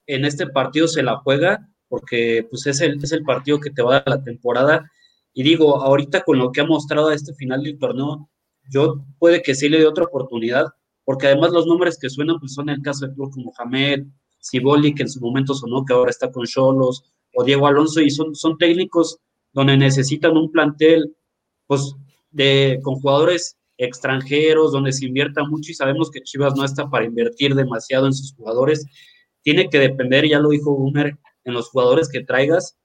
en 0.08 0.26
este 0.26 0.48
partido 0.48 0.88
se 0.88 1.04
la 1.04 1.18
juega 1.18 1.70
porque 1.90 2.46
pues 2.50 2.66
es 2.68 2.82
el, 2.82 3.04
es 3.04 3.12
el 3.12 3.24
partido 3.24 3.60
que 3.60 3.70
te 3.70 3.82
va 3.82 3.98
a 3.98 4.00
dar 4.00 4.18
la 4.18 4.24
temporada. 4.24 4.92
Y 5.34 5.44
digo, 5.44 5.82
ahorita 5.82 6.24
con 6.24 6.40
lo 6.40 6.52
que 6.52 6.62
ha 6.62 6.66
mostrado 6.66 7.10
a 7.10 7.14
este 7.14 7.34
final 7.34 7.64
del 7.64 7.78
torneo, 7.78 8.30
yo 8.70 9.06
puede 9.20 9.42
que 9.42 9.56
sí 9.56 9.70
le 9.70 9.80
dé 9.80 9.88
otra 9.88 10.06
oportunidad, 10.06 10.68
porque 11.06 11.28
además 11.28 11.52
los 11.52 11.68
nombres 11.68 11.98
que 12.00 12.10
suenan 12.10 12.40
pues 12.40 12.54
son 12.54 12.70
el 12.70 12.82
caso 12.82 13.08
de 13.08 13.14
club 13.14 13.32
como 13.32 13.54
Mohamed, 13.58 14.08
Ciboli, 14.42 14.94
que 14.94 15.04
en 15.04 15.10
su 15.10 15.22
momento 15.22 15.54
sonó, 15.54 15.86
que 15.86 15.94
ahora 15.94 16.10
está 16.10 16.32
con 16.32 16.46
Cholos, 16.46 17.04
o 17.34 17.44
Diego 17.44 17.68
Alonso, 17.68 18.02
y 18.02 18.10
son, 18.10 18.36
son 18.36 18.58
técnicos 18.58 19.20
donde 19.54 19.78
necesitan 19.78 20.36
un 20.38 20.52
plantel 20.52 21.16
pues, 21.68 21.96
de, 22.32 22.80
con 22.84 22.96
jugadores 22.96 23.58
extranjeros, 23.78 24.72
donde 24.72 24.92
se 24.92 25.06
invierta 25.06 25.44
mucho 25.44 25.72
y 25.72 25.76
sabemos 25.76 26.10
que 26.10 26.22
Chivas 26.22 26.56
no 26.56 26.66
está 26.66 26.90
para 26.90 27.06
invertir 27.06 27.56
demasiado 27.56 28.08
en 28.08 28.14
sus 28.14 28.34
jugadores. 28.34 28.86
Tiene 29.42 29.70
que 29.70 29.80
depender, 29.80 30.28
ya 30.28 30.40
lo 30.40 30.50
dijo 30.50 30.74
Gumer, 30.74 31.18
en 31.48 31.54
los 31.54 31.70
jugadores 31.70 32.10
que 32.10 32.24
traigas. 32.24 32.78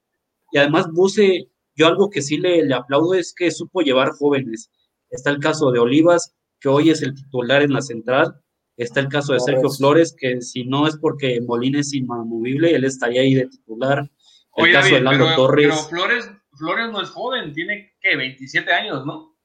Y 0.51 0.57
además, 0.57 0.87
Buse, 0.91 1.49
yo 1.75 1.87
algo 1.87 2.09
que 2.09 2.21
sí 2.21 2.37
le, 2.37 2.63
le 2.63 2.73
aplaudo 2.73 3.13
es 3.13 3.33
que 3.33 3.51
supo 3.51 3.81
llevar 3.81 4.11
jóvenes. 4.11 4.71
Está 5.09 5.29
el 5.29 5.39
caso 5.39 5.71
de 5.71 5.79
Olivas, 5.79 6.33
que 6.59 6.69
hoy 6.69 6.89
es 6.89 7.01
el 7.01 7.13
titular 7.13 7.61
en 7.61 7.73
la 7.73 7.81
central. 7.81 8.39
Está 8.77 9.01
el 9.01 9.09
caso 9.09 9.33
de 9.33 9.39
Sergio 9.39 9.69
Flores, 9.69 10.15
que 10.17 10.41
si 10.41 10.63
no 10.63 10.87
es 10.87 10.97
porque 10.97 11.39
Molina 11.41 11.81
es 11.81 11.93
inamovible, 11.93 12.73
él 12.73 12.85
estaría 12.85 13.21
ahí 13.21 13.35
de 13.35 13.47
titular. 13.47 14.09
El 14.55 14.71
caso 14.71 14.95
de 14.95 15.01
Lando 15.01 15.35
Torres. 15.35 15.67
Pero 15.67 15.83
Flores, 15.83 16.31
Flores 16.53 16.91
no 16.91 17.01
es 17.01 17.09
joven, 17.09 17.53
tiene 17.53 17.93
que 18.01 18.15
27 18.15 18.71
años, 18.71 19.05
¿no? 19.05 19.35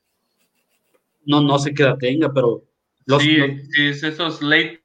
No, 1.26 1.42
no 1.42 1.58
sé 1.58 1.74
qué 1.74 1.82
edad 1.82 1.98
tenga, 1.98 2.32
pero. 2.32 2.64
Los, 3.04 3.22
sí, 3.22 3.36
sí, 3.70 3.88
es 3.88 4.02
esos 4.02 4.40
late. 4.40 4.82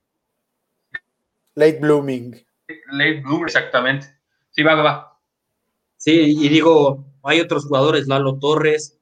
Late 1.56 1.80
blooming. 1.80 2.46
Late 2.92 3.22
blooming, 3.22 3.46
exactamente. 3.46 4.08
Sí, 4.54 4.64
va, 4.64 4.76
va. 4.76 5.20
Sí, 5.98 6.36
y 6.40 6.50
digo, 6.50 7.06
hay 7.24 7.40
otros 7.40 7.66
jugadores, 7.66 8.08
Lalo 8.08 8.38
Torres. 8.40 9.00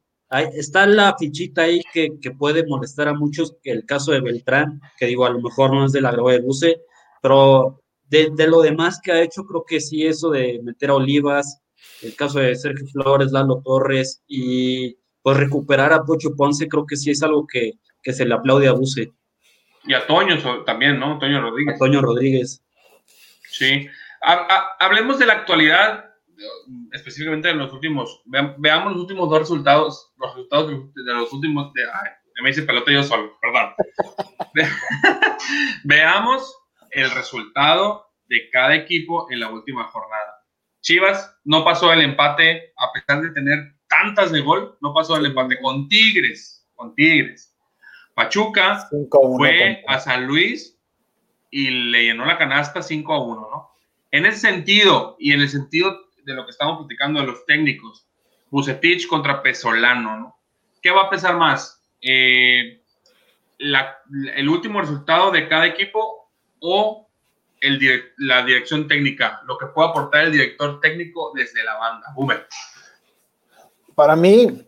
está 0.53 0.85
la 0.85 1.15
fichita 1.17 1.63
ahí 1.63 1.81
que, 1.93 2.19
que, 2.21 2.31
puede 2.31 2.65
molestar 2.65 3.07
a 3.07 3.13
muchos, 3.13 3.55
que 3.61 3.71
el 3.71 3.85
caso 3.85 4.11
de 4.11 4.21
Beltrán, 4.21 4.81
que 4.97 5.07
digo, 5.07 5.25
a 5.25 5.29
lo 5.29 5.41
mejor 5.41 5.73
no 5.73 5.85
es 5.85 5.91
de 5.91 6.01
la 6.01 6.11
grava 6.11 6.31
de 6.31 6.39
Luce, 6.39 6.81
pero 7.21 7.81
de, 8.11 8.47
lo 8.47 8.61
demás 8.61 8.99
que 9.01 9.11
ha 9.11 9.21
hecho, 9.21 9.45
creo 9.45 9.63
que 9.65 9.79
sí, 9.79 10.05
eso 10.05 10.29
de 10.29 10.59
meter 10.63 10.89
a 10.89 10.95
Olivas, 10.95 11.61
el 12.01 12.15
caso 12.15 12.39
de 12.39 12.55
Sergio 12.55 12.85
Flores, 12.87 13.31
Lalo 13.31 13.61
Torres 13.63 14.21
y 14.27 14.97
pues 15.21 15.37
recuperar 15.37 15.93
a 15.93 16.03
Pocho 16.03 16.35
Ponce, 16.35 16.67
creo 16.67 16.85
que 16.85 16.97
sí 16.97 17.11
es 17.11 17.23
algo 17.23 17.47
que, 17.47 17.73
se 18.03 18.25
le 18.25 18.33
aplaude 18.33 18.67
a 18.67 18.73
Buse. 18.73 19.11
Y 19.85 19.93
a 19.93 20.05
Toño 20.05 20.37
también, 20.65 20.99
¿no? 20.99 21.17
Toño 21.19 21.41
Rodríguez. 21.41 21.75
A 21.75 21.77
Toño 21.77 22.01
Rodríguez. 22.01 22.63
Sí. 23.49 23.87
Hablemos 24.21 25.19
de 25.19 25.25
la 25.25 25.33
actualidad, 25.33 26.05
específicamente 26.91 27.49
en 27.49 27.57
los 27.57 27.71
últimos, 27.73 28.21
veamos 28.25 28.93
los 28.93 29.01
últimos 29.01 29.29
dos 29.29 29.39
resultados, 29.39 30.13
los 30.17 30.33
resultados 30.35 30.93
de, 30.93 31.13
los 31.13 31.31
últimos, 31.33 31.73
de, 31.73 31.83
ay, 31.83 32.11
me 32.41 32.49
hice 32.49 32.63
pelota 32.63 32.91
yo 32.91 33.03
solo, 33.03 33.37
perdón. 33.39 33.73
veamos 35.83 36.57
el 36.91 37.09
resultado 37.11 38.07
de 38.27 38.49
cada 38.51 38.75
equipo 38.75 39.27
en 39.29 39.39
la 39.39 39.49
última 39.49 39.85
jornada. 39.85 40.41
Chivas 40.81 41.37
no 41.43 41.63
pasó 41.63 41.93
el 41.93 42.01
empate, 42.01 42.73
a 42.77 42.91
pesar 42.91 43.21
de 43.21 43.31
tener 43.31 43.75
tantas 43.87 44.31
de 44.31 44.41
gol, 44.41 44.77
no 44.81 44.93
pasó 44.93 45.17
el 45.17 45.27
empate 45.27 45.59
con 45.61 45.87
Tigres, 45.87 46.67
con 46.75 46.95
Tigres. 46.95 47.55
Pachuca 48.15 48.87
fue 49.37 49.83
a 49.87 49.99
San 49.99 50.25
Luis 50.25 50.79
y 51.49 51.69
le 51.69 52.05
llenó 52.05 52.25
la 52.25 52.37
canasta 52.37 52.81
5 52.81 53.13
a 53.13 53.23
1, 53.23 53.41
¿no? 53.41 53.70
En 54.11 54.25
ese 54.25 54.39
sentido, 54.39 55.15
y 55.19 55.31
en 55.31 55.41
el 55.41 55.49
sentido 55.49 55.97
de 56.23 56.33
lo 56.33 56.45
que 56.45 56.51
estamos 56.51 56.79
platicando 56.79 57.21
de 57.21 57.27
los 57.27 57.45
técnicos, 57.45 58.05
Bucetich 58.49 59.07
contra 59.07 59.41
Pesolano, 59.41 60.19
¿no? 60.19 60.39
¿Qué 60.81 60.91
va 60.91 61.03
a 61.03 61.09
pesar 61.09 61.37
más? 61.37 61.81
Eh, 62.01 62.81
el 63.59 64.49
último 64.49 64.81
resultado 64.81 65.31
de 65.31 65.47
cada 65.47 65.67
equipo 65.67 66.29
o 66.59 67.07
la 68.17 68.43
dirección 68.43 68.87
técnica, 68.87 69.41
lo 69.45 69.57
que 69.57 69.67
puede 69.67 69.89
aportar 69.89 70.25
el 70.25 70.31
director 70.31 70.81
técnico 70.81 71.31
desde 71.33 71.63
la 71.63 71.75
banda. 71.75 72.07
Para 73.93 74.15
mí, 74.15 74.67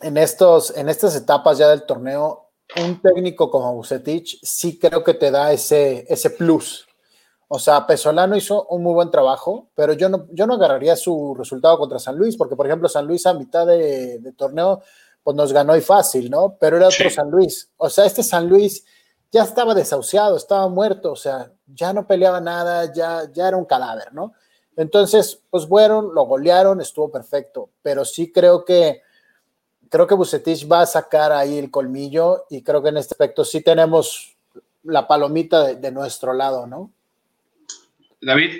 en, 0.00 0.16
estos, 0.16 0.74
en 0.76 0.88
estas 0.88 1.16
etapas 1.16 1.58
ya 1.58 1.68
del 1.68 1.84
torneo, 1.84 2.50
un 2.76 3.00
técnico 3.02 3.50
como 3.50 3.74
Bucetich 3.74 4.38
sí 4.42 4.78
creo 4.78 5.02
que 5.02 5.14
te 5.14 5.30
da 5.30 5.52
ese, 5.52 6.06
ese 6.08 6.30
plus. 6.30 6.87
O 7.48 7.58
sea, 7.58 7.86
Pesolano 7.86 8.36
hizo 8.36 8.66
un 8.66 8.82
muy 8.82 8.92
buen 8.92 9.10
trabajo, 9.10 9.70
pero 9.74 9.94
yo 9.94 10.08
no, 10.08 10.26
yo 10.30 10.46
no 10.46 10.54
agarraría 10.54 10.96
su 10.96 11.34
resultado 11.34 11.78
contra 11.78 11.98
San 11.98 12.16
Luis, 12.16 12.36
porque 12.36 12.56
por 12.56 12.66
ejemplo 12.66 12.88
San 12.88 13.06
Luis 13.06 13.26
a 13.26 13.34
mitad 13.34 13.66
de, 13.66 14.20
torneo 14.36 14.82
pues 15.22 15.36
nos 15.36 15.52
ganó 15.52 15.76
y 15.76 15.80
fácil, 15.80 16.30
¿no? 16.30 16.56
Pero 16.60 16.76
era 16.76 16.88
otro 16.88 17.10
San 17.10 17.30
Luis. 17.30 17.70
O 17.76 17.90
sea, 17.90 18.04
este 18.04 18.22
San 18.22 18.48
Luis 18.48 18.84
ya 19.30 19.42
estaba 19.42 19.74
desahuciado, 19.74 20.36
estaba 20.36 20.68
muerto, 20.68 21.12
o 21.12 21.16
sea, 21.16 21.52
ya 21.66 21.92
no 21.92 22.06
peleaba 22.06 22.40
nada, 22.40 22.92
ya, 22.92 23.30
ya 23.32 23.48
era 23.48 23.56
un 23.56 23.66
cadáver, 23.66 24.12
¿no? 24.12 24.32
Entonces, 24.76 25.42
pues 25.50 25.66
fueron, 25.66 26.14
lo 26.14 26.24
golearon, 26.24 26.80
estuvo 26.80 27.10
perfecto, 27.10 27.70
pero 27.82 28.04
sí 28.04 28.30
creo 28.32 28.64
que 28.64 29.02
creo 29.88 30.06
que 30.06 30.14
Bucetich 30.14 30.70
va 30.70 30.82
a 30.82 30.86
sacar 30.86 31.32
ahí 31.32 31.58
el 31.58 31.70
colmillo 31.70 32.44
y 32.50 32.62
creo 32.62 32.82
que 32.82 32.90
en 32.90 32.98
este 32.98 33.14
aspecto 33.14 33.44
sí 33.44 33.62
tenemos 33.62 34.36
la 34.82 35.06
palomita 35.06 35.74
de, 35.74 35.90
nuestro 35.92 36.32
lado, 36.32 36.66
¿no? 36.66 36.92
David. 38.20 38.50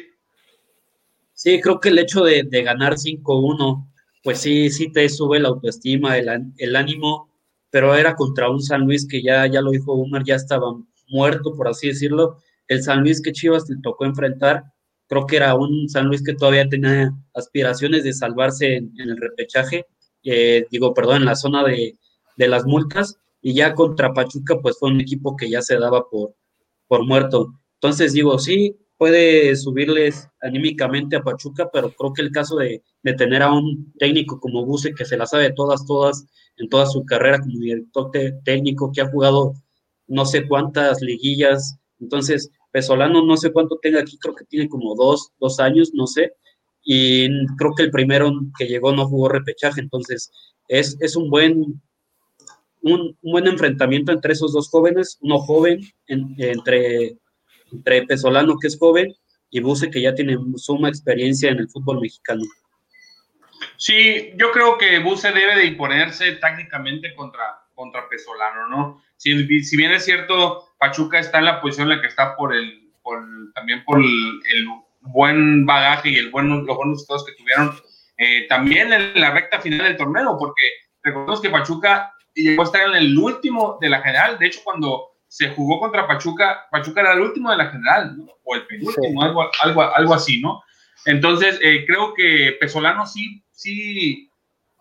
Sí, 1.33 1.61
creo 1.61 1.79
que 1.81 1.91
el 1.91 1.99
hecho 1.99 2.25
de, 2.25 2.43
ganar 2.63 2.95
5-1, 2.95 3.89
pues 4.25 4.41
sí, 4.41 4.71
sí 4.71 4.91
te 4.91 5.09
sube 5.09 5.39
la 5.39 5.49
autoestima, 5.49 6.19
el, 6.19 6.29
el 6.57 6.77
ánimo 6.77 7.29
pero 7.71 7.95
era 7.95 8.15
contra 8.17 8.51
un 8.51 8.63
San 8.63 8.83
Luis 8.83 9.07
que 9.07 9.23
ya, 9.23 9.47
ya 9.47 9.61
lo 9.61 9.71
dijo 9.71 9.95
Umar, 9.95 10.25
ya 10.25 10.37
estaba 10.37 10.75
muerto, 11.09 11.55
por 11.55 11.69
así 11.69 11.89
decirlo. 11.89 12.39
El 12.67 12.83
San 12.83 13.01
Luis 13.01 13.21
que 13.23 13.33
Chivas 13.33 13.69
le 13.69 13.77
tocó 13.83 14.05
enfrentar, 14.05 14.65
creo 15.07 15.27
que 15.27 15.37
era 15.37 15.55
un 15.55 15.89
San 15.89 16.07
Luis 16.07 16.23
que 16.23 16.35
todavía 16.35 16.69
tenía 16.69 17.13
aspiraciones 17.35 18.05
de 18.05 18.13
salvarse 18.13 18.77
en, 18.77 18.93
el 18.99 19.17
repechaje, 19.17 19.87
eh, 20.25 20.67
digo, 20.71 20.95
perdón, 20.95 21.19
en 21.19 21.25
la 21.27 21.37
zona 21.37 21.65
de, 21.65 21.99
de, 22.37 22.49
las 22.49 22.65
multas, 22.67 23.19
y 23.41 23.55
ya 23.55 23.75
contra 23.75 24.13
Pachuca, 24.13 24.59
pues 24.61 24.77
fue 24.79 24.91
un 24.91 25.01
equipo 25.01 25.37
que 25.37 25.49
ya 25.49 25.63
se 25.63 25.79
daba 25.79 26.09
por, 26.11 26.35
por 26.87 27.07
muerto. 27.07 27.55
Entonces 27.75 28.13
digo, 28.13 28.39
sí, 28.39 28.77
puede 28.99 29.55
subirles 29.57 30.29
anímicamente 30.43 31.17
a 31.17 31.23
Pachuca, 31.23 31.71
pero 31.73 31.93
creo 31.93 32.13
que 32.13 32.23
el 32.23 32.33
caso 32.33 32.57
de, 32.57 32.83
de 33.03 33.15
tener 33.15 33.43
a 33.43 33.53
un 33.53 33.93
técnico 33.99 34.41
como 34.41 34.67
Buse, 34.67 34.93
que 34.95 35.05
se 35.05 35.17
la 35.17 35.27
sabe 35.27 35.53
todas, 35.53 35.87
todas, 35.87 36.27
en 36.57 36.69
toda 36.69 36.87
su 36.87 37.05
carrera 37.05 37.39
como 37.39 37.59
director 37.59 38.11
técnico, 38.45 38.91
que 38.93 39.01
ha 39.01 39.11
jugado 39.11 39.55
no 40.09 40.27
sé 40.27 40.47
cuántas 40.49 41.01
liguillas, 41.01 41.79
entonces 42.01 42.51
Pesolano 42.73 43.25
no 43.25 43.37
sé 43.37 43.53
cuánto 43.53 43.79
tenga 43.81 44.01
aquí, 44.01 44.19
creo 44.19 44.35
que 44.35 44.45
tiene 44.45 44.69
como 44.69 44.95
dos, 44.95 45.31
dos 45.39 45.61
años, 45.61 45.93
no 45.95 46.07
sé, 46.07 46.33
y 46.83 47.29
creo 47.57 47.75
que 47.77 47.85
el 47.85 47.91
primero 47.91 48.31
que 48.59 48.67
llegó 48.67 48.93
no 48.93 49.09
jugó 49.09 49.29
repechaje, 49.29 49.81
entonces 49.81 50.31
es, 50.69 50.97
es 51.01 51.17
un 51.17 51.31
buen 51.31 51.81
un, 52.83 53.17
buen 53.23 53.47
enfrentamiento 53.47 54.13
entre 54.13 54.33
esos 54.33 54.53
dos 54.53 54.69
jóvenes, 54.69 55.19
uno 55.21 55.39
joven 55.39 55.81
entre, 56.07 57.17
entre 57.73 58.03
Pesolano 58.07 58.57
que 58.59 58.69
es 58.69 58.79
joven 58.79 59.15
y 59.51 59.61
Buse 59.61 59.91
que 59.91 60.03
ya 60.03 60.15
tiene 60.15 60.37
suma 60.57 60.89
experiencia 60.89 61.51
en 61.51 61.59
el 61.59 61.69
fútbol 61.69 62.01
mexicano. 62.01 62.43
Sí, 63.77 64.33
yo 64.37 64.51
creo 64.53 64.79
que 64.79 64.99
Buse 64.99 65.33
debe 65.33 65.57
de 65.57 65.67
imponerse 65.67 66.33
tácticamente 66.33 67.15
contra, 67.15 67.61
contra 67.75 68.09
Pesolano, 68.09 68.69
¿no? 68.69 69.03
Si, 69.17 69.35
bien 69.45 69.93
es 69.93 70.05
cierto, 70.05 70.69
Pachuca 70.79 71.19
está 71.19 71.39
en 71.39 71.47
la 71.47 71.61
posición 71.61 71.91
en 71.91 71.97
la 71.97 72.01
que 72.01 72.09
está 72.09 72.37
por 72.37 72.55
el, 72.55 72.93
por, 73.03 73.25
también 73.55 73.85
por 73.85 73.99
el, 73.99 74.69
buen 75.01 75.65
bagaje 75.65 76.11
y 76.11 76.17
el 76.17 76.31
buen, 76.31 76.49
los 76.49 76.77
buenos 76.77 76.97
resultados 76.97 77.25
que 77.25 77.33
tuvieron, 77.33 77.75
eh, 78.19 78.47
también 78.49 78.93
en 78.93 79.19
la 79.21 79.31
recta 79.31 79.61
final 79.61 79.79
del 79.79 79.97
torneo, 79.97 80.37
porque 80.39 80.63
recordemos 81.03 81.41
que 81.41 81.51
Pachuca 81.51 82.13
llegó 82.35 82.63
a 82.63 82.65
estar 82.67 82.89
en 82.89 82.95
el 82.95 83.19
último 83.19 83.79
de 83.81 83.89
la 83.89 84.03
general, 84.03 84.39
de 84.39 84.47
hecho 84.47 84.61
cuando 84.65 85.18
se 85.29 85.51
jugó 85.51 85.79
contra 85.79 86.07
Pachuca, 86.07 86.67
Pachuca 86.71 87.03
era 87.03 87.13
el 87.13 87.21
último 87.21 87.51
de 87.51 87.59
la 87.59 87.71
general, 87.71 88.17
¿no? 88.17 88.27
o 88.43 88.55
el 88.55 88.67
penúltimo, 88.67 89.23
algo, 89.23 89.49
algo, 89.63 89.83
algo 89.83 90.15
así, 90.15 90.41
¿no? 90.41 90.63
Entonces, 91.05 91.59
eh, 91.63 91.85
creo 91.87 92.15
que 92.15 92.57
Pesolano 92.59 93.07
sí, 93.07 93.45
sí 93.53 94.31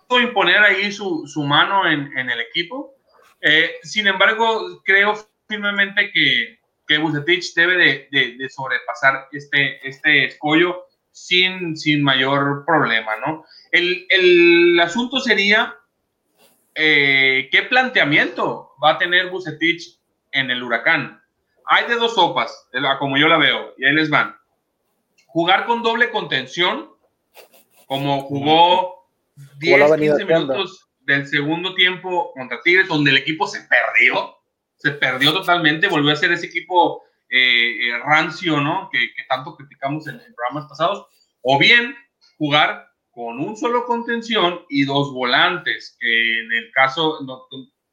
pudo 0.07 0.21
imponer 0.21 0.57
ahí 0.59 0.91
su, 0.91 1.27
su 1.27 1.43
mano 1.43 1.87
en, 1.87 2.17
en, 2.17 2.29
el 2.29 2.39
equipo. 2.39 2.95
Eh, 3.41 3.75
sin 3.83 4.07
embargo, 4.07 4.81
creo 4.83 5.15
firmemente 5.47 6.11
que, 6.11 6.59
que 6.87 6.97
Bucetich 6.97 7.53
debe 7.53 8.07
de, 8.11 8.35
de, 8.37 8.49
sobrepasar 8.49 9.27
este, 9.31 9.87
este 9.87 10.25
escollo 10.25 10.85
sin, 11.11 11.75
sin 11.75 12.01
mayor 12.01 12.63
problema, 12.65 13.17
¿no? 13.17 13.45
El, 13.71 14.07
el 14.09 14.79
asunto 14.79 15.19
sería 15.19 15.75
eh, 16.73 17.49
qué 17.51 17.63
planteamiento 17.63 18.71
va 18.83 18.91
a 18.91 18.97
tener 18.97 19.29
Bucetich 19.29 19.96
en 20.37 20.51
el 20.51 20.63
huracán. 20.63 21.21
Hay 21.65 21.87
de 21.87 21.95
dos 21.95 22.15
sopas, 22.15 22.67
como 22.99 23.17
yo 23.17 23.27
la 23.27 23.37
veo, 23.37 23.73
y 23.77 23.85
ahí 23.85 23.93
les 23.93 24.09
van. 24.09 24.37
Jugar 25.25 25.65
con 25.65 25.83
doble 25.83 26.09
contención, 26.11 26.89
como 27.87 28.21
jugó 28.21 29.09
10, 29.59 29.93
15 29.95 30.25
minutos 30.25 30.87
del 31.01 31.27
segundo 31.27 31.75
tiempo 31.75 32.31
contra 32.33 32.61
Tigres, 32.61 32.87
donde 32.87 33.11
el 33.11 33.17
equipo 33.17 33.47
se 33.47 33.61
perdió, 33.61 34.37
se 34.75 34.91
perdió 34.91 35.33
totalmente, 35.33 35.87
volvió 35.87 36.11
a 36.11 36.15
ser 36.15 36.31
ese 36.31 36.47
equipo 36.47 37.03
eh, 37.29 37.89
eh, 37.89 37.97
rancio, 38.05 38.61
¿no? 38.61 38.89
Que, 38.91 39.09
tanto 39.27 39.55
criticamos 39.55 40.07
en, 40.07 40.21
programas 40.35 40.69
pasados, 40.69 41.07
o 41.41 41.59
bien 41.59 41.95
jugar 42.37 42.87
con 43.11 43.39
un 43.39 43.57
solo 43.57 43.85
contención 43.85 44.61
y 44.69 44.85
dos 44.85 45.11
volantes, 45.13 45.97
que 45.99 46.39
en 46.39 46.51
el 46.53 46.71
caso 46.71 47.19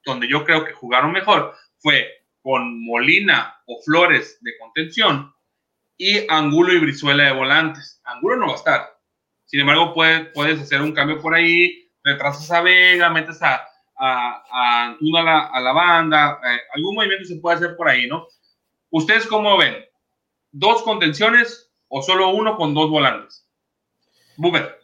donde 0.05 0.29
yo 0.29 0.45
creo 0.45 0.65
que 0.65 0.73
jugaron 0.73 1.13
mejor 1.13 1.55
fue 1.79 2.24
con 2.45 2.85
Molina 2.85 3.57
o 3.65 3.81
Flores 3.83 4.39
de 4.43 4.53
contención 4.59 5.35
y 5.97 6.27
Angulo 6.29 6.75
y 6.75 6.79
Brizuela 6.79 7.25
de 7.25 7.33
volantes. 7.33 8.03
Angulo 8.05 8.37
no 8.37 8.47
va 8.49 8.53
a 8.53 8.57
estar. 8.57 8.99
Sin 9.47 9.61
embargo, 9.61 9.95
puedes 9.95 10.61
hacer 10.61 10.83
un 10.83 10.93
cambio 10.93 11.19
por 11.23 11.35
ahí, 11.35 11.91
retrasas 12.03 12.51
a 12.51 12.61
Vega, 12.61 13.09
metes 13.09 13.41
a, 13.43 13.63
a, 13.97 14.85
Antuna 14.85 15.47
a 15.47 15.61
la, 15.61 15.73
banda, 15.73 16.39
eh, 16.45 16.61
algún 16.75 16.97
movimiento 16.97 17.25
se 17.25 17.37
puede 17.37 17.57
hacer 17.57 17.77
por 17.77 17.89
ahí, 17.89 18.07
¿no? 18.07 18.27
¿Ustedes 18.91 19.27
cómo 19.27 19.57
ven? 19.57 19.77
¿Dos 20.53 20.83
contenciones 20.83 21.73
o 21.89 22.03
solo 22.03 22.29
uno 22.29 22.59
con 22.59 22.75
dos 22.75 22.91
volantes? 22.91 23.49
Buber. 24.37 24.81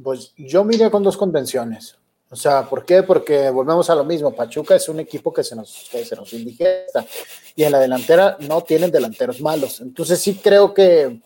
Pues 0.00 0.32
yo 0.36 0.62
miré 0.62 0.92
con 0.92 1.02
dos 1.02 1.16
contenciones. 1.16 1.98
O 2.34 2.36
sea, 2.36 2.68
¿por 2.68 2.84
qué? 2.84 3.04
Porque 3.04 3.48
volvemos 3.48 3.88
a 3.90 3.94
lo 3.94 4.02
mismo. 4.02 4.34
Pachuca 4.34 4.74
es 4.74 4.88
un 4.88 4.98
equipo 4.98 5.32
que 5.32 5.44
se 5.44 5.54
nos, 5.54 5.70
se 5.70 6.16
nos 6.16 6.32
indigesta 6.32 7.06
y 7.54 7.62
en 7.62 7.70
la 7.70 7.78
delantera 7.78 8.36
no 8.40 8.60
tienen 8.62 8.90
delanteros 8.90 9.40
malos. 9.40 9.80
Entonces 9.80 10.20
sí 10.20 10.40
creo 10.42 10.74
que 10.74 11.20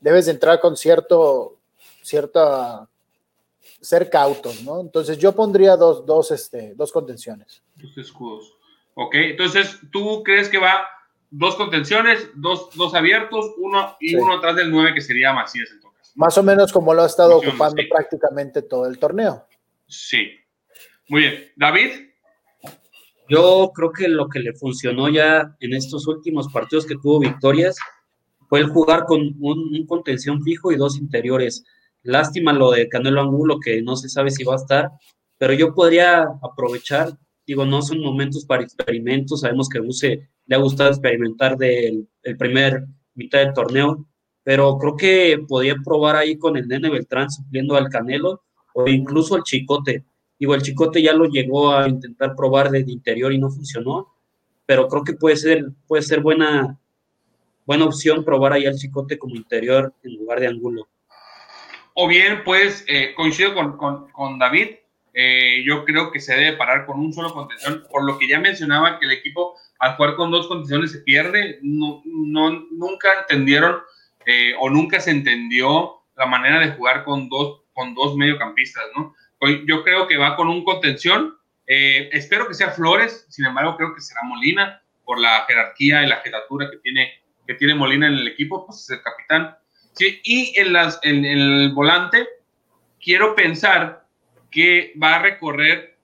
debes 0.00 0.26
de 0.26 0.32
entrar 0.32 0.60
con 0.60 0.76
cierto, 0.76 1.60
cierta 2.02 2.86
ser 3.80 4.10
cautos, 4.10 4.62
¿no? 4.64 4.82
Entonces 4.82 5.16
yo 5.16 5.34
pondría 5.34 5.78
dos, 5.78 6.04
dos, 6.04 6.30
este, 6.30 6.74
dos 6.74 6.92
contenciones. 6.92 7.62
Dos 7.76 7.96
escudos. 7.96 8.52
Ok, 8.92 9.14
entonces 9.14 9.78
tú 9.90 10.22
crees 10.22 10.50
que 10.50 10.58
va 10.58 10.86
dos 11.30 11.56
contenciones, 11.56 12.28
dos, 12.34 12.68
dos 12.74 12.94
abiertos, 12.94 13.46
uno 13.56 13.96
y 13.98 14.14
uno 14.14 14.34
atrás 14.34 14.56
del 14.56 14.70
nueve 14.70 14.92
que 14.92 15.00
sería 15.00 15.32
Macías 15.32 15.70
entonces. 15.72 16.12
Más 16.16 16.36
o 16.36 16.42
menos 16.42 16.70
como 16.70 16.92
lo 16.92 17.02
ha 17.02 17.06
estado 17.06 17.38
ocupando 17.38 17.82
prácticamente 17.88 18.60
todo 18.60 18.84
el 18.84 18.98
torneo. 18.98 19.46
Sí. 19.86 20.28
Muy 21.08 21.22
bien. 21.22 21.34
David. 21.56 21.90
Yo 23.28 23.72
creo 23.74 23.90
que 23.90 24.08
lo 24.08 24.28
que 24.28 24.38
le 24.38 24.52
funcionó 24.52 25.08
ya 25.08 25.56
en 25.60 25.72
estos 25.72 26.06
últimos 26.06 26.52
partidos 26.52 26.84
que 26.84 26.96
tuvo 26.96 27.20
victorias 27.20 27.76
fue 28.48 28.60
el 28.60 28.66
jugar 28.66 29.04
con 29.06 29.34
un, 29.40 29.86
contención 29.86 30.42
fijo 30.42 30.72
y 30.72 30.76
dos 30.76 30.98
interiores. 30.98 31.64
Lástima 32.02 32.52
lo 32.52 32.70
de 32.70 32.88
Canelo 32.88 33.22
Angulo, 33.22 33.60
que 33.60 33.80
no 33.80 33.96
se 33.96 34.10
sabe 34.10 34.30
si 34.30 34.44
va 34.44 34.54
a 34.54 34.56
estar, 34.56 34.90
pero 35.38 35.54
yo 35.54 35.74
podría 35.74 36.26
aprovechar, 36.42 37.18
digo, 37.46 37.64
no 37.64 37.80
son 37.80 38.00
momentos 38.00 38.44
para 38.44 38.62
experimentos, 38.62 39.40
sabemos 39.40 39.70
que 39.70 39.80
Buse 39.80 40.28
le 40.46 40.56
ha 40.56 40.58
gustado 40.58 40.90
experimentar 40.90 41.56
del 41.56 42.06
el 42.22 42.36
primer 42.36 42.84
mitad 43.14 43.38
del 43.38 43.54
torneo, 43.54 44.06
pero 44.42 44.76
creo 44.76 44.96
que 44.96 45.38
podía 45.48 45.76
probar 45.82 46.16
ahí 46.16 46.36
con 46.36 46.58
el 46.58 46.68
Nene 46.68 46.90
Beltrán 46.90 47.30
supliendo 47.30 47.74
al 47.76 47.88
Canelo 47.88 48.42
o 48.74 48.86
incluso 48.86 49.34
al 49.34 49.42
Chicote. 49.42 50.04
Digo, 50.38 50.54
el 50.54 50.62
Chicote 50.62 51.00
ya 51.00 51.14
lo 51.14 51.24
llegó 51.24 51.72
a 51.72 51.88
intentar 51.88 52.36
probar 52.36 52.70
desde 52.70 52.92
interior 52.92 53.32
y 53.32 53.38
no 53.38 53.50
funcionó, 53.50 54.14
pero 54.66 54.86
creo 54.88 55.02
que 55.02 55.14
puede 55.14 55.36
ser, 55.36 55.64
puede 55.86 56.02
ser 56.02 56.20
buena, 56.20 56.78
buena 57.64 57.86
opción 57.86 58.24
probar 58.24 58.52
ahí 58.52 58.66
al 58.66 58.76
Chicote 58.76 59.18
como 59.18 59.34
interior 59.34 59.94
en 60.02 60.16
lugar 60.16 60.40
de 60.40 60.48
Angulo 60.48 60.88
o 61.94 62.08
bien, 62.08 62.42
pues, 62.44 62.84
eh, 62.88 63.14
coincido 63.14 63.54
con, 63.54 63.76
con, 63.76 64.10
con 64.10 64.38
David, 64.38 64.70
eh, 65.14 65.62
yo 65.64 65.84
creo 65.84 66.10
que 66.10 66.20
se 66.20 66.34
debe 66.34 66.56
parar 66.56 66.86
con 66.86 66.98
un 66.98 67.12
solo 67.12 67.32
contención, 67.32 67.84
por 67.88 68.04
lo 68.04 68.18
que 68.18 68.28
ya 68.28 68.40
mencionaba 68.40 68.98
que 68.98 69.06
el 69.06 69.12
equipo 69.12 69.56
al 69.78 69.96
jugar 69.96 70.16
con 70.16 70.32
dos 70.32 70.48
contenciones 70.48 70.90
se 70.90 70.98
pierde, 71.00 71.60
no, 71.62 72.02
no 72.04 72.50
nunca 72.72 73.20
entendieron 73.20 73.76
eh, 74.26 74.54
o 74.58 74.70
nunca 74.70 74.98
se 75.00 75.12
entendió 75.12 76.00
la 76.16 76.26
manera 76.26 76.58
de 76.58 76.72
jugar 76.72 77.04
con 77.04 77.28
dos, 77.28 77.60
con 77.74 77.94
dos 77.94 78.16
mediocampistas, 78.16 78.84
¿no? 78.96 79.14
Yo 79.66 79.82
creo 79.82 80.08
que 80.08 80.16
va 80.16 80.36
con 80.36 80.48
un 80.48 80.64
contención, 80.64 81.36
espero 81.66 82.48
que 82.48 82.54
sea 82.54 82.70
Flores, 82.70 83.26
sin 83.28 83.44
embargo 83.44 83.76
creo 83.76 83.94
que 83.94 84.00
será 84.00 84.22
Molina, 84.22 84.80
por 85.04 85.18
la 85.18 85.44
jerarquía 85.46 86.02
y 86.02 86.06
la 86.06 86.16
jetatura 86.16 86.70
que 86.70 86.78
tiene, 86.78 87.22
que 87.46 87.54
tiene 87.54 87.74
Molina 87.74 88.06
en 88.06 88.14
el 88.14 88.28
equipo, 88.28 88.66
pues 88.66 88.80
es 88.80 88.90
el 88.90 89.02
capitán, 89.02 89.56
¿sí? 89.92 90.20
Y 90.24 90.58
en, 90.58 90.72
las, 90.72 90.98
en, 91.02 91.24
el 91.24 91.72
volante, 91.72 92.26
quiero 93.00 93.34
pensar 93.34 94.06
que 94.50 94.94
va 95.00 95.16
a 95.16 95.22
recorrer 95.22 95.98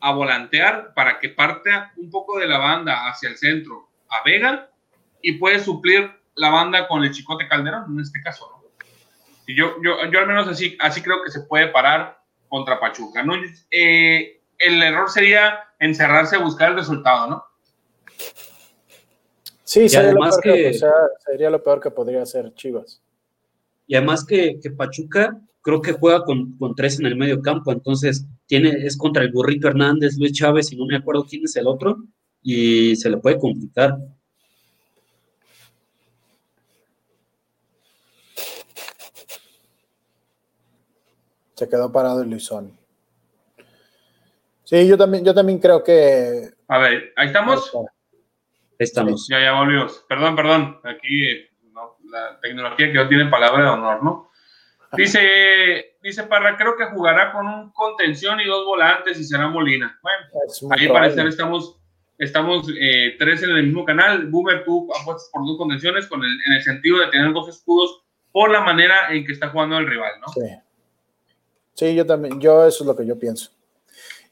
a 0.00 0.12
volantear 0.12 0.94
para 0.94 1.18
que 1.18 1.28
parta 1.28 1.92
un 1.96 2.10
poco 2.10 2.38
de 2.38 2.46
la 2.46 2.58
banda 2.58 3.08
hacia 3.08 3.28
el 3.28 3.36
centro 3.36 3.88
a 4.08 4.22
Vega 4.24 4.70
y 5.22 5.32
puede 5.32 5.58
suplir 5.58 6.10
la 6.36 6.50
banda 6.50 6.86
con 6.86 7.02
el 7.02 7.10
Chicote 7.10 7.48
Calderón, 7.48 7.92
en 7.92 8.00
este 8.00 8.22
caso. 8.22 8.48
¿no? 8.52 8.57
Y 9.48 9.56
yo, 9.56 9.76
yo, 9.82 9.96
yo 10.12 10.20
al 10.20 10.26
menos 10.26 10.46
así, 10.46 10.76
así 10.78 11.00
creo 11.00 11.22
que 11.24 11.30
se 11.30 11.40
puede 11.40 11.68
parar 11.68 12.18
contra 12.48 12.78
Pachuca. 12.78 13.22
¿no? 13.22 13.32
Eh, 13.70 14.42
el 14.58 14.82
error 14.82 15.08
sería 15.08 15.58
encerrarse 15.78 16.36
a 16.36 16.40
buscar 16.40 16.70
el 16.70 16.76
resultado, 16.76 17.30
¿no? 17.30 17.44
Sí, 19.64 19.88
sería 19.88 20.12
lo, 20.12 20.20
peor 20.20 20.40
que, 20.42 20.80
sería 21.26 21.50
lo 21.50 21.62
peor 21.62 21.80
que 21.80 21.90
podría 21.90 22.22
hacer 22.22 22.52
Chivas. 22.54 23.02
Y 23.86 23.96
además 23.96 24.26
que, 24.26 24.60
Pachuca 24.76 25.40
creo 25.62 25.80
que 25.80 25.92
juega 25.92 26.24
con, 26.24 26.58
tres 26.76 27.00
en 27.00 27.06
el 27.06 27.16
medio 27.16 27.40
campo, 27.40 27.72
entonces 27.72 28.26
tiene, 28.46 28.70
es 28.70 28.98
contra 28.98 29.22
el 29.22 29.32
Burrito 29.32 29.68
Hernández, 29.68 30.18
Luis 30.18 30.32
Chávez, 30.32 30.72
y 30.72 30.76
no 30.76 30.84
me 30.84 30.96
acuerdo 30.96 31.24
quién 31.24 31.44
es 31.44 31.56
el 31.56 31.66
otro, 31.66 32.04
y 32.42 32.96
se 32.96 33.08
le 33.08 33.16
puede 33.16 33.38
complicar. 33.38 33.96
Se 41.58 41.68
quedó 41.68 41.90
parado 41.90 42.22
el 42.22 42.30
Luisón. 42.30 42.78
Sí, 44.62 44.86
yo 44.86 44.96
también, 44.96 45.24
yo 45.24 45.34
también 45.34 45.58
creo 45.58 45.82
que. 45.82 46.50
A 46.68 46.78
ver, 46.78 47.12
ahí 47.16 47.26
estamos. 47.26 47.74
Ahí 47.74 47.88
estamos. 48.78 49.26
Ya, 49.28 49.40
ya 49.40 49.58
volvimos. 49.58 50.04
Perdón, 50.08 50.36
perdón. 50.36 50.80
Aquí 50.84 51.48
no, 51.72 51.96
la 52.12 52.38
tecnología 52.40 52.92
que 52.92 52.98
no 52.98 53.08
tiene 53.08 53.26
palabra 53.28 53.64
de 53.64 53.70
honor, 53.70 54.04
¿no? 54.04 54.30
Dice, 54.92 55.96
dice 56.00 56.22
Parra, 56.22 56.56
creo 56.56 56.76
que 56.76 56.86
jugará 56.86 57.32
con 57.32 57.48
un 57.48 57.72
contención 57.72 58.38
y 58.40 58.44
dos 58.44 58.64
volantes 58.64 59.18
y 59.18 59.24
será 59.24 59.48
Molina. 59.48 59.98
Bueno, 60.00 60.76
ahí 60.78 60.86
parecer 60.86 61.26
estamos, 61.26 61.76
estamos 62.18 62.68
eh, 62.80 63.16
tres 63.18 63.42
en 63.42 63.50
el 63.50 63.64
mismo 63.64 63.84
canal. 63.84 64.28
Boomer, 64.28 64.64
tú 64.64 64.88
apuestas 65.00 65.28
por 65.32 65.44
dos 65.44 65.58
contenciones 65.58 66.06
con 66.06 66.22
el, 66.22 66.30
en 66.46 66.52
el 66.52 66.62
sentido 66.62 67.00
de 67.00 67.08
tener 67.08 67.32
dos 67.32 67.48
escudos 67.48 68.04
por 68.30 68.48
la 68.48 68.60
manera 68.60 69.12
en 69.12 69.26
que 69.26 69.32
está 69.32 69.48
jugando 69.48 69.76
el 69.78 69.88
rival, 69.88 70.12
¿no? 70.20 70.28
Sí. 70.28 70.67
Sí, 71.78 71.94
yo 71.94 72.04
también, 72.04 72.40
yo 72.40 72.66
eso 72.66 72.82
es 72.82 72.88
lo 72.88 72.96
que 72.96 73.06
yo 73.06 73.16
pienso. 73.16 73.52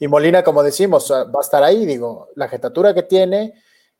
Y 0.01 0.09
Molina, 0.09 0.43
como 0.43 0.65
decimos, 0.65 1.13
va 1.13 1.39
a 1.39 1.45
estar 1.45 1.63
ahí, 1.63 1.87
digo, 1.87 2.29
la 2.35 2.49
jetatura 2.49 2.93
que 2.93 3.05
tiene 3.05 3.55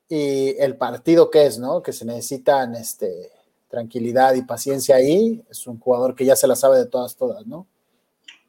y 0.09 0.57
el 0.59 0.77
partido 0.77 1.31
que 1.31 1.47
es, 1.47 1.57
¿no? 1.57 1.81
Que 1.81 1.93
se 1.93 2.05
necesitan 2.05 2.75
este, 2.75 3.31
tranquilidad 3.69 4.35
y 4.35 4.43
paciencia 4.43 4.97
ahí. 4.97 5.45
Es 5.49 5.69
un 5.69 5.79
jugador 5.79 6.17
que 6.17 6.25
ya 6.25 6.35
se 6.35 6.49
la 6.49 6.57
sabe 6.57 6.79
de 6.79 6.87
todas, 6.87 7.17
todas, 7.17 7.47
¿no? 7.47 7.69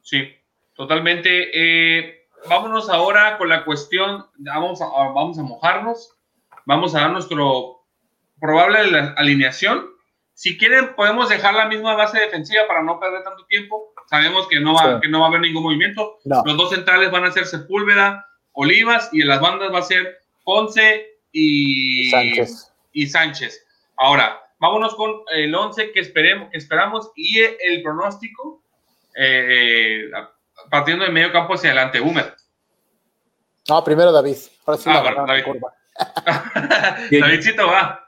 Sí, 0.02 0.34
totalmente. 0.74 1.50
Eh, 1.54 2.26
vámonos 2.48 2.90
ahora 2.90 3.38
con 3.38 3.48
la 3.48 3.64
cuestión, 3.64 4.26
vamos 4.38 4.82
a, 4.82 4.86
vamos 4.86 5.38
a 5.38 5.42
mojarnos, 5.44 6.16
vamos 6.66 6.96
a 6.96 7.02
dar 7.02 7.12
nuestro 7.12 7.84
probable 8.40 8.78
alineación. 9.16 9.90
Si 10.34 10.58
quieren, 10.58 10.96
podemos 10.96 11.28
dejar 11.28 11.54
la 11.54 11.68
misma 11.68 11.94
base 11.94 12.18
defensiva 12.18 12.66
para 12.66 12.82
no 12.82 12.98
perder 12.98 13.22
tanto 13.22 13.46
tiempo. 13.46 13.87
Sabemos 14.08 14.48
que 14.48 14.58
no 14.60 14.74
va, 14.74 14.94
Sí. 14.96 15.00
que 15.02 15.08
no 15.08 15.20
va 15.20 15.26
a 15.26 15.28
haber 15.28 15.40
ningún 15.42 15.62
movimiento. 15.64 16.18
No. 16.24 16.42
Los 16.44 16.56
dos 16.56 16.70
centrales 16.70 17.10
van 17.10 17.24
a 17.24 17.30
ser 17.32 17.44
Sepúlveda, 17.46 18.26
Olivas, 18.52 19.10
y 19.12 19.22
en 19.22 19.28
las 19.28 19.40
bandas 19.40 19.72
va 19.72 19.78
a 19.80 19.82
ser 19.82 20.18
Ponce 20.44 21.06
y 21.32 22.10
Sánchez. 22.10 22.72
y 22.92 23.06
Sánchez. 23.06 23.66
Ahora, 23.96 24.40
vámonos 24.58 24.94
con 24.94 25.12
el 25.32 25.54
11 25.54 25.92
que 25.92 26.00
esperemos, 26.00 26.48
que 26.50 26.58
esperamos 26.58 27.10
y 27.16 27.38
el 27.38 27.82
pronóstico 27.82 28.62
eh, 29.14 30.10
partiendo 30.70 31.04
de 31.04 31.10
medio 31.10 31.30
campo 31.32 31.54
hacia 31.54 31.70
adelante, 31.70 32.00
Boomer. 32.00 32.34
No, 33.68 33.84
primero 33.84 34.10
David. 34.12 34.36
Ahora 34.64 34.80
sí 34.80 34.88
Ah, 34.90 35.02
la 35.02 35.24
David. 35.26 35.44
curva. 35.44 35.74
Davidcito 37.10 37.66
va. 37.66 38.07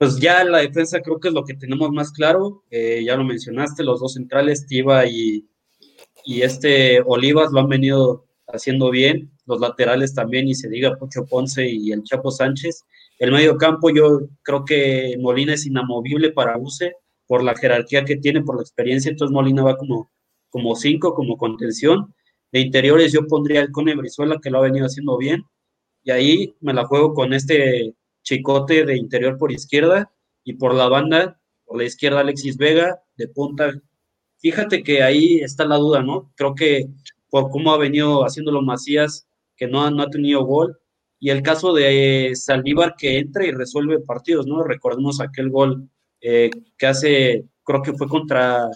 Pues 0.00 0.18
ya 0.18 0.42
la 0.44 0.60
defensa 0.60 1.02
creo 1.02 1.20
que 1.20 1.28
es 1.28 1.34
lo 1.34 1.44
que 1.44 1.52
tenemos 1.52 1.90
más 1.90 2.10
claro. 2.10 2.64
Eh, 2.70 3.02
ya 3.04 3.18
lo 3.18 3.24
mencionaste, 3.24 3.84
los 3.84 4.00
dos 4.00 4.14
centrales, 4.14 4.66
Tiva 4.66 5.04
y, 5.04 5.46
y 6.24 6.40
este 6.40 7.02
Olivas 7.04 7.52
lo 7.52 7.60
han 7.60 7.68
venido 7.68 8.24
haciendo 8.46 8.90
bien. 8.90 9.30
Los 9.44 9.60
laterales 9.60 10.14
también, 10.14 10.48
y 10.48 10.54
se 10.54 10.70
diga 10.70 10.96
Pocho 10.96 11.26
Ponce 11.26 11.68
y 11.68 11.92
el 11.92 12.02
Chapo 12.02 12.30
Sánchez. 12.30 12.86
El 13.18 13.30
medio 13.30 13.58
campo, 13.58 13.90
yo 13.90 14.20
creo 14.42 14.64
que 14.64 15.16
Molina 15.20 15.52
es 15.52 15.66
inamovible 15.66 16.32
para 16.32 16.56
Use 16.56 16.94
por 17.26 17.44
la 17.44 17.54
jerarquía 17.54 18.06
que 18.06 18.16
tiene, 18.16 18.42
por 18.42 18.56
la 18.56 18.62
experiencia. 18.62 19.10
Entonces 19.10 19.34
Molina 19.34 19.62
va 19.64 19.76
como, 19.76 20.10
como 20.48 20.76
cinco, 20.76 21.12
como 21.12 21.36
contención. 21.36 22.14
De 22.50 22.60
interiores 22.60 23.12
yo 23.12 23.26
pondría 23.26 23.60
el 23.60 23.70
Cone 23.70 23.94
Brizuela, 23.94 24.38
que 24.42 24.48
lo 24.48 24.60
ha 24.60 24.62
venido 24.62 24.86
haciendo 24.86 25.18
bien. 25.18 25.44
Y 26.04 26.10
ahí 26.10 26.54
me 26.60 26.72
la 26.72 26.86
juego 26.86 27.12
con 27.12 27.34
este 27.34 27.94
Chicote 28.22 28.84
de 28.84 28.96
interior 28.96 29.36
por 29.38 29.52
izquierda 29.52 30.12
y 30.44 30.54
por 30.54 30.74
la 30.74 30.88
banda, 30.88 31.40
por 31.64 31.78
la 31.78 31.84
izquierda 31.84 32.20
Alexis 32.20 32.56
Vega, 32.56 33.02
de 33.16 33.28
punta. 33.28 33.72
Fíjate 34.38 34.82
que 34.82 35.02
ahí 35.02 35.40
está 35.40 35.64
la 35.64 35.76
duda, 35.76 36.02
¿no? 36.02 36.32
Creo 36.36 36.54
que 36.54 36.86
por 37.28 37.50
cómo 37.50 37.72
ha 37.72 37.78
venido 37.78 38.22
haciéndolo 38.24 38.62
Macías, 38.62 39.28
que 39.56 39.66
no, 39.66 39.82
ha- 39.84 39.90
no 39.90 40.02
ha 40.02 40.10
tenido 40.10 40.44
gol, 40.44 40.78
y 41.18 41.28
el 41.30 41.42
caso 41.42 41.74
de 41.74 42.32
Saldívar 42.34 42.94
que 42.96 43.18
entra 43.18 43.44
y 43.46 43.50
resuelve 43.52 44.00
partidos, 44.00 44.46
¿no? 44.46 44.62
Recordemos 44.62 45.20
aquel 45.20 45.50
gol 45.50 45.88
eh, 46.22 46.50
que 46.78 46.86
hace, 46.86 47.44
creo 47.62 47.82
que 47.82 47.92
fue 47.92 48.08
contra 48.08 48.68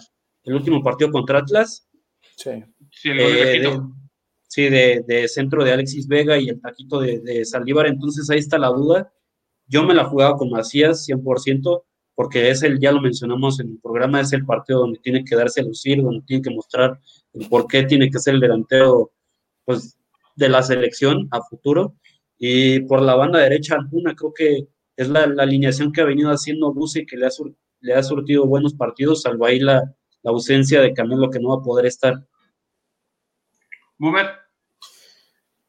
el 0.43 0.53
último 0.53 0.83
partido 0.83 1.11
contra 1.11 1.39
Atlas, 1.39 1.87
Sí. 2.37 2.51
Sí, 2.91 3.09
el 3.09 3.17
gol 3.23 3.31
eh, 3.37 3.45
Taquito. 3.45 3.71
de- 3.71 3.93
sí, 4.47 4.63
de, 4.69 5.03
de 5.07 5.27
centro 5.27 5.63
de 5.63 5.71
Alexis 5.71 6.07
Vega 6.07 6.37
y 6.37 6.49
el 6.49 6.59
taquito 6.61 6.99
de, 6.99 7.19
de 7.19 7.45
Saldívar. 7.45 7.87
Entonces 7.87 8.29
ahí 8.29 8.39
está 8.39 8.57
la 8.57 8.67
duda. 8.69 9.11
Yo 9.67 9.83
me 9.83 9.93
la 9.93 10.05
jugaba 10.05 10.37
con 10.37 10.49
Macías 10.49 11.05
100%, 11.07 11.83
porque 12.13 12.49
es 12.49 12.63
el, 12.63 12.79
ya 12.79 12.91
lo 12.91 13.01
mencionamos 13.01 13.59
en 13.59 13.71
el 13.71 13.79
programa, 13.79 14.21
es 14.21 14.31
el 14.33 14.45
partido 14.45 14.79
donde 14.79 14.99
tiene 14.99 15.23
que 15.25 15.35
darse 15.35 15.61
a 15.61 15.65
lucir, 15.65 16.01
donde 16.01 16.21
tiene 16.25 16.43
que 16.43 16.49
mostrar 16.51 16.99
el 17.33 17.49
por 17.49 17.67
qué 17.67 17.83
tiene 17.83 18.09
que 18.09 18.19
ser 18.19 18.35
el 18.35 18.39
delantero 18.41 19.11
pues, 19.65 19.97
de 20.35 20.49
la 20.49 20.61
selección 20.63 21.27
a 21.31 21.41
futuro. 21.41 21.95
Y 22.37 22.81
por 22.81 23.01
la 23.01 23.15
banda 23.15 23.39
derecha, 23.39 23.75
Antuna, 23.75 24.15
creo 24.15 24.33
que 24.33 24.67
es 24.95 25.09
la, 25.09 25.25
la 25.27 25.43
alineación 25.43 25.91
que 25.91 26.01
ha 26.01 26.05
venido 26.05 26.29
haciendo 26.29 26.73
Buse 26.73 27.05
que 27.05 27.17
le 27.17 27.25
ha, 27.25 27.31
sur- 27.31 27.55
le 27.81 27.93
ha 27.93 28.03
surtido 28.03 28.45
buenos 28.45 28.73
partidos, 28.73 29.23
salvo 29.23 29.45
ahí 29.45 29.59
la, 29.59 29.83
la 30.21 30.31
ausencia 30.31 30.79
de 30.81 30.93
Camilo 30.93 31.29
que 31.29 31.39
no 31.39 31.49
va 31.49 31.55
a 31.61 31.63
poder 31.63 31.85
estar. 31.85 32.13
Boomer. 33.97 34.44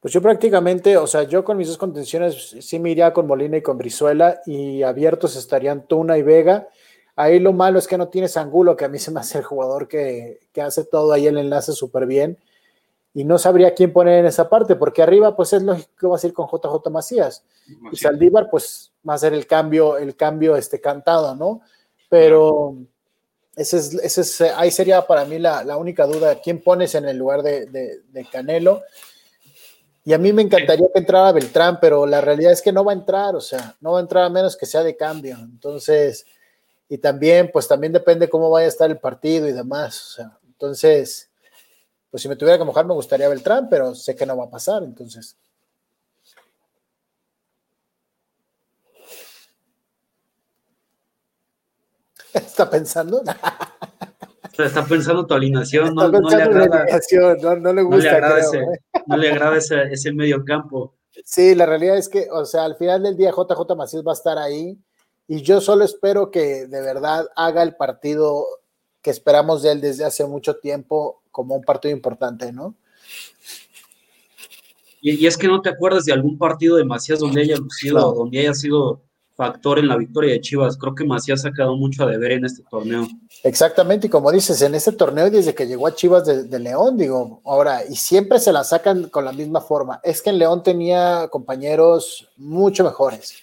Pues 0.07 0.13
yo 0.15 0.23
prácticamente, 0.23 0.97
o 0.99 1.07
sea, 1.09 1.25
yo 1.25 1.43
con 1.45 1.57
mis 1.57 1.67
dos 1.67 1.79
contenciones 1.79 2.55
sí 2.61 2.79
me 2.79 2.91
iría 2.91 3.13
con 3.13 3.27
Molina 3.27 3.57
y 3.57 3.61
con 3.61 3.77
Brizuela 3.77 4.41
y 4.47 4.85
abiertos 4.85 5.35
estarían 5.35 5.85
Tuna 5.89 6.17
y 6.17 6.23
Vega. 6.23 6.69
Ahí 7.17 7.41
lo 7.41 7.53
malo 7.53 7.81
es 7.81 7.89
que 7.89 7.99
no 7.99 8.07
tienes 8.07 8.37
Angulo, 8.37 8.77
que 8.77 8.85
a 8.85 8.89
mí 8.89 9.01
se 9.01 9.11
me 9.11 9.19
hace 9.19 9.39
el 9.39 9.45
jugador 9.45 9.89
que, 9.89 10.39
que 10.53 10.63
hace 10.63 10.85
todo 10.85 11.13
ahí 11.13 11.27
el 11.27 11.39
enlace 11.39 11.73
súper 11.73 12.07
bien. 12.07 12.39
Y 13.15 13.25
no 13.25 13.37
sabría 13.37 13.75
quién 13.75 13.93
poner 13.93 14.21
en 14.21 14.27
esa 14.27 14.49
parte, 14.49 14.77
porque 14.77 15.03
arriba 15.03 15.35
pues 15.35 15.53
es 15.55 15.63
lógico 15.65 15.91
que 15.99 16.07
va 16.07 16.15
a 16.15 16.19
ser 16.21 16.33
con 16.33 16.47
JJ 16.47 16.89
Macías. 16.89 17.43
Y 17.91 17.97
Saldívar 17.97 18.49
pues 18.49 18.93
va 19.09 19.15
a 19.15 19.19
ser 19.19 19.35
el 19.35 19.49
cambio, 19.49 19.97
el 19.99 20.15
cambio 20.15 20.55
este 20.57 20.81
cantado, 20.81 21.35
¿no? 21.35 21.63
Pero 22.09 22.77
ese 23.57 23.79
es, 23.79 23.93
ese 23.95 24.21
es, 24.21 24.41
ahí 24.57 24.71
sería 24.71 25.05
para 25.05 25.25
mí 25.25 25.41
la, 25.41 25.65
la 25.65 25.77
única 25.77 26.07
duda, 26.07 26.41
¿quién 26.41 26.63
pones 26.63 26.95
en 26.95 27.07
el 27.09 27.17
lugar 27.17 27.43
de, 27.43 27.67
de- 27.67 28.03
de 28.13 28.25
Canelo? 28.25 28.83
Y 30.07 30.13
a 30.15 30.19
mí 30.19 30.33
me 30.33 30.43
encantaría 30.43 30.87
que 30.93 31.01
entrara 31.01 31.33
Beltrán, 31.33 31.81
pero 31.81 32.07
la 32.07 32.21
realidad 32.21 32.53
es 32.53 32.63
que 32.63 32.71
no 32.73 32.85
va 32.85 32.93
a 32.93 32.95
entrar, 32.95 33.35
o 33.35 33.41
sea, 33.41 33.75
no 33.81 33.93
va 33.93 33.99
a 33.99 34.03
entrar 34.03 34.23
a 34.25 34.31
menos 34.31 34.57
que 34.57 34.65
sea 34.65 34.85
de 34.85 34.97
cambio. 34.97 35.37
Entonces, 35.37 36.25
y 36.89 36.99
también, 36.99 37.51
pues 37.53 37.69
también 37.69 37.93
depende 37.93 38.29
cómo 38.29 38.51
vaya 38.51 38.67
a 38.67 38.69
estar 38.71 38.91
el 38.91 38.99
partido 38.99 39.49
y 39.49 39.53
demás. 39.53 40.01
O 40.11 40.15
sea, 40.17 40.39
entonces, 40.47 41.31
pues 42.11 42.23
si 42.23 42.29
me 42.29 42.37
tuviera 42.37 42.59
que 42.59 42.65
mojar 42.65 42.87
me 42.87 42.95
gustaría 42.95 43.29
Beltrán, 43.29 43.69
pero 43.71 43.95
sé 43.95 44.17
que 44.17 44.27
no 44.27 44.37
va 44.37 44.45
a 44.47 44.51
pasar, 44.51 44.83
entonces. 44.85 45.37
¿Está 52.35 52.69
pensando? 52.71 53.23
Está 54.59 54.85
pensando 54.87 55.27
tu 55.27 55.35
alineación, 55.35 55.95
no, 55.95 56.09
le 56.09 56.19
agrada, 56.19 56.79
alineación, 56.81 57.39
no, 57.43 57.57
no 57.57 57.57
le 57.57 57.61
no 57.61 57.73
le 57.73 57.83
gusta, 57.83 58.11
agrada 58.13 58.35
creo, 58.37 58.49
ese, 58.49 58.59
¿eh? 58.59 59.03
no 59.07 59.17
le 59.17 59.31
agrada 59.31 59.57
ese, 59.59 59.83
ese 59.93 60.13
medio 60.13 60.45
campo. 60.45 60.95
Sí, 61.25 61.55
la 61.55 61.67
realidad 61.67 61.97
es 61.97 62.09
que, 62.09 62.29
o 62.31 62.45
sea, 62.45 62.65
al 62.65 62.77
final 62.77 63.03
del 63.03 63.17
día 63.17 63.31
JJ 63.31 63.75
Macías 63.77 64.03
va 64.07 64.13
a 64.13 64.15
estar 64.15 64.39
ahí 64.39 64.79
y 65.29 65.43
yo 65.43 65.61
solo 65.61 65.85
espero 65.85 66.31
que 66.31 66.67
de 66.67 66.81
verdad 66.83 67.27
haga 67.37 67.63
el 67.63 67.75
partido 67.75 68.45
que 69.03 69.11
esperamos 69.11 69.63
de 69.63 69.73
él 69.73 69.81
desde 69.81 70.05
hace 70.05 70.25
mucho 70.27 70.57
tiempo 70.57 71.23
como 71.31 71.55
un 71.55 71.63
partido 71.65 71.95
importante, 71.95 72.53
¿no? 72.53 72.75
Y, 75.01 75.13
y 75.23 75.27
es 75.27 75.37
que 75.37 75.47
no 75.49 75.61
te 75.63 75.69
acuerdas 75.71 76.05
de 76.05 76.13
algún 76.13 76.39
partido 76.39 76.77
de 76.77 76.85
Macías 76.85 77.21
donde 77.21 77.43
haya 77.43 77.57
lucido, 77.57 77.99
No. 77.99 78.13
donde 78.13 78.41
haya 78.41 78.55
sido 78.55 79.03
factor 79.37 79.79
en 79.79 79.87
la 79.87 79.97
victoria 79.97 80.33
de 80.33 80.41
Chivas. 80.41 80.79
Creo 80.79 80.95
que 80.95 81.05
Macías 81.05 81.45
ha 81.45 81.53
quedado 81.53 81.77
mucho 81.77 82.03
a 82.03 82.07
deber 82.07 82.33
en 82.33 82.47
este 82.47 82.63
torneo. 82.71 83.07
Exactamente, 83.45 84.07
y 84.07 84.11
como 84.11 84.33
dices, 84.33 84.61
en 84.63 84.75
este 84.75 84.93
torneo 84.93 85.31
desde 85.31 85.55
que 85.55 85.67
llegó 85.67 85.87
a 85.87 85.95
Chivas 85.95 86.25
de, 86.25 86.59
León, 86.59 86.97
digo, 86.97 87.43
ahora, 87.45 87.85
y 87.85 87.95
siempre 87.97 88.39
se 88.39 88.51
la 88.51 88.65
sacan 88.65 89.11
con 89.11 89.27
la 89.27 89.33
misma 89.33 89.61
forma. 89.61 90.01
Es 90.03 90.23
que 90.23 90.31
en 90.31 90.39
León 90.39 90.63
tenía 90.63 91.29
compañeros 91.29 92.29
mucho 92.39 92.83
mejores. 92.83 93.35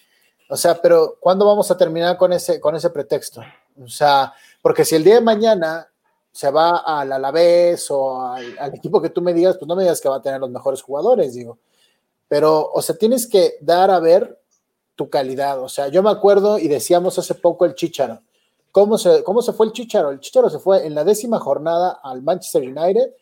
O 0.50 0.58
sea, 0.58 0.82
pero 0.82 1.18
¿cuándo 1.20 1.46
vamos 1.46 1.70
a 1.70 1.78
terminar 1.78 2.18
con 2.18 2.34
ese, 2.34 2.60
con 2.60 2.76
ese 2.76 2.90
pretexto? 2.90 3.42
O 3.80 3.88
sea, 3.88 4.34
porque 4.64 4.84
si 4.84 4.96
el 4.96 5.04
día 5.04 5.16
de 5.16 5.22
mañana 5.22 5.88
se 6.32 6.50
va 6.50 6.78
al 6.78 7.12
Alavés 7.12 7.90
o 7.92 8.26
al, 8.26 8.58
al 8.58 8.74
equipo 8.74 9.00
que 9.00 9.10
tú 9.12 9.22
me 9.22 9.34
digas, 9.34 9.58
pues 9.58 9.68
no 9.68 9.76
me 9.76 9.84
digas 9.84 10.02
que 10.02 10.10
va 10.10 10.16
a 10.16 10.22
tener 10.22 10.40
los 10.40 10.50
mejores 10.50 10.82
jugadores, 10.82 11.36
digo. 11.36 11.60
Pero, 12.28 12.72
o 12.74 12.82
sea, 12.82 12.96
tienes 12.96 13.28
que 13.28 13.58
dar 13.62 13.92
a 13.92 14.00
ver 14.00 14.43
tu 14.96 15.10
calidad. 15.10 15.62
O 15.62 15.70
sea, 15.70 15.88
yo 15.88 16.04
me 16.04 16.10
acuerdo 16.10 16.60
y 16.60 16.68
decíamos 16.68 17.18
hace 17.20 17.36
poco 17.36 17.66
el 17.66 17.76
Chicharo. 17.76 18.22
¿Cómo 18.72 18.98
se, 18.98 19.24
¿Cómo 19.24 19.42
se 19.42 19.54
fue 19.54 19.68
el 19.68 19.72
Chicharo? 19.72 20.10
El 20.10 20.20
Chicharo 20.20 20.50
se 20.50 20.60
fue 20.60 20.86
en 20.86 20.96
la 20.96 21.04
décima 21.04 21.40
jornada 21.40 22.00
al 22.04 22.22
Manchester 22.24 22.64
United 22.64 23.14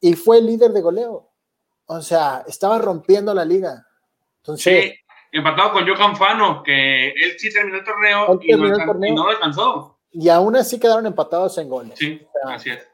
y 0.00 0.14
fue 0.14 0.38
el 0.38 0.46
líder 0.46 0.72
de 0.72 0.82
goleo. 0.82 1.30
O 1.86 2.00
sea, 2.00 2.44
estaba 2.46 2.78
rompiendo 2.78 3.34
la 3.34 3.44
liga. 3.44 3.86
Entonces, 4.38 4.84
Sí, 4.84 4.92
empatado 5.32 5.72
con 5.72 5.86
Johan 5.86 6.16
Fano, 6.16 6.62
que 6.62 7.08
él 7.08 7.32
sí 7.38 7.52
terminó 7.52 7.78
el 7.78 7.84
torneo, 7.84 8.40
y, 8.42 8.52
no 8.52 8.66
el 8.66 8.84
torneo. 8.86 9.12
y 9.12 9.14
no 9.14 9.28
descansó. 9.28 9.98
y 10.12 10.28
aún 10.28 10.56
así 10.56 10.78
quedaron 10.78 11.06
empatados 11.06 11.58
en 11.58 11.68
goles. 11.68 11.98
Sí, 11.98 12.20
sea, 12.44 12.54
así 12.54 12.70
es. 12.70 12.88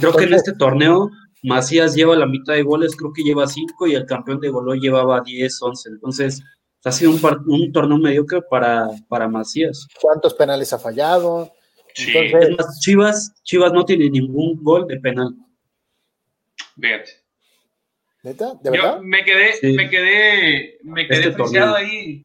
Creo 0.00 0.12
que 0.14 0.24
en 0.24 0.34
este 0.34 0.52
torneo 0.54 1.10
Macías 1.42 1.94
lleva 1.94 2.16
la 2.16 2.26
mitad 2.26 2.54
de 2.54 2.62
goles, 2.62 2.96
creo 2.96 3.12
que 3.12 3.22
lleva 3.22 3.46
cinco 3.46 3.86
y 3.86 3.94
el 3.94 4.06
campeón 4.06 4.40
de 4.40 4.48
goló 4.48 4.74
llevaba 4.74 5.20
10, 5.20 5.62
11. 5.62 5.88
Entonces, 5.90 6.42
ha 6.88 6.92
sido 6.92 7.10
un, 7.10 7.20
un 7.46 7.72
torneo 7.72 7.98
mediocre 7.98 8.42
para, 8.42 8.86
para 9.08 9.28
Macías. 9.28 9.86
¿Cuántos 10.00 10.34
penales 10.34 10.72
ha 10.72 10.78
fallado? 10.78 11.52
Sí. 11.94 12.12
Entonces, 12.14 12.80
Chivas, 12.80 13.34
Chivas 13.42 13.72
no 13.72 13.84
tiene 13.84 14.08
ningún 14.10 14.62
gol 14.62 14.86
de 14.86 14.98
penal. 15.00 15.34
Fíjate. 16.80 17.10
¿Neta? 18.22 18.54
¿De 18.62 18.70
verdad? 18.70 18.96
Yo 18.96 19.02
me 19.02 19.24
quedé, 19.24 19.52
Sí. 19.54 19.72
me 19.72 19.88
quedé, 19.88 20.78
me 20.82 21.06
quedé 21.06 21.28
Este 21.28 21.58
ahí. 21.60 22.24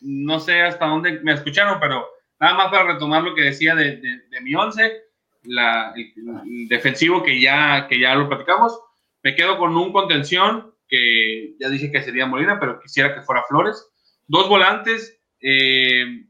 No 0.00 0.38
sé 0.40 0.60
hasta 0.62 0.86
dónde 0.86 1.20
me 1.20 1.32
escucharon, 1.32 1.78
pero 1.80 2.06
nada 2.40 2.54
más 2.54 2.70
para 2.70 2.92
retomar 2.92 3.22
lo 3.22 3.34
que 3.34 3.42
decía 3.42 3.74
de, 3.74 3.96
de- 3.96 4.20
de 4.30 4.40
mi 4.42 4.54
once, 4.54 5.02
la, 5.44 5.92
el, 5.96 6.12
el 6.46 6.68
defensivo 6.68 7.22
que 7.22 7.40
ya, 7.40 7.86
que 7.88 7.98
ya 8.00 8.14
lo 8.14 8.28
platicamos. 8.28 8.78
Me 9.22 9.34
quedo 9.34 9.56
con 9.58 9.76
un 9.76 9.92
contención 9.92 10.73
que 10.88 11.54
ya 11.58 11.68
dije 11.68 11.90
que 11.90 12.02
sería 12.02 12.26
Molina, 12.26 12.58
pero 12.60 12.80
quisiera 12.80 13.14
que 13.14 13.22
fuera 13.22 13.44
Flores. 13.48 13.86
Dos 14.26 14.48
volantes, 14.48 15.20
eh, 15.40 16.24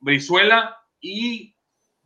Brizuela 0.00 0.76
y 1.00 1.56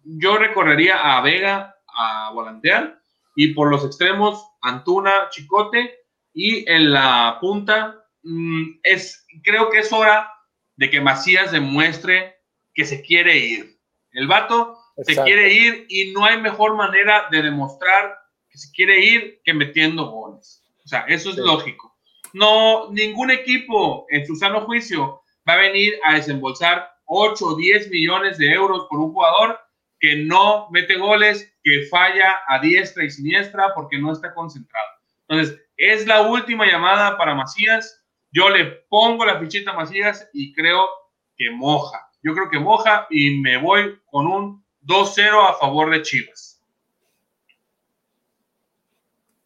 yo 0.02 0.38
recorrería 0.38 1.16
a 1.16 1.20
Vega 1.20 1.74
a 1.86 2.30
volantear 2.32 3.00
y 3.34 3.54
por 3.54 3.70
los 3.70 3.84
extremos 3.84 4.44
Antuna, 4.62 5.28
Chicote 5.30 5.98
y 6.32 6.68
en 6.70 6.92
la 6.92 7.38
punta 7.40 8.04
mm, 8.22 8.80
es 8.82 9.26
creo 9.42 9.70
que 9.70 9.78
es 9.80 9.92
hora 9.92 10.30
de 10.76 10.90
que 10.90 11.00
Macías 11.00 11.52
demuestre 11.52 12.36
que 12.74 12.84
se 12.84 13.02
quiere 13.02 13.36
ir. 13.36 13.78
El 14.12 14.26
vato 14.26 14.78
se 15.04 15.16
quiere 15.22 15.52
ir 15.52 15.86
y 15.88 16.12
no 16.12 16.24
hay 16.24 16.40
mejor 16.40 16.76
manera 16.76 17.28
de 17.30 17.42
demostrar 17.42 18.16
que 18.48 18.58
se 18.58 18.70
quiere 18.72 19.04
ir 19.04 19.40
que 19.44 19.54
metiendo 19.54 20.10
goles. 20.10 20.62
O 20.84 20.88
sea, 20.88 21.00
eso 21.02 21.30
es 21.30 21.36
Sí. 21.36 21.42
lógico. 21.42 21.89
No, 22.32 22.90
ningún 22.92 23.30
equipo 23.30 24.06
en 24.10 24.26
su 24.26 24.36
sano 24.36 24.62
juicio 24.62 25.22
va 25.48 25.54
a 25.54 25.58
venir 25.58 25.94
a 26.04 26.14
desembolsar 26.14 26.90
8 27.06 27.44
o 27.44 27.56
10 27.56 27.90
millones 27.90 28.38
de 28.38 28.52
euros 28.52 28.86
por 28.88 29.00
un 29.00 29.12
jugador 29.12 29.58
que 29.98 30.16
no 30.16 30.68
mete 30.70 30.96
goles, 30.96 31.52
que 31.62 31.86
falla 31.90 32.38
a 32.48 32.58
diestra 32.60 33.04
y 33.04 33.10
siniestra 33.10 33.74
porque 33.74 33.98
no 33.98 34.12
está 34.12 34.32
concentrado. 34.32 34.86
Entonces, 35.28 35.60
es 35.76 36.06
la 36.06 36.22
última 36.22 36.66
llamada 36.66 37.16
para 37.18 37.34
Macías. 37.34 38.04
Yo 38.32 38.48
le 38.48 38.64
pongo 38.88 39.24
la 39.24 39.38
fichita 39.38 39.72
a 39.72 39.76
Macías 39.76 40.28
y 40.32 40.52
creo 40.54 40.88
que 41.36 41.50
moja. 41.50 42.10
Yo 42.22 42.34
creo 42.34 42.48
que 42.50 42.58
moja 42.58 43.06
y 43.10 43.40
me 43.40 43.56
voy 43.56 43.98
con 44.06 44.26
un 44.26 44.64
2-0 44.82 45.50
a 45.50 45.54
favor 45.54 45.90
de 45.90 46.02
Chivas. 46.02 46.62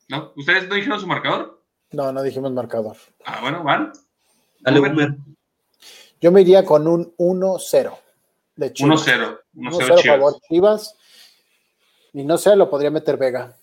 ¿No? 0.09 0.33
¿Ustedes 0.37 0.69
no 0.69 0.75
dijeron 0.75 1.01
su 1.01 1.07
marcador? 1.07 1.54
No, 1.95 2.13
no 2.13 2.23
dijimos 2.23 2.53
marcador. 2.53 2.97
Ah, 3.25 3.41
bueno, 3.41 3.63
van. 3.63 3.93
Dale. 4.61 4.81
Homer. 4.81 5.17
Yo 6.21 6.33
me 6.33 6.41
iría 6.41 6.65
con 6.65 6.89
un 6.89 7.15
1-0 7.17 7.99
de 8.57 8.73
Chivas. 8.73 9.07
1-0. 9.07 9.39
1-0 9.55 9.71
1-0 9.71 9.93
a 9.93 9.97
Chivas. 9.97 10.05
favor 10.05 10.41
Chivas. 10.49 10.99
Y 12.13 12.25
no 12.25 12.37
sé, 12.39 12.57
lo 12.57 12.69
podría 12.69 12.91
meter 12.91 13.17
Vega. 13.17 13.57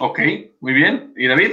Ok, 0.00 0.20
muy 0.60 0.72
bien. 0.74 1.14
¿Y 1.16 1.26
David? 1.26 1.52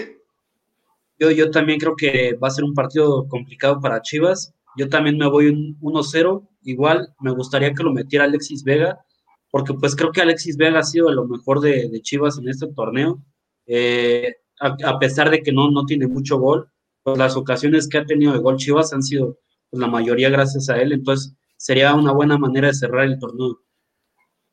Yo, 1.18 1.32
yo 1.32 1.50
también 1.50 1.80
creo 1.80 1.96
que 1.96 2.34
va 2.36 2.50
a 2.50 2.52
ser 2.52 2.66
un 2.66 2.74
partido 2.74 3.28
complicado 3.30 3.80
para 3.80 4.02
Chivas. 4.02 4.54
Yo 4.76 4.90
también 4.90 5.18
me 5.18 5.30
voy 5.30 5.48
un 5.48 5.80
1-0. 5.80 6.48
Igual 6.64 7.14
me 7.20 7.32
gustaría 7.32 7.74
que 7.74 7.84
lo 7.84 7.94
metiera 7.94 8.26
Alexis 8.26 8.64
Vega, 8.64 9.06
porque 9.50 9.74
pues 9.74 9.96
creo 9.96 10.12
que 10.12 10.22
Alexis 10.22 10.58
Vega 10.58 10.80
ha 10.80 10.84
sido 10.84 11.12
lo 11.12 11.26
mejor 11.26 11.62
de, 11.62 11.88
de 11.90 12.02
Chivas 12.02 12.38
en 12.38 12.50
este 12.50 12.68
torneo. 12.68 13.22
Eh, 13.68 14.36
a, 14.60 15.00
pesar 15.00 15.30
de 15.30 15.42
que 15.42 15.52
no, 15.52 15.70
no 15.72 15.86
tiene 15.86 16.08
mucho 16.08 16.38
gol, 16.38 16.70
pues 17.04 17.18
las 17.18 17.36
ocasiones 17.36 17.88
que 17.88 17.98
ha 17.98 18.06
tenido 18.06 18.34
de 18.34 18.40
gol 18.40 18.58
Chivas 18.58 18.94
han 18.94 19.04
sido 19.04 19.40
pues, 19.70 19.82
la 19.82 19.88
mayoría 19.88 20.30
gracias 20.30 20.70
a 20.70 20.82
él. 20.82 20.92
Entonces 20.94 21.36
sería 21.58 21.94
una 21.94 22.12
buena 22.12 22.38
manera 22.38 22.68
de 22.68 22.74
cerrar 22.74 23.06
el 23.06 23.20
torneo. 23.20 23.62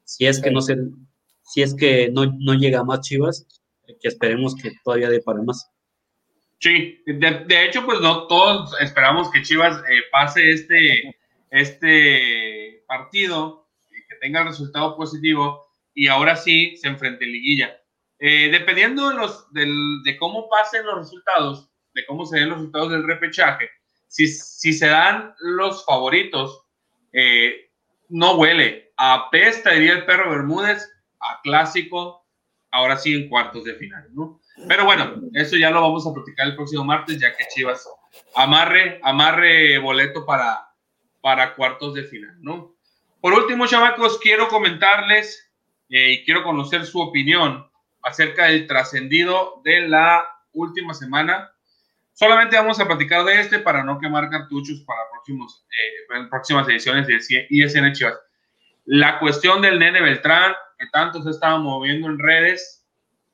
Si 0.04 0.26
es 0.26 0.40
que 0.40 0.50
no 0.50 0.60
se, 0.60 0.76
si 1.42 1.62
es 1.62 1.74
que 1.74 2.10
no, 2.10 2.26
no 2.26 2.54
llega 2.54 2.84
más 2.84 3.00
Chivas, 3.00 3.46
que 4.00 4.08
esperemos 4.08 4.54
que 4.54 4.72
todavía 4.84 5.08
dé 5.08 5.20
para 5.20 5.42
más. 5.42 5.70
Sí, 6.58 7.02
de, 7.06 7.44
de 7.46 7.64
hecho, 7.64 7.84
pues 7.84 8.00
no 8.00 8.26
todos 8.26 8.74
esperamos 8.80 9.30
que 9.30 9.42
Chivas 9.42 9.78
eh, 9.78 10.02
pase 10.12 10.52
este, 10.52 11.16
este 11.50 12.84
partido, 12.86 13.66
que 13.90 14.16
tenga 14.20 14.44
resultado 14.44 14.96
positivo 14.96 15.66
y 15.94 16.06
ahora 16.06 16.36
sí 16.36 16.76
se 16.76 16.88
enfrente 16.88 17.24
en 17.24 17.32
liguilla. 17.32 17.81
Eh, 18.24 18.50
dependiendo 18.52 19.08
de, 19.08 19.16
los, 19.16 19.52
del, 19.52 19.74
de 20.04 20.16
cómo 20.16 20.48
pasen 20.48 20.86
los 20.86 20.96
resultados, 20.96 21.68
de 21.92 22.06
cómo 22.06 22.24
se 22.24 22.38
den 22.38 22.50
los 22.50 22.58
resultados 22.58 22.92
del 22.92 23.04
repechaje, 23.04 23.68
si, 24.06 24.28
si 24.28 24.72
se 24.72 24.86
dan 24.86 25.34
los 25.40 25.84
favoritos, 25.84 26.62
eh, 27.12 27.72
no 28.10 28.36
huele. 28.36 28.92
Apesta, 28.96 29.70
diría 29.70 29.94
el 29.94 30.04
perro 30.04 30.30
Bermúdez, 30.30 30.88
a 31.18 31.40
clásico, 31.42 32.24
ahora 32.70 32.96
sí 32.96 33.12
en 33.12 33.28
cuartos 33.28 33.64
de 33.64 33.74
final, 33.74 34.06
¿no? 34.12 34.40
Pero 34.68 34.84
bueno, 34.84 35.20
eso 35.32 35.56
ya 35.56 35.72
lo 35.72 35.80
vamos 35.80 36.06
a 36.06 36.14
platicar 36.14 36.46
el 36.46 36.54
próximo 36.54 36.84
martes, 36.84 37.18
ya 37.18 37.34
que 37.34 37.48
Chivas 37.52 37.88
amarre, 38.36 39.00
amarre 39.02 39.78
boleto 39.78 40.24
para, 40.24 40.68
para 41.20 41.56
cuartos 41.56 41.94
de 41.94 42.04
final, 42.04 42.36
¿no? 42.40 42.76
Por 43.20 43.32
último, 43.32 43.66
chamacos, 43.66 44.20
quiero 44.20 44.46
comentarles 44.46 45.52
eh, 45.88 46.12
y 46.12 46.24
quiero 46.24 46.44
conocer 46.44 46.86
su 46.86 47.00
opinión 47.00 47.71
acerca 48.02 48.46
del 48.46 48.66
trascendido 48.66 49.60
de 49.64 49.88
la 49.88 50.26
última 50.52 50.94
semana. 50.94 51.52
Solamente 52.12 52.56
vamos 52.56 52.78
a 52.78 52.86
platicar 52.86 53.24
de 53.24 53.40
este 53.40 53.58
para 53.58 53.82
no 53.84 53.98
quemar 53.98 54.28
cartuchos 54.28 54.80
para 54.80 55.00
próximos, 55.10 55.64
eh, 55.70 56.26
próximas 56.28 56.68
ediciones 56.68 57.06
de 57.06 57.46
ISN 57.48 57.92
Chivas. 57.92 58.18
La 58.84 59.18
cuestión 59.18 59.62
del 59.62 59.78
nene 59.78 60.02
Beltrán, 60.02 60.52
que 60.78 60.86
tanto 60.92 61.22
se 61.22 61.30
estaba 61.30 61.58
moviendo 61.58 62.08
en 62.08 62.18
redes, 62.18 62.82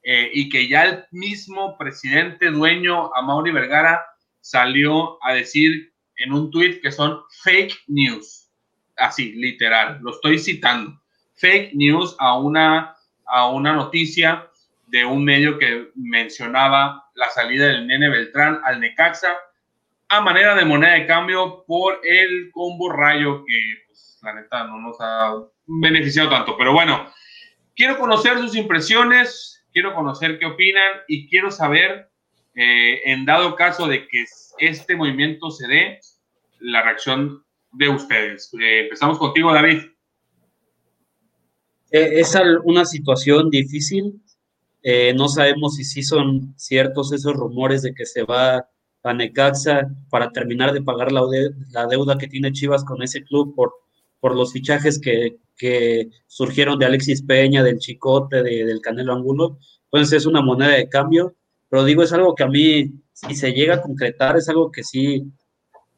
eh, 0.02 0.30
y 0.32 0.48
que 0.48 0.68
ya 0.68 0.84
el 0.84 1.04
mismo 1.10 1.76
presidente 1.76 2.50
dueño, 2.50 3.14
Amaury 3.14 3.50
Vergara, 3.50 4.00
salió 4.40 5.22
a 5.24 5.34
decir 5.34 5.92
en 6.16 6.32
un 6.32 6.50
tuit 6.50 6.80
que 6.80 6.92
son 6.92 7.20
fake 7.42 7.74
news. 7.88 8.48
Así, 8.96 9.32
literal, 9.32 9.98
lo 10.00 10.12
estoy 10.12 10.38
citando. 10.38 11.00
Fake 11.34 11.74
news 11.74 12.16
a 12.18 12.38
una, 12.38 12.96
a 13.26 13.48
una 13.48 13.72
noticia 13.72 14.47
de 14.90 15.04
un 15.04 15.24
medio 15.24 15.58
que 15.58 15.90
mencionaba 15.94 17.04
la 17.14 17.28
salida 17.30 17.66
del 17.66 17.86
nene 17.86 18.08
Beltrán 18.08 18.60
al 18.64 18.80
Necaxa 18.80 19.36
a 20.08 20.20
manera 20.20 20.54
de 20.54 20.64
moneda 20.64 20.94
de 20.94 21.06
cambio 21.06 21.64
por 21.66 22.00
el 22.02 22.50
combo 22.52 22.90
rayo 22.90 23.44
que, 23.44 23.60
pues, 23.86 24.18
la 24.22 24.34
neta, 24.34 24.64
no 24.64 24.80
nos 24.80 24.96
ha 25.00 25.34
beneficiado 25.66 26.30
tanto. 26.30 26.56
Pero 26.56 26.72
bueno, 26.72 27.12
quiero 27.76 27.98
conocer 27.98 28.38
sus 28.38 28.56
impresiones, 28.56 29.64
quiero 29.72 29.94
conocer 29.94 30.38
qué 30.38 30.46
opinan 30.46 30.92
y 31.08 31.28
quiero 31.28 31.50
saber, 31.50 32.10
eh, 32.54 33.02
en 33.04 33.26
dado 33.26 33.54
caso 33.54 33.86
de 33.86 34.08
que 34.08 34.24
este 34.58 34.96
movimiento 34.96 35.50
se 35.50 35.68
dé, 35.68 36.00
la 36.60 36.82
reacción 36.82 37.44
de 37.72 37.88
ustedes. 37.88 38.52
Eh, 38.58 38.80
empezamos 38.84 39.18
contigo, 39.18 39.52
David. 39.52 39.82
Eh, 41.90 42.20
es 42.20 42.36
una 42.64 42.84
situación 42.84 43.50
difícil. 43.50 44.20
Eh, 44.82 45.12
no 45.14 45.28
sabemos 45.28 45.74
si 45.76 45.84
sí 45.84 46.02
son 46.02 46.54
ciertos 46.56 47.12
esos 47.12 47.34
rumores 47.34 47.82
de 47.82 47.94
que 47.94 48.06
se 48.06 48.22
va 48.22 48.68
a 49.02 49.14
Necaxa 49.14 49.88
para 50.10 50.30
terminar 50.30 50.72
de 50.72 50.82
pagar 50.82 51.12
la, 51.12 51.26
de- 51.26 51.50
la 51.72 51.86
deuda 51.86 52.16
que 52.18 52.28
tiene 52.28 52.52
Chivas 52.52 52.84
con 52.84 53.02
ese 53.02 53.22
club 53.24 53.54
por, 53.54 53.72
por 54.20 54.34
los 54.36 54.52
fichajes 54.52 55.00
que, 55.00 55.38
que 55.56 56.10
surgieron 56.26 56.78
de 56.78 56.86
Alexis 56.86 57.22
Peña, 57.22 57.62
del 57.62 57.78
Chicote, 57.78 58.42
de- 58.42 58.64
del 58.64 58.80
Canelo 58.80 59.12
Angulo. 59.14 59.58
Entonces 59.84 60.18
es 60.18 60.26
una 60.26 60.42
moneda 60.42 60.70
de 60.76 60.88
cambio, 60.88 61.34
pero 61.68 61.84
digo, 61.84 62.02
es 62.02 62.12
algo 62.12 62.34
que 62.34 62.44
a 62.44 62.48
mí, 62.48 62.92
si 63.12 63.34
se 63.34 63.52
llega 63.52 63.76
a 63.76 63.82
concretar, 63.82 64.36
es 64.36 64.48
algo 64.48 64.70
que 64.70 64.84
sí, 64.84 65.24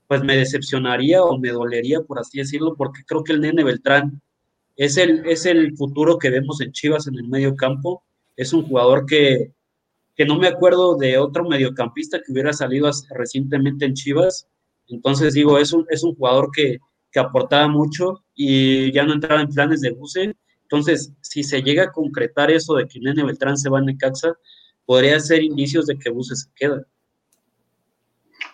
pues 0.07 0.23
me 0.25 0.37
decepcionaría 0.37 1.23
o 1.23 1.39
me 1.39 1.51
dolería, 1.51 2.01
por 2.03 2.19
así 2.19 2.39
decirlo, 2.39 2.75
porque 2.77 3.03
creo 3.07 3.23
que 3.25 3.33
el 3.33 3.41
nene 3.41 3.65
Beltrán 3.65 4.21
es 4.77 4.97
el, 4.97 5.27
es 5.27 5.47
el 5.47 5.77
futuro 5.77 6.19
que 6.19 6.31
vemos 6.31 6.61
en 6.61 6.73
Chivas 6.73 7.07
en 7.07 7.17
el 7.17 7.29
medio 7.29 7.55
campo. 7.57 8.03
Es 8.41 8.55
un 8.55 8.63
jugador 8.63 9.05
que, 9.05 9.53
que 10.17 10.25
no 10.25 10.39
me 10.39 10.49
acuerdo 10.49 10.97
de 10.97 11.19
otro 11.19 11.45
mediocampista 11.45 12.23
que 12.25 12.33
hubiera 12.33 12.55
salido 12.55 12.91
recientemente 13.11 13.85
en 13.85 13.93
Chivas. 13.93 14.49
Entonces 14.89 15.35
digo, 15.35 15.59
es 15.59 15.75
un, 15.75 15.85
es 15.91 16.03
un 16.03 16.15
jugador 16.15 16.51
que, 16.51 16.79
que 17.13 17.21
aportaba 17.21 17.69
mucho 17.69 18.25
y 18.35 18.91
ya 18.93 19.05
no 19.05 19.13
entraba 19.13 19.43
en 19.43 19.51
planes 19.51 19.83
de 19.83 19.91
Buse. 19.91 20.35
Entonces, 20.63 21.13
si 21.21 21.43
se 21.43 21.63
llega 21.63 21.85
a 21.85 21.93
concretar 21.93 22.51
eso 22.51 22.77
de 22.77 22.89
que 22.89 22.99
Nene 22.99 23.25
Beltrán 23.25 23.59
se 23.59 23.69
va 23.69 23.81
a 23.81 23.83
Necaxa, 23.83 24.33
podría 24.87 25.21
ser 25.21 25.43
indicios 25.43 25.87
de 25.87 25.99
que 25.99 26.09
Buse 26.09 26.35
se 26.35 26.49
queda. 26.55 26.83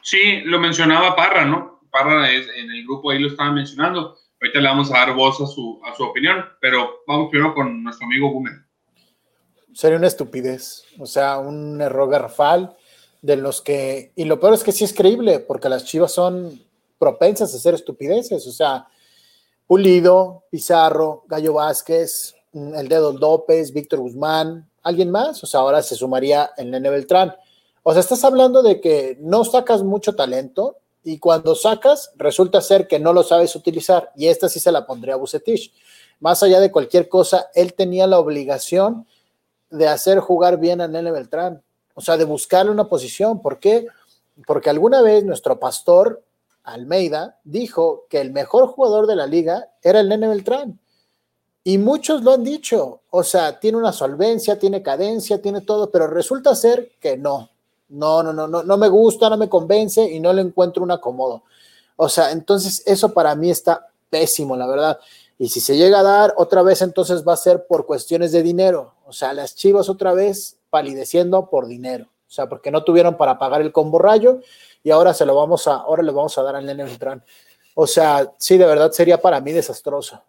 Sí, 0.02 0.40
lo 0.46 0.58
mencionaba 0.58 1.14
Parra, 1.14 1.44
¿no? 1.44 1.80
Parra 1.92 2.32
es, 2.32 2.48
en 2.56 2.72
el 2.72 2.84
grupo 2.84 3.12
ahí 3.12 3.20
lo 3.20 3.28
estaba 3.28 3.52
mencionando. 3.52 4.16
Ahorita 4.40 4.60
le 4.60 4.68
vamos 4.68 4.90
a 4.90 4.98
dar 4.98 5.14
voz 5.14 5.40
a 5.40 5.46
su, 5.46 5.80
a 5.84 5.94
su 5.94 6.02
opinión, 6.02 6.44
pero 6.60 7.02
vamos 7.06 7.28
primero 7.30 7.54
con 7.54 7.84
nuestro 7.84 8.06
amigo 8.06 8.32
Boomer. 8.32 8.65
Sería 9.76 9.98
una 9.98 10.06
estupidez, 10.06 10.84
o 10.98 11.04
sea, 11.04 11.36
un 11.36 11.82
error 11.82 12.08
garrafal 12.08 12.74
de 13.20 13.36
los 13.36 13.60
que, 13.60 14.10
y 14.16 14.24
lo 14.24 14.40
peor 14.40 14.54
es 14.54 14.64
que 14.64 14.72
sí 14.72 14.84
es 14.84 14.94
creíble, 14.94 15.38
porque 15.38 15.68
las 15.68 15.84
Chivas 15.84 16.12
son 16.12 16.62
propensas 16.98 17.52
a 17.52 17.58
hacer 17.58 17.74
estupideces, 17.74 18.46
o 18.46 18.52
sea, 18.52 18.88
Pulido, 19.66 20.44
Pizarro, 20.50 21.24
Gallo 21.28 21.52
Vázquez, 21.52 22.34
mm, 22.52 22.74
el 22.74 22.88
Dedo 22.88 23.12
López, 23.12 23.74
Víctor 23.74 24.00
Guzmán, 24.00 24.66
alguien 24.82 25.10
más, 25.10 25.44
o 25.44 25.46
sea, 25.46 25.60
ahora 25.60 25.82
se 25.82 25.94
sumaría 25.94 26.52
el 26.56 26.70
Nene 26.70 26.88
Beltrán. 26.88 27.36
O 27.82 27.92
sea, 27.92 28.00
estás 28.00 28.24
hablando 28.24 28.62
de 28.62 28.80
que 28.80 29.18
no 29.20 29.44
sacas 29.44 29.82
mucho 29.82 30.16
talento 30.16 30.78
y 31.04 31.18
cuando 31.18 31.54
sacas 31.54 32.12
resulta 32.16 32.62
ser 32.62 32.88
que 32.88 32.98
no 32.98 33.12
lo 33.12 33.22
sabes 33.22 33.54
utilizar 33.54 34.10
y 34.16 34.28
esta 34.28 34.48
sí 34.48 34.58
se 34.58 34.72
la 34.72 34.86
pondría 34.86 35.14
a 35.14 35.18
Bucetich. 35.18 35.74
Más 36.18 36.42
allá 36.42 36.60
de 36.60 36.72
cualquier 36.72 37.10
cosa, 37.10 37.50
él 37.54 37.74
tenía 37.74 38.06
la 38.06 38.18
obligación 38.18 39.06
de 39.76 39.88
hacer 39.88 40.18
jugar 40.20 40.58
bien 40.58 40.80
a 40.80 40.88
Nene 40.88 41.10
Beltrán, 41.10 41.62
o 41.94 42.00
sea, 42.00 42.16
de 42.16 42.24
buscarle 42.24 42.70
una 42.70 42.88
posición. 42.88 43.40
¿Por 43.40 43.58
qué? 43.58 43.86
Porque 44.46 44.70
alguna 44.70 45.02
vez 45.02 45.24
nuestro 45.24 45.58
pastor 45.58 46.22
Almeida 46.64 47.38
dijo 47.44 48.06
que 48.10 48.20
el 48.20 48.32
mejor 48.32 48.66
jugador 48.68 49.06
de 49.06 49.16
la 49.16 49.26
liga 49.26 49.70
era 49.82 50.00
el 50.00 50.08
Nene 50.08 50.28
Beltrán. 50.28 50.78
Y 51.62 51.78
muchos 51.78 52.22
lo 52.22 52.32
han 52.32 52.44
dicho, 52.44 53.00
o 53.10 53.24
sea, 53.24 53.58
tiene 53.58 53.78
una 53.78 53.92
solvencia, 53.92 54.58
tiene 54.58 54.82
cadencia, 54.82 55.42
tiene 55.42 55.62
todo, 55.62 55.90
pero 55.90 56.06
resulta 56.06 56.54
ser 56.54 56.92
que 57.00 57.16
no. 57.16 57.50
No, 57.88 58.22
no, 58.22 58.32
no, 58.32 58.46
no, 58.46 58.62
no 58.62 58.76
me 58.76 58.88
gusta, 58.88 59.30
no 59.30 59.36
me 59.36 59.48
convence 59.48 60.02
y 60.10 60.20
no 60.20 60.32
le 60.32 60.42
encuentro 60.42 60.82
un 60.82 60.90
acomodo. 60.90 61.42
O 61.96 62.08
sea, 62.08 62.30
entonces 62.30 62.82
eso 62.86 63.12
para 63.12 63.34
mí 63.34 63.50
está 63.50 63.88
pésimo, 64.10 64.56
la 64.56 64.66
verdad. 64.66 64.98
Y 65.38 65.48
si 65.48 65.60
se 65.60 65.76
llega 65.76 66.00
a 66.00 66.04
dar 66.04 66.34
otra 66.36 66.62
vez, 66.62 66.82
entonces 66.82 67.26
va 67.26 67.34
a 67.34 67.36
ser 67.36 67.66
por 67.66 67.86
cuestiones 67.86 68.32
de 68.32 68.42
dinero. 68.42 68.94
O 69.06 69.12
sea, 69.12 69.32
las 69.32 69.54
chivas 69.54 69.88
otra 69.88 70.12
vez 70.14 70.58
palideciendo 70.68 71.48
por 71.48 71.68
dinero. 71.68 72.06
O 72.26 72.30
sea, 72.30 72.48
porque 72.48 72.72
no 72.72 72.82
tuvieron 72.82 73.16
para 73.16 73.38
pagar 73.38 73.62
el 73.62 73.70
combo 73.70 74.00
rayo 74.00 74.40
y 74.82 74.90
ahora 74.90 75.14
se 75.14 75.24
lo 75.24 75.36
vamos 75.36 75.68
a, 75.68 75.76
ahora 75.76 76.02
le 76.02 76.10
vamos 76.10 76.36
a 76.36 76.42
dar 76.42 76.56
al 76.56 76.66
Nene 76.66 76.82
Beltrán. 76.84 77.24
O 77.74 77.86
sea, 77.86 78.34
sí, 78.36 78.58
de 78.58 78.66
verdad 78.66 78.90
sería 78.90 79.20
para 79.20 79.40
mí 79.40 79.52
desastroso. 79.52 80.20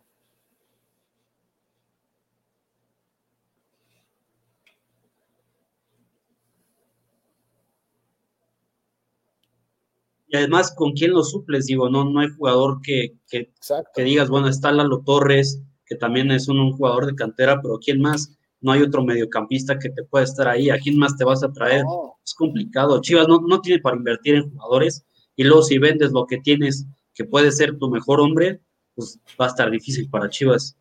Y 10.27 10.35
además, 10.35 10.71
¿con 10.75 10.91
quién 10.91 11.11
lo 11.13 11.23
suples? 11.23 11.65
Digo, 11.65 11.89
no, 11.89 12.05
no 12.05 12.19
hay 12.19 12.27
jugador 12.29 12.81
que, 12.81 13.15
que, 13.27 13.51
que 13.95 14.03
digas, 14.03 14.29
bueno, 14.29 14.49
está 14.49 14.71
Lalo 14.71 15.01
Torres, 15.03 15.61
que 15.85 15.95
también 15.95 16.29
es 16.31 16.47
un, 16.47 16.73
jugador 16.73 17.05
de 17.07 17.15
cantera, 17.15 17.61
pero 17.61 17.79
¿quién 17.79 18.01
más? 18.01 18.37
No 18.61 18.71
hay 18.71 18.81
otro 18.81 19.03
mediocampista 19.03 19.77
que 19.77 19.89
te 19.89 20.03
pueda 20.03 20.25
estar 20.25 20.47
ahí. 20.47 20.69
¿A 20.69 20.79
quién 20.79 20.97
más 20.97 21.15
te 21.15 21.23
vas 21.23 21.43
a 21.43 21.51
traer? 21.51 21.83
Es 22.25 22.33
complicado. 22.33 23.01
Chivas 23.01 23.27
no, 23.27 23.39
no 23.41 23.61
tiene 23.61 23.81
para 23.81 23.97
invertir 23.97 24.35
en 24.35 24.51
jugadores 24.51 25.05
y 25.37 25.43
luego 25.43 25.63
si 25.63 25.77
vendes 25.77 26.11
lo 26.11 26.25
que 26.25 26.37
tienes, 26.37 26.85
que 27.13 27.23
puede 27.23 27.51
ser 27.51 27.77
tu 27.77 27.89
mejor 27.89 28.19
hombre, 28.19 28.59
pues 28.95 29.19
va 29.39 29.45
a 29.45 29.49
estar 29.49 29.69
difícil 29.69 30.09
para 30.09 30.29
Chivas. 30.29 30.75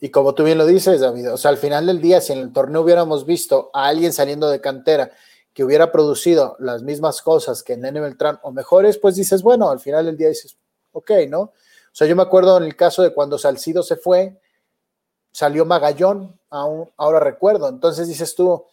Y 0.00 0.08
como 0.08 0.34
tú 0.34 0.44
bien 0.44 0.58
lo 0.58 0.66
dices, 0.66 1.00
David, 1.00 1.32
o 1.32 1.36
sea, 1.36 1.50
al 1.50 1.58
final 1.58 1.86
del 1.86 2.00
día, 2.00 2.20
si 2.20 2.32
en 2.32 2.40
el 2.40 2.52
torneo 2.52 2.80
hubiéramos 2.80 3.24
visto 3.24 3.70
a 3.72 3.86
alguien 3.86 4.12
saliendo 4.12 4.50
de 4.50 4.60
cantera 4.60 5.12
que 5.52 5.62
hubiera 5.62 5.92
producido 5.92 6.56
las 6.58 6.82
mismas 6.82 7.22
cosas 7.22 7.62
que 7.62 7.76
Nene 7.76 8.00
Beltrán 8.00 8.40
o 8.42 8.50
mejores, 8.50 8.98
pues 8.98 9.14
dices, 9.14 9.42
bueno, 9.42 9.70
al 9.70 9.78
final 9.78 10.06
del 10.06 10.16
día 10.16 10.28
dices, 10.28 10.56
ok, 10.92 11.10
¿no? 11.28 11.40
O 11.40 11.52
sea, 11.92 12.06
yo 12.06 12.16
me 12.16 12.22
acuerdo 12.22 12.56
en 12.56 12.64
el 12.64 12.76
caso 12.76 13.02
de 13.02 13.12
cuando 13.12 13.38
Salcido 13.38 13.82
se 13.82 13.96
fue, 13.96 14.40
salió 15.30 15.64
Magallón, 15.64 16.39
aún, 16.50 16.88
ahora 16.96 17.20
recuerdo. 17.20 17.68
Entonces 17.68 18.08
dices 18.08 18.34
tú, 18.34 18.64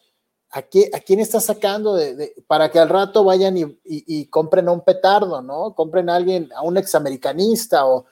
¿a, 0.52 0.62
quién 0.62 1.20
estás 1.20 1.46
sacando 1.46 1.96
de, 1.96 2.34
para 2.48 2.70
que 2.70 2.80
al 2.80 2.90
rato 2.90 3.24
vayan 3.24 3.56
y, 3.84 4.26
compren 4.28 4.68
a 4.68 4.72
un 4.72 4.82
petardo, 4.82 5.42
¿no? 5.42 5.74
Compren 5.74 6.10
a 6.10 6.16
alguien, 6.16 6.50
a 6.56 6.62
un 6.64 6.78
examericanista 6.78 7.86
o... 7.86 8.06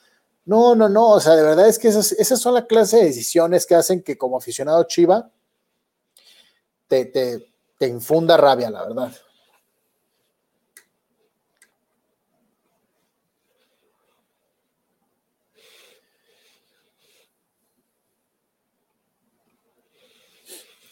No, 0.47 0.75
no, 0.75 0.87
no, 0.87 1.09
o 1.09 1.19
sea, 1.19 1.35
de 1.35 1.41
verdad 1.41 1.67
es 1.67 1.79
que 1.79 1.87
esas, 1.87 2.39
son 2.39 2.53
la 2.53 2.67
clase 2.67 2.97
de 2.97 3.05
decisiones 3.05 3.65
que 3.65 3.73
hacen 3.73 4.03
que 4.03 4.15
como 4.15 4.37
aficionado 4.37 4.83
Chiva 4.83 5.31
te 6.87 7.41
infunda 7.79 8.37
rabia, 8.37 8.69
la 8.69 8.83
verdad. 8.83 9.11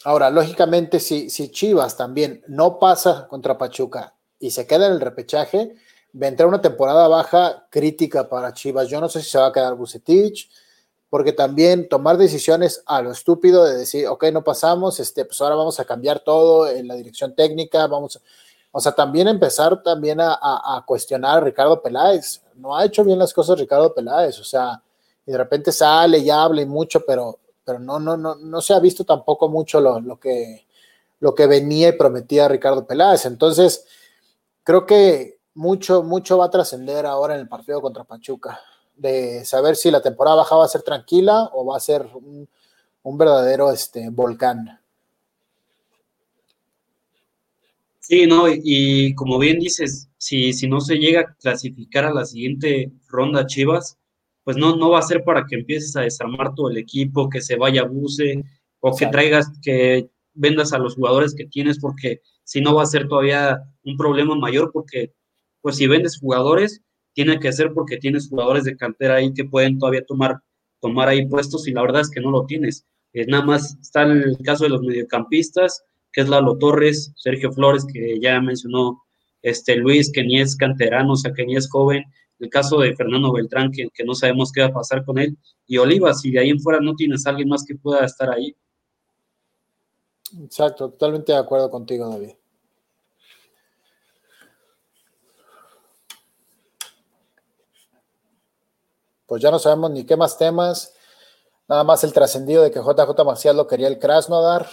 Ahora, 0.04 0.30
lógicamente, 0.30 1.00
si, 1.00 1.30
si, 1.30 1.50
Chivas 1.50 1.96
también 1.96 2.44
no 2.46 2.78
pasa 2.78 3.26
contra 3.28 3.56
Pachuca 3.56 4.14
y 4.38 4.50
se 4.50 4.66
queda 4.66 4.86
en 4.86 4.92
el 4.92 5.00
repechaje, 5.00 5.74
vendrá 6.12 6.46
una 6.46 6.60
temporada 6.60 7.08
baja 7.08 7.66
crítica 7.70 8.28
para 8.28 8.52
Chivas. 8.52 8.88
Yo 8.88 9.00
no 9.00 9.08
sé 9.08 9.22
si 9.22 9.30
se 9.30 9.38
va 9.38 9.46
a 9.46 9.52
quedar 9.52 9.74
Bucetich, 9.74 10.50
porque 11.14 11.32
también 11.32 11.88
tomar 11.88 12.16
decisiones 12.16 12.82
a 12.86 13.00
lo 13.00 13.12
estúpido 13.12 13.64
de 13.64 13.76
decir, 13.76 14.06
ok, 14.08 14.24
no 14.32 14.42
pasamos, 14.42 14.98
este, 14.98 15.24
pues 15.24 15.40
ahora 15.40 15.54
vamos 15.54 15.78
a 15.78 15.84
cambiar 15.84 16.20
todo 16.20 16.68
en 16.68 16.88
la 16.88 16.96
dirección 16.96 17.34
técnica, 17.34 17.86
vamos, 17.86 18.20
o 18.72 18.80
sea, 18.80 18.90
también 18.90 19.28
empezar 19.28 19.80
también 19.82 20.18
a, 20.20 20.84
cuestionar 20.84 21.38
a 21.38 21.40
Ricardo 21.40 21.80
Peláez. 21.80 22.42
No 22.56 22.76
ha 22.76 22.84
hecho 22.84 23.04
bien 23.04 23.20
las 23.20 23.32
cosas 23.32 23.60
Ricardo 23.60 23.94
Peláez, 23.94 24.40
o 24.40 24.44
sea, 24.44 24.82
y 25.24 25.30
de 25.30 25.38
repente 25.38 25.70
sale 25.70 26.18
y 26.18 26.30
habla 26.30 26.62
y 26.62 26.66
mucho, 26.66 27.04
pero, 27.06 27.38
pero 27.64 27.78
no, 27.78 27.98
no, 27.98 28.16
no, 28.16 28.34
no 28.36 28.60
se 28.60 28.74
ha 28.74 28.80
visto 28.80 29.04
tampoco 29.04 29.48
mucho 29.48 29.80
lo, 29.80 30.00
lo, 30.00 30.18
que, 30.18 30.66
lo 31.20 31.34
que 31.34 31.46
venía 31.46 31.88
y 31.88 31.98
prometía 31.98 32.48
Ricardo 32.48 32.86
Peláez. 32.86 33.26
Entonces, 33.26 33.86
creo 34.62 34.86
que 34.86 35.38
mucho, 35.54 36.02
mucho 36.02 36.38
va 36.38 36.46
a 36.46 36.50
trascender 36.50 37.06
ahora 37.06 37.34
en 37.34 37.40
el 37.40 37.48
partido 37.48 37.80
contra 37.80 38.04
Pachuca 38.04 38.60
de 38.96 39.44
saber 39.44 39.76
si 39.76 39.90
la 39.90 40.02
temporada 40.02 40.36
baja 40.36 40.56
va 40.56 40.64
a 40.64 40.68
ser 40.68 40.82
tranquila 40.82 41.50
o 41.52 41.64
va 41.66 41.76
a 41.76 41.80
ser 41.80 42.06
un, 42.14 42.48
verdadero 43.18 43.70
este, 43.70 44.08
volcán. 44.10 44.80
Sí, 48.00 48.26
no, 48.26 48.46
y, 48.48 49.14
como 49.14 49.38
bien 49.38 49.58
dices, 49.58 50.08
si, 50.18 50.52
si 50.52 50.68
no 50.68 50.80
se 50.80 50.96
llega 50.96 51.20
a 51.20 51.34
clasificar 51.34 52.04
a 52.04 52.12
la 52.12 52.26
siguiente 52.26 52.92
ronda 53.08 53.46
Chivas, 53.46 53.96
pues 54.44 54.56
no, 54.56 54.76
no 54.76 54.90
va 54.90 54.98
a 54.98 55.02
ser 55.02 55.24
para 55.24 55.46
que 55.46 55.56
empieces 55.56 55.96
a 55.96 56.02
desarmar 56.02 56.54
todo 56.54 56.70
el 56.70 56.76
equipo, 56.76 57.28
que 57.28 57.40
se 57.40 57.56
vaya 57.56 57.82
a 57.82 57.86
buce, 57.86 58.44
o 58.80 58.94
que 58.94 59.06
traigas, 59.06 59.50
que 59.62 60.08
vendas 60.34 60.72
a 60.72 60.78
los 60.78 60.94
jugadores 60.94 61.34
que 61.34 61.46
tienes, 61.46 61.78
porque 61.80 62.20
si 62.44 62.60
no 62.60 62.74
va 62.74 62.82
a 62.82 62.86
ser 62.86 63.08
todavía 63.08 63.58
un 63.84 63.96
problema 63.96 64.36
mayor, 64.36 64.70
porque 64.72 65.12
pues 65.62 65.76
si 65.76 65.86
vendes 65.86 66.18
jugadores, 66.18 66.82
tiene 67.14 67.40
que 67.40 67.52
ser 67.52 67.72
porque 67.72 67.96
tienes 67.96 68.28
jugadores 68.28 68.64
de 68.64 68.76
cantera 68.76 69.14
ahí 69.14 69.32
que 69.32 69.44
pueden 69.44 69.78
todavía 69.78 70.04
tomar, 70.04 70.40
tomar 70.80 71.08
ahí 71.08 71.26
puestos 71.26 71.66
y 71.66 71.72
la 71.72 71.82
verdad 71.82 72.02
es 72.02 72.10
que 72.10 72.20
no 72.20 72.30
lo 72.30 72.44
tienes. 72.44 72.84
Eh, 73.14 73.24
nada 73.26 73.44
más 73.44 73.78
está 73.80 74.02
el 74.02 74.36
caso 74.44 74.64
de 74.64 74.70
los 74.70 74.82
mediocampistas, 74.82 75.84
que 76.12 76.22
es 76.22 76.28
Lalo 76.28 76.58
Torres, 76.58 77.12
Sergio 77.16 77.52
Flores, 77.52 77.86
que 77.90 78.18
ya 78.20 78.40
mencionó 78.40 79.02
este 79.42 79.76
Luis, 79.76 80.10
que 80.12 80.24
ni 80.24 80.40
es 80.40 80.56
canterano, 80.56 81.12
o 81.12 81.16
sea, 81.16 81.32
que 81.32 81.46
ni 81.46 81.56
es 81.56 81.70
joven, 81.70 82.04
el 82.38 82.50
caso 82.50 82.78
de 82.78 82.94
Fernando 82.94 83.32
Beltrán, 83.32 83.70
que, 83.70 83.88
que 83.92 84.04
no 84.04 84.14
sabemos 84.14 84.52
qué 84.52 84.60
va 84.62 84.68
a 84.68 84.72
pasar 84.72 85.04
con 85.04 85.18
él, 85.18 85.36
y 85.66 85.78
Olivas, 85.78 86.20
si 86.20 86.30
de 86.30 86.40
ahí 86.40 86.50
en 86.50 86.60
fuera 86.60 86.80
no 86.80 86.94
tienes 86.94 87.26
a 87.26 87.30
alguien 87.30 87.48
más 87.48 87.64
que 87.64 87.76
pueda 87.76 88.04
estar 88.04 88.30
ahí. 88.30 88.54
Exacto, 90.42 90.90
totalmente 90.90 91.32
de 91.32 91.38
acuerdo 91.38 91.70
contigo, 91.70 92.08
David. 92.08 92.32
pues 99.26 99.42
ya 99.42 99.50
no 99.50 99.58
sabemos 99.58 99.90
ni 99.90 100.04
qué 100.04 100.16
más 100.16 100.38
temas. 100.38 100.94
Nada 101.68 101.82
más 101.82 102.04
el 102.04 102.12
trascendido 102.12 102.62
de 102.62 102.70
que 102.70 102.80
JJ 102.80 103.24
Maciel 103.24 103.56
lo 103.56 103.66
quería 103.66 103.88
el 103.88 103.98
Krasnodar. 103.98 104.68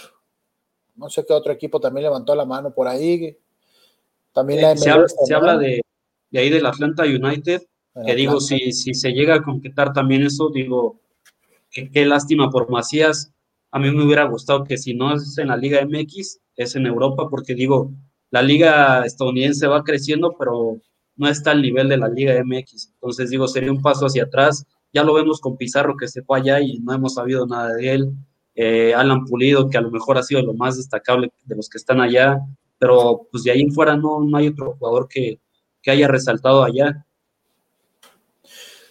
No 0.94 1.08
sé 1.08 1.24
qué 1.24 1.32
otro 1.32 1.52
equipo 1.52 1.80
también 1.80 2.04
levantó 2.04 2.34
la 2.34 2.44
mano 2.44 2.72
por 2.72 2.86
ahí. 2.86 3.36
También 4.32 4.64
eh, 4.64 4.76
se, 4.76 4.90
habla, 5.34 5.56
de, 5.56 5.82
ahí 6.38 6.50
del 6.50 6.66
Atlanta 6.66 7.04
United, 7.04 7.62
que 8.06 8.14
digo, 8.14 8.40
si, 8.40 8.72
si 8.72 8.94
se 8.94 9.12
llega 9.12 9.36
a 9.36 9.42
concretar 9.42 9.92
también 9.92 10.22
eso, 10.22 10.50
digo, 10.50 11.00
qué 11.70 12.06
lástima 12.06 12.50
por 12.50 12.70
Macías. 12.70 13.32
A 13.70 13.78
mí 13.78 13.90
me 13.90 14.04
hubiera 14.04 14.24
gustado 14.24 14.64
que 14.64 14.78
si 14.78 14.94
no 14.94 15.14
es 15.14 15.36
en 15.38 15.48
la 15.48 15.56
Liga 15.56 15.84
MX, 15.86 16.40
es 16.56 16.76
en 16.76 16.86
Europa, 16.86 17.28
porque 17.30 17.54
digo, 17.54 17.92
la 18.30 18.42
liga 18.42 19.04
estadounidense 19.04 19.66
va 19.66 19.84
creciendo, 19.84 20.36
pero 20.38 20.78
no 21.16 21.28
está 21.28 21.50
al 21.50 21.62
nivel 21.62 21.88
de 21.88 21.98
la 21.98 22.08
Liga 22.08 22.42
MX. 22.42 22.92
Entonces, 22.94 23.30
digo, 23.30 23.46
sería 23.46 23.70
un 23.70 23.82
paso 23.82 24.06
hacia 24.06 24.24
atrás. 24.24 24.64
Ya 24.92 25.04
lo 25.04 25.14
vemos 25.14 25.40
con 25.40 25.56
Pizarro 25.56 25.96
que 25.96 26.08
se 26.08 26.22
fue 26.22 26.40
allá 26.40 26.60
y 26.60 26.78
no 26.78 26.94
hemos 26.94 27.14
sabido 27.14 27.46
nada 27.46 27.74
de 27.74 27.92
él. 27.92 28.12
Eh, 28.54 28.94
Alan 28.94 29.24
Pulido, 29.24 29.68
que 29.68 29.78
a 29.78 29.82
lo 29.82 29.90
mejor 29.90 30.18
ha 30.18 30.22
sido 30.22 30.42
lo 30.42 30.54
más 30.54 30.76
destacable 30.76 31.30
de 31.44 31.56
los 31.56 31.68
que 31.68 31.78
están 31.78 32.00
allá, 32.00 32.38
pero 32.78 33.28
pues 33.30 33.44
de 33.44 33.50
ahí 33.50 33.60
en 33.62 33.72
fuera 33.72 33.96
no, 33.96 34.20
no 34.20 34.36
hay 34.36 34.48
otro 34.48 34.76
jugador 34.78 35.08
que, 35.08 35.38
haya 35.90 36.08
resaltado 36.08 36.62
allá. 36.62 37.04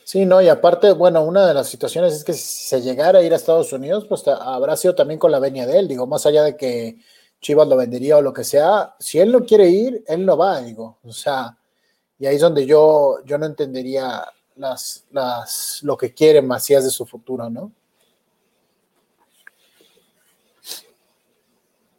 Sí, 0.04 0.26
no, 0.26 0.42
y 0.42 0.50
aparte, 0.50 0.92
bueno, 0.92 1.24
una 1.24 1.48
de 1.48 1.54
las 1.54 1.70
situaciones 1.70 2.14
es 2.14 2.26
que 2.26 2.34
si 2.34 2.66
se 2.68 2.82
llegara 2.82 3.20
a 3.20 3.24
ir 3.24 3.32
a 3.32 3.38
Estados 3.38 3.72
Unidos, 3.72 4.06
pues 4.10 4.28
habrá 4.28 4.76
sido 4.76 4.94
también 4.94 5.18
con 5.18 5.32
la 5.32 5.40
venia 5.40 5.66
de 5.66 5.80
él, 5.80 5.88
digo, 5.88 6.06
más 6.06 6.26
allá 6.26 6.44
de 6.44 6.58
que 6.58 6.98
Chivas 7.40 7.68
lo 7.68 7.78
vendería 7.78 8.18
o 8.18 8.22
lo 8.22 8.34
que 8.34 8.44
sea, 8.44 8.94
si 9.00 9.20
él 9.20 9.32
no 9.32 9.46
quiere 9.46 9.70
ir, 9.70 10.04
él 10.08 10.26
no 10.26 10.36
va, 10.36 10.60
digo, 10.60 10.98
o 11.04 11.14
sea, 11.14 11.58
y 12.20 12.26
ahí 12.26 12.36
es 12.36 12.42
donde 12.42 12.66
yo, 12.66 13.20
yo 13.26 13.38
no 13.38 13.46
entendería 13.46 14.26
las, 14.58 15.06
las, 15.12 15.80
lo 15.84 15.96
que 15.96 16.14
quiere 16.14 16.42
Macías 16.42 16.84
de 16.84 16.90
su 16.90 17.06
futuro, 17.06 17.50
¿no? 17.50 17.72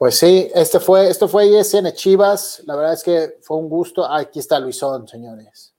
Pues 0.02 0.18
sí, 0.18 0.50
este 0.52 0.80
fue, 0.80 1.08
esto 1.08 1.28
fue 1.28 1.46
ISN 1.46 1.92
Chivas. 1.92 2.64
La 2.66 2.74
verdad 2.74 2.94
es 2.94 3.04
que 3.04 3.34
fue 3.40 3.56
un 3.58 3.68
gusto. 3.68 4.04
aquí 4.12 4.40
está 4.40 4.58
Luisón, 4.58 5.06
señores. 5.06 5.76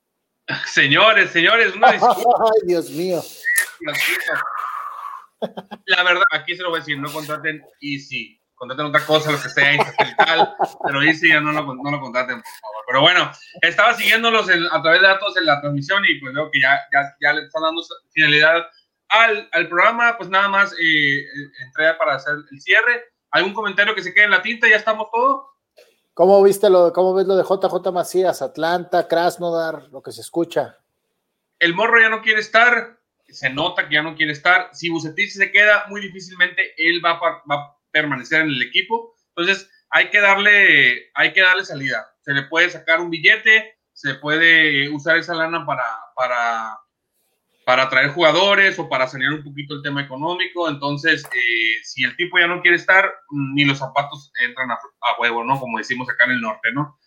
Señores, 0.66 1.32
señores, 1.32 1.76
una 1.76 1.92
disculpa. 1.92 2.46
Ay, 2.56 2.62
Dios 2.66 2.90
mío. 2.92 3.22
La 5.88 6.04
verdad, 6.04 6.24
aquí 6.32 6.56
se 6.56 6.64
lo 6.64 6.70
voy 6.70 6.78
a 6.78 6.80
decir, 6.80 6.98
no 7.00 7.12
contraten 7.12 7.66
Easy, 7.82 8.42
contraten 8.56 8.86
otra 8.86 9.06
cosa, 9.06 9.30
lo 9.30 9.42
que 9.42 9.50
sea, 9.50 9.78
pero 10.86 11.02
Easy 11.02 11.28
ya 11.28 11.42
no 11.42 11.52
lo, 11.52 11.76
no 11.76 11.92
lo 11.92 12.00
contraten, 12.00 12.38
por 12.38 12.46
favor. 12.46 12.84
Pero 12.88 13.02
bueno, 13.02 13.32
estaba 13.62 13.94
siguiéndolos 13.94 14.48
a 14.50 14.82
través 14.82 15.02
de 15.02 15.08
datos 15.08 15.36
en 15.36 15.48
la 15.48 15.60
transmisión 15.60 16.02
y 16.08 16.22
pues 16.22 16.34
veo 16.34 16.50
que 16.50 16.62
ya, 16.62 16.80
ya, 16.94 17.14
ya 17.20 17.34
le 17.34 17.44
están 17.44 17.64
dando 17.64 17.82
finalidad 18.14 18.68
al, 19.10 19.50
al 19.52 19.68
programa, 19.68 20.16
pues 20.18 20.30
nada 20.30 20.48
más 20.48 20.72
eh, 20.72 21.20
eh 21.20 21.52
entré 21.66 21.94
para 21.96 22.16
hacer 22.16 22.36
el 22.50 22.62
cierre 22.62 23.13
¿Algún 23.34 23.54
comentario 23.54 23.96
que 23.96 24.04
se 24.04 24.14
quede 24.14 24.26
en 24.26 24.32
la 24.32 24.44
tinta? 24.44 24.70
¿Ya 24.70 24.76
estamos 24.76 25.08
todos? 25.12 25.48
¿Cómo 26.14 26.42
viste 26.44 26.70
lo, 26.70 26.94
cómo 26.94 27.16
ves 27.16 27.26
lo 27.26 27.36
de 27.36 27.44
JJ 27.44 27.92
Macías, 27.92 28.44
Atlanta, 28.44 29.08
Krasnodar, 29.08 29.90
lo 29.92 30.04
que 30.04 30.12
se 30.12 30.22
escucha? 30.22 30.78
El 31.58 31.74
morro 31.74 32.00
ya 32.00 32.10
no 32.10 32.22
quiere 32.22 32.40
estar, 32.40 33.00
se 33.28 33.50
nota 33.50 33.90
que 33.90 33.96
ya 33.96 34.04
no 34.04 34.16
quiere 34.16 34.34
estar. 34.34 34.70
Si 34.74 34.88
Bucetich 34.90 35.32
se 35.32 35.52
queda, 35.52 35.86
muy 35.90 36.02
difícilmente 36.02 36.76
él 36.78 37.02
va, 37.04 37.20
va 37.20 37.56
a 37.56 37.78
permanecer 37.90 38.42
en 38.42 38.50
el 38.50 38.62
equipo. 38.62 39.16
Entonces, 39.30 39.68
hay 39.90 40.12
que 40.12 40.22
darle, 40.22 41.10
hay 41.16 41.34
que 41.34 41.42
darle 41.42 41.66
salida. 41.66 42.16
Se 42.22 42.34
le 42.34 42.44
puede 42.44 42.70
sacar 42.70 43.02
un 43.02 43.10
billete, 43.10 43.80
se 43.94 44.14
puede 44.14 44.90
usar 44.90 45.18
esa 45.18 45.34
lana 45.34 45.66
para, 45.66 45.84
para 46.16 46.78
para 47.66 47.84
atraer 47.84 48.10
jugadores 48.10 48.78
o 48.80 48.90
para 48.90 49.08
sanear 49.08 49.34
un 49.34 49.44
poquito 49.44 49.76
el 49.76 49.82
tema 49.82 50.02
económico. 50.02 50.70
Entonces, 50.70 51.24
eh, 51.26 51.82
si 51.84 52.04
el 52.04 52.16
tipo 52.16 52.38
ya 52.38 52.48
no 52.48 52.62
quiere 52.62 52.78
estar, 52.78 53.14
ni 53.32 53.66
los 53.66 53.78
zapatos 53.78 54.32
entran 54.46 54.72
a, 54.72 54.80
huevo, 55.20 55.44
¿no? 55.44 55.60
Como 55.60 55.78
decimos 55.78 56.10
acá 56.10 56.26
en 56.26 56.32
el 56.32 56.42
norte, 56.42 56.72
¿no? 56.74 56.98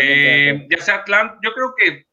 Eh, 0.00 0.66
ya 0.70 0.82
sea 0.82 0.96
Atlanta, 0.96 1.38
yo 1.42 1.52
creo 1.52 1.74
que 1.76 2.06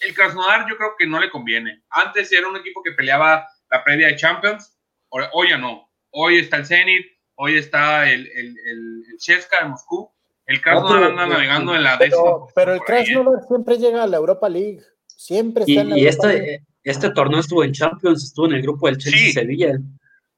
el 0.00 0.14
Krasnodar 0.14 0.68
yo 0.68 0.76
creo 0.76 0.94
que 0.98 1.06
no 1.06 1.18
le 1.18 1.30
conviene. 1.30 1.82
Antes 1.90 2.30
era 2.32 2.48
un 2.48 2.56
equipo 2.56 2.82
que 2.82 2.92
peleaba 2.92 3.46
la 3.70 3.84
previa 3.84 4.08
de 4.08 4.16
Champions, 4.16 4.78
hoy, 5.08 5.50
ya 5.50 5.58
no. 5.58 5.90
Hoy 6.10 6.38
está 6.38 6.58
el 6.58 6.66
Zenit, 6.66 7.06
hoy 7.36 7.56
está 7.56 8.10
el, 8.10 8.26
el, 8.26 8.54
el, 8.66 9.02
de 9.18 9.68
Moscú. 9.68 10.12
El 10.44 10.60
Krasnodar 10.60 11.04
anda 11.04 11.26
navegando 11.26 11.74
en 11.74 11.82
la 11.82 11.96
décima. 11.96 12.46
Pero, 12.54 12.72
el 12.72 12.78
¿eh? 12.78 12.82
Krasnodar 12.86 13.42
siempre 13.48 13.78
llega 13.78 14.02
a 14.02 14.06
la 14.06 14.18
Europa 14.18 14.48
League. 14.48 14.82
Siempre 15.06 15.64
está 15.66 15.80
en 15.80 15.90
la 15.90 15.98
y 15.98 16.06
Europa 16.06 16.28
League 16.28 16.66
este 16.86 17.10
torneo 17.10 17.40
estuvo 17.40 17.64
en 17.64 17.72
Champions, 17.72 18.22
estuvo 18.22 18.46
en 18.46 18.54
el 18.54 18.62
grupo 18.62 18.86
del 18.86 18.98
Chelsea 18.98 19.32
Sevilla. 19.32 19.72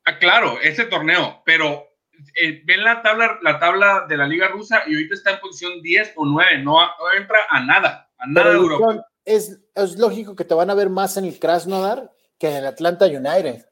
Ah, 0.07 0.19
claro, 0.19 0.59
este 0.63 0.87
torneo, 0.87 1.43
pero 1.45 1.87
eh, 2.35 2.63
ven 2.65 2.83
la 2.83 3.03
tabla, 3.03 3.39
la 3.43 3.59
tabla 3.59 4.07
de 4.09 4.17
la 4.17 4.27
Liga 4.27 4.49
Rusa 4.49 4.83
y 4.87 4.95
ahorita 4.95 5.15
está 5.15 5.33
en 5.33 5.41
posición 5.41 5.83
10 5.83 6.15
o 6.17 6.25
9, 6.25 6.63
no, 6.63 6.79
entra 7.19 7.39
a 7.51 7.61
nada, 7.61 8.11
a 8.17 8.27
nada 8.27 8.51
de 8.51 8.57
Europa. 8.57 9.07
Es, 9.27 9.61
es, 9.75 9.99
lógico 9.99 10.35
que 10.35 10.45
te 10.45 10.55
van 10.55 10.71
a 10.71 10.75
ver 10.75 10.89
más 10.89 11.19
en 11.19 11.27
el 11.27 11.39
Krasnodar 11.39 12.11
que 12.39 12.49
en 12.49 12.57
el 12.57 12.67
Atlanta 12.67 13.05
United. 13.05 13.67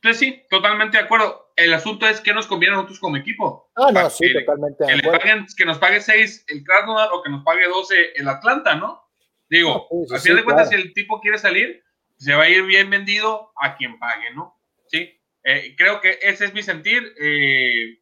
Pues 0.00 0.16
sí, 0.16 0.40
totalmente 0.48 0.98
de 0.98 1.04
acuerdo. 1.04 1.52
El 1.56 1.74
asunto 1.74 2.06
es 2.06 2.20
que 2.20 2.32
nos 2.32 2.46
conviene 2.46 2.74
a 2.74 2.76
nosotros 2.76 3.00
como 3.00 3.16
equipo. 3.16 3.70
Ah, 3.74 3.90
no, 3.92 4.08
sí, 4.08 4.32
totalmente. 4.32 4.84
Que, 4.86 5.08
paguen, 5.10 5.46
que 5.56 5.64
nos 5.64 5.78
pague 5.78 6.00
6 6.00 6.44
el 6.46 6.62
Krasnodar 6.62 7.08
o 7.12 7.22
que 7.22 7.30
nos 7.30 7.42
pague 7.42 7.66
12 7.66 8.12
el 8.14 8.28
Atlanta, 8.28 8.76
¿no? 8.76 9.02
Digo, 9.48 9.88
a 10.14 10.18
fin 10.20 10.36
de 10.36 10.44
cuentas, 10.44 10.68
si 10.68 10.76
el 10.76 10.92
tipo 10.94 11.20
quiere 11.20 11.36
salir, 11.36 11.82
se 12.20 12.34
va 12.34 12.44
a 12.44 12.48
ir 12.48 12.64
bien 12.64 12.90
vendido 12.90 13.50
a 13.56 13.76
quien 13.76 13.98
pague, 13.98 14.32
¿no? 14.34 14.54
Sí, 14.88 15.10
eh, 15.42 15.74
creo 15.76 16.00
que 16.00 16.18
ese 16.20 16.44
es 16.44 16.52
mi 16.54 16.62
sentir. 16.62 17.14
Eh, 17.18 17.98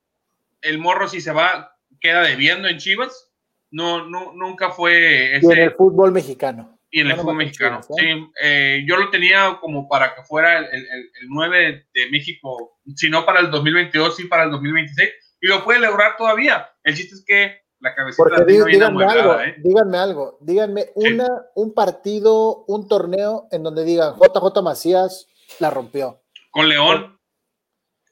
el 0.63 0.79
morro 0.79 1.07
si 1.07 1.21
se 1.21 1.33
va, 1.33 1.77
queda 2.01 2.23
debiendo 2.23 2.67
en 2.69 2.79
Chivas. 2.79 3.33
No, 3.71 4.07
no, 4.09 4.33
nunca 4.33 4.71
fue 4.71 5.37
ese. 5.37 5.47
Y 5.47 5.53
en 5.53 5.59
el 5.59 5.71
fútbol 5.73 6.11
mexicano. 6.11 6.81
Y 6.91 7.01
en 7.01 7.11
el 7.11 7.17
fútbol 7.17 7.37
mexicano, 7.37 7.81
sí. 7.83 8.31
Eh, 8.43 8.83
yo 8.89 8.97
lo 8.97 9.11
tenía 9.11 9.59
como 9.61 9.89
para 9.89 10.15
que 10.15 10.23
fuera 10.23 10.59
el, 10.59 10.87
el, 10.87 11.29
9 11.29 11.87
de 11.93 12.11
México, 12.11 12.81
si 12.97 13.11
no 13.11 13.27
para 13.27 13.41
el 13.41 13.51
2022, 13.51 14.17
sí 14.17 14.25
para 14.25 14.45
el 14.45 14.51
2026. 14.51 15.11
Y 15.43 15.47
lo 15.47 15.63
puede 15.65 15.81
lograr 15.81 16.17
todavía. 16.17 16.71
El 16.83 16.97
chiste 16.97 17.15
es 17.15 17.25
que 17.25 17.61
la 17.81 17.95
cabecita 17.95 18.23
Porque 18.25 18.45
díganme 18.45 19.05
algo, 19.05 19.41
¿eh? 19.41 19.55
díganme 19.59 19.99
algo, 19.99 20.39
díganme 20.41 20.87
una, 20.95 21.29
un 21.55 21.75
partido, 21.75 22.65
un 22.67 22.89
torneo 22.89 23.49
en 23.51 23.63
donde 23.63 23.85
digan 23.85 24.15
JJ 24.17 24.63
Macías 24.63 25.29
la 25.61 25.71
rompió. 25.71 26.21
Con 26.51 26.69
León, 26.69 27.19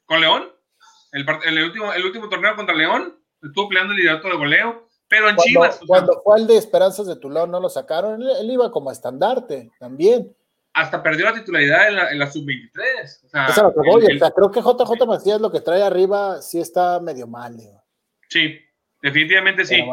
con 0.04 0.20
León, 0.20 0.52
el, 1.12 1.26
el, 1.44 1.64
último, 1.64 1.92
el 1.92 2.04
último 2.04 2.28
torneo 2.28 2.54
contra 2.54 2.74
León, 2.74 3.18
estuvo 3.42 3.68
peleando 3.68 3.92
el 3.92 3.98
liderato 3.98 4.28
de 4.28 4.36
goleo, 4.36 4.88
pero 5.08 5.28
en 5.28 5.36
Chivas. 5.36 5.80
Cuando 5.86 6.20
fue 6.22 6.38
el 6.38 6.46
de 6.46 6.56
Esperanzas 6.56 7.06
de 7.06 7.16
Tulón 7.16 7.50
no 7.50 7.60
lo 7.60 7.68
sacaron, 7.68 8.22
él, 8.22 8.50
iba 8.50 8.70
como 8.70 8.90
estandarte 8.90 9.70
también. 9.78 10.36
Hasta 10.74 11.02
perdió 11.02 11.24
la 11.24 11.34
titularidad 11.34 11.88
en 11.88 11.96
la, 11.96 12.10
en 12.10 12.18
la 12.18 12.30
sub-23. 12.30 13.24
O 13.24 13.28
sea, 13.28 14.30
creo 14.30 14.50
que 14.50 14.60
JJ 14.60 15.06
Macías 15.06 15.40
lo 15.40 15.50
que 15.50 15.60
trae 15.60 15.82
arriba 15.82 16.42
sí 16.42 16.60
está 16.60 17.00
medio 17.00 17.26
mal. 17.26 17.56
Sí, 18.28 18.60
Definitivamente 19.06 19.64
sí. 19.64 19.84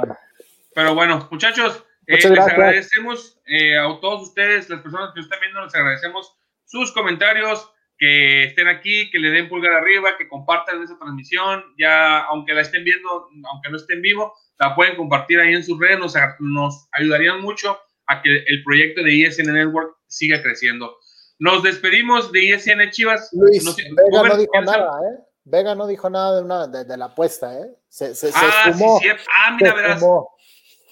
Pero 0.73 0.95
bueno, 0.95 1.27
muchachos, 1.29 1.85
eh, 2.07 2.17
les 2.27 2.39
agradecemos 2.39 3.39
eh, 3.45 3.77
a 3.77 3.83
todos 4.01 4.23
ustedes, 4.29 4.67
las 4.71 4.81
personas 4.81 5.11
que 5.13 5.19
están 5.19 5.39
viendo, 5.39 5.63
les 5.63 5.75
agradecemos 5.75 6.35
sus 6.65 6.91
comentarios, 6.91 7.69
que 7.95 8.45
estén 8.45 8.67
aquí, 8.67 9.11
que 9.11 9.19
le 9.19 9.29
den 9.29 9.49
pulgar 9.49 9.73
arriba, 9.73 10.17
que 10.17 10.27
compartan 10.27 10.81
esa 10.81 10.97
transmisión, 10.97 11.63
ya 11.77 12.21
aunque 12.21 12.55
la 12.55 12.61
estén 12.61 12.83
viendo, 12.83 13.29
aunque 13.51 13.69
no 13.69 13.77
estén 13.77 14.01
vivo, 14.01 14.33
la 14.57 14.73
pueden 14.73 14.95
compartir 14.95 15.39
ahí 15.39 15.53
en 15.53 15.63
sus 15.63 15.79
redes, 15.79 15.99
nos, 15.99 16.15
nos 16.39 16.87
ayudarían 16.93 17.39
mucho 17.39 17.79
a 18.07 18.19
que 18.19 18.43
el 18.47 18.63
proyecto 18.63 19.03
de 19.03 19.13
ISN 19.13 19.53
Network 19.53 19.95
siga 20.07 20.41
creciendo. 20.41 20.97
Nos 21.37 21.61
despedimos 21.61 22.31
de 22.31 22.45
ISN 22.45 22.89
Chivas. 22.89 23.29
Luis, 23.31 23.63
Vega 23.75 24.27
no 24.27 24.37
dijo 24.37 24.61
nada, 24.61 24.89
¿eh? 25.03 25.32
Vega 25.45 25.75
no 25.75 25.87
dijo 25.87 26.09
nada 26.09 26.37
de, 26.37 26.41
una, 26.41 26.67
de, 26.67 26.97
la 26.97 27.05
apuesta, 27.05 27.59
¿eh? 27.59 27.75
Se, 27.89 28.15
se, 28.15 28.31
ah, 28.33 28.71
sí, 28.73 29.07
ah, 29.37 29.57
mira, 29.59 29.73
verás. 29.73 30.01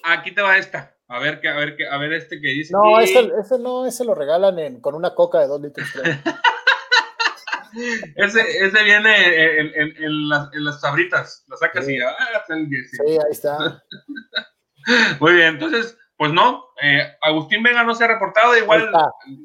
Aquí 0.04 0.34
te 0.34 0.42
va 0.42 0.58
esta. 0.58 0.94
A 1.08 1.18
ver, 1.18 1.40
que, 1.40 1.48
a 1.48 1.54
ver, 1.54 1.76
que, 1.76 1.88
a 1.88 1.96
ver 1.96 2.12
este 2.12 2.40
que 2.40 2.48
dice. 2.48 2.72
No, 2.72 3.00
ese, 3.00 3.30
ese, 3.40 3.58
no, 3.58 3.86
ese 3.86 4.04
lo 4.04 4.14
regalan 4.14 4.58
en, 4.58 4.80
con 4.80 4.94
una 4.94 5.14
coca 5.14 5.40
de 5.40 5.46
dos 5.46 5.60
litros. 5.60 5.88
ese, 8.16 8.64
ese 8.64 8.82
viene 8.82 9.60
en, 9.60 9.66
en, 9.74 10.04
en, 10.04 10.28
las, 10.28 10.52
en 10.52 10.64
las 10.64 10.80
sabritas. 10.80 11.44
Lo 11.48 11.56
sacas 11.56 11.86
sí. 11.86 11.96
y. 11.96 12.00
Ah, 12.00 12.16
sí, 12.46 13.00
ahí 13.00 13.18
está. 13.30 13.56
Muy 15.20 15.34
bien, 15.34 15.48
entonces, 15.48 15.96
pues 16.16 16.32
no, 16.32 16.64
eh, 16.82 17.16
Agustín 17.22 17.62
Vega 17.62 17.84
no 17.84 17.94
se 17.94 18.04
ha 18.04 18.08
reportado, 18.08 18.56
igual 18.56 18.90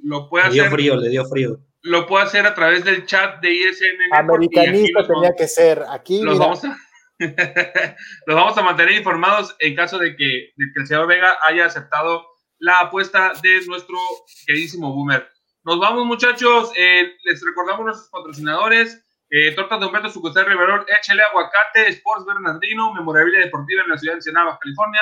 lo 0.04 0.30
puede 0.30 0.46
hacer. 0.46 0.56
Le 0.56 0.64
dio 0.64 0.72
frío, 0.72 0.96
le 0.96 1.10
dio 1.10 1.26
frío 1.26 1.67
lo 1.88 2.06
puedo 2.06 2.24
hacer 2.24 2.46
a 2.46 2.54
través 2.54 2.84
del 2.84 3.06
chat 3.06 3.40
de 3.42 3.52
ISN. 3.52 4.14
Americanista 4.14 5.08
tenía 5.08 5.34
que 5.36 5.48
ser. 5.48 5.84
Aquí 5.90 6.22
los 6.22 6.38
vamos, 6.38 6.64
a, 6.66 6.78
los 8.26 8.36
vamos 8.36 8.58
a 8.58 8.62
mantener 8.62 8.96
informados 8.96 9.56
en 9.60 9.76
caso 9.76 9.98
de 9.98 10.16
que, 10.16 10.52
el 10.76 10.88
señor 10.88 11.08
Vega 11.08 11.38
haya 11.42 11.66
aceptado 11.66 12.26
la 12.60 12.80
apuesta 12.80 13.34
de 13.42 13.66
nuestro 13.68 13.98
queridísimo 14.46 14.94
Boomer. 14.94 15.28
Nos 15.64 15.80
vamos, 15.80 16.06
muchachos. 16.06 16.72
Eh, 16.76 17.14
les 17.24 17.44
recordamos 17.44 17.86
nuestros 17.86 18.10
patrocinadores. 18.10 19.04
Eh, 19.30 19.52
Tortas 19.52 19.80
de 19.80 19.86
Humberto 19.86 20.10
Sucursal 20.10 20.46
Riverol, 20.46 20.86
Échale 20.88 21.22
Aguacate, 21.22 21.90
Sports 21.90 22.26
Bernardino, 22.26 22.94
Memorabilia 22.94 23.40
Deportiva 23.40 23.84
en 23.84 23.90
la 23.90 23.98
ciudad 23.98 24.14
de 24.14 24.20
Ensenada, 24.20 24.58
California. 24.62 25.02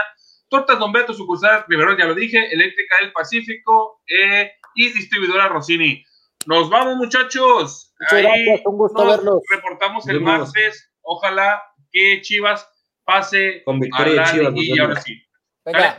Tortas 0.49 0.79
de 0.79 0.85
Humberto 0.85 1.13
Sucursal 1.13 1.65
Riverol, 1.67 1.97
ya 1.97 2.05
lo 2.05 2.15
dije, 2.15 2.51
Eléctrica 2.51 2.97
del 3.01 3.11
Pacífico 3.11 4.01
eh, 4.07 4.53
y 4.73 4.91
Distribuidora 4.93 5.47
Rossini. 5.47 6.03
Nos 6.45 6.69
vamos, 6.69 6.97
muchachos. 6.97 7.93
Muchas 7.99 8.21
gracias, 8.21 8.61
un 8.65 8.77
gusto 8.77 9.05
verlos. 9.05 9.41
Reportamos 9.49 10.07
el 10.07 10.21
martes. 10.21 10.91
Ojalá 11.01 11.61
que 11.91 12.21
Chivas 12.21 12.69
pase 13.03 13.63
con 13.63 13.79
victoria 13.79 14.23
a 14.23 14.25
la 14.25 14.31
Chivas, 14.31 14.53
y 14.55 14.79
ahora 14.79 15.01
sí. 15.01 15.21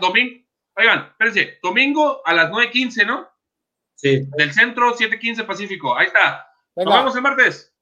Domingo, 0.01 0.45
oigan, 0.77 1.07
espérense, 1.11 1.59
domingo 1.63 2.23
a 2.25 2.35
las 2.35 2.51
9.15, 2.51 3.07
¿no? 3.07 3.29
Sí. 3.95 4.27
Del 4.37 4.53
centro, 4.53 4.95
7.15 4.95 5.47
Pacífico. 5.47 5.97
Ahí 5.97 6.07
está. 6.07 6.47
Nos 6.77 6.95
vemos 6.95 7.17
el 7.17 7.23
martes. 7.23 7.75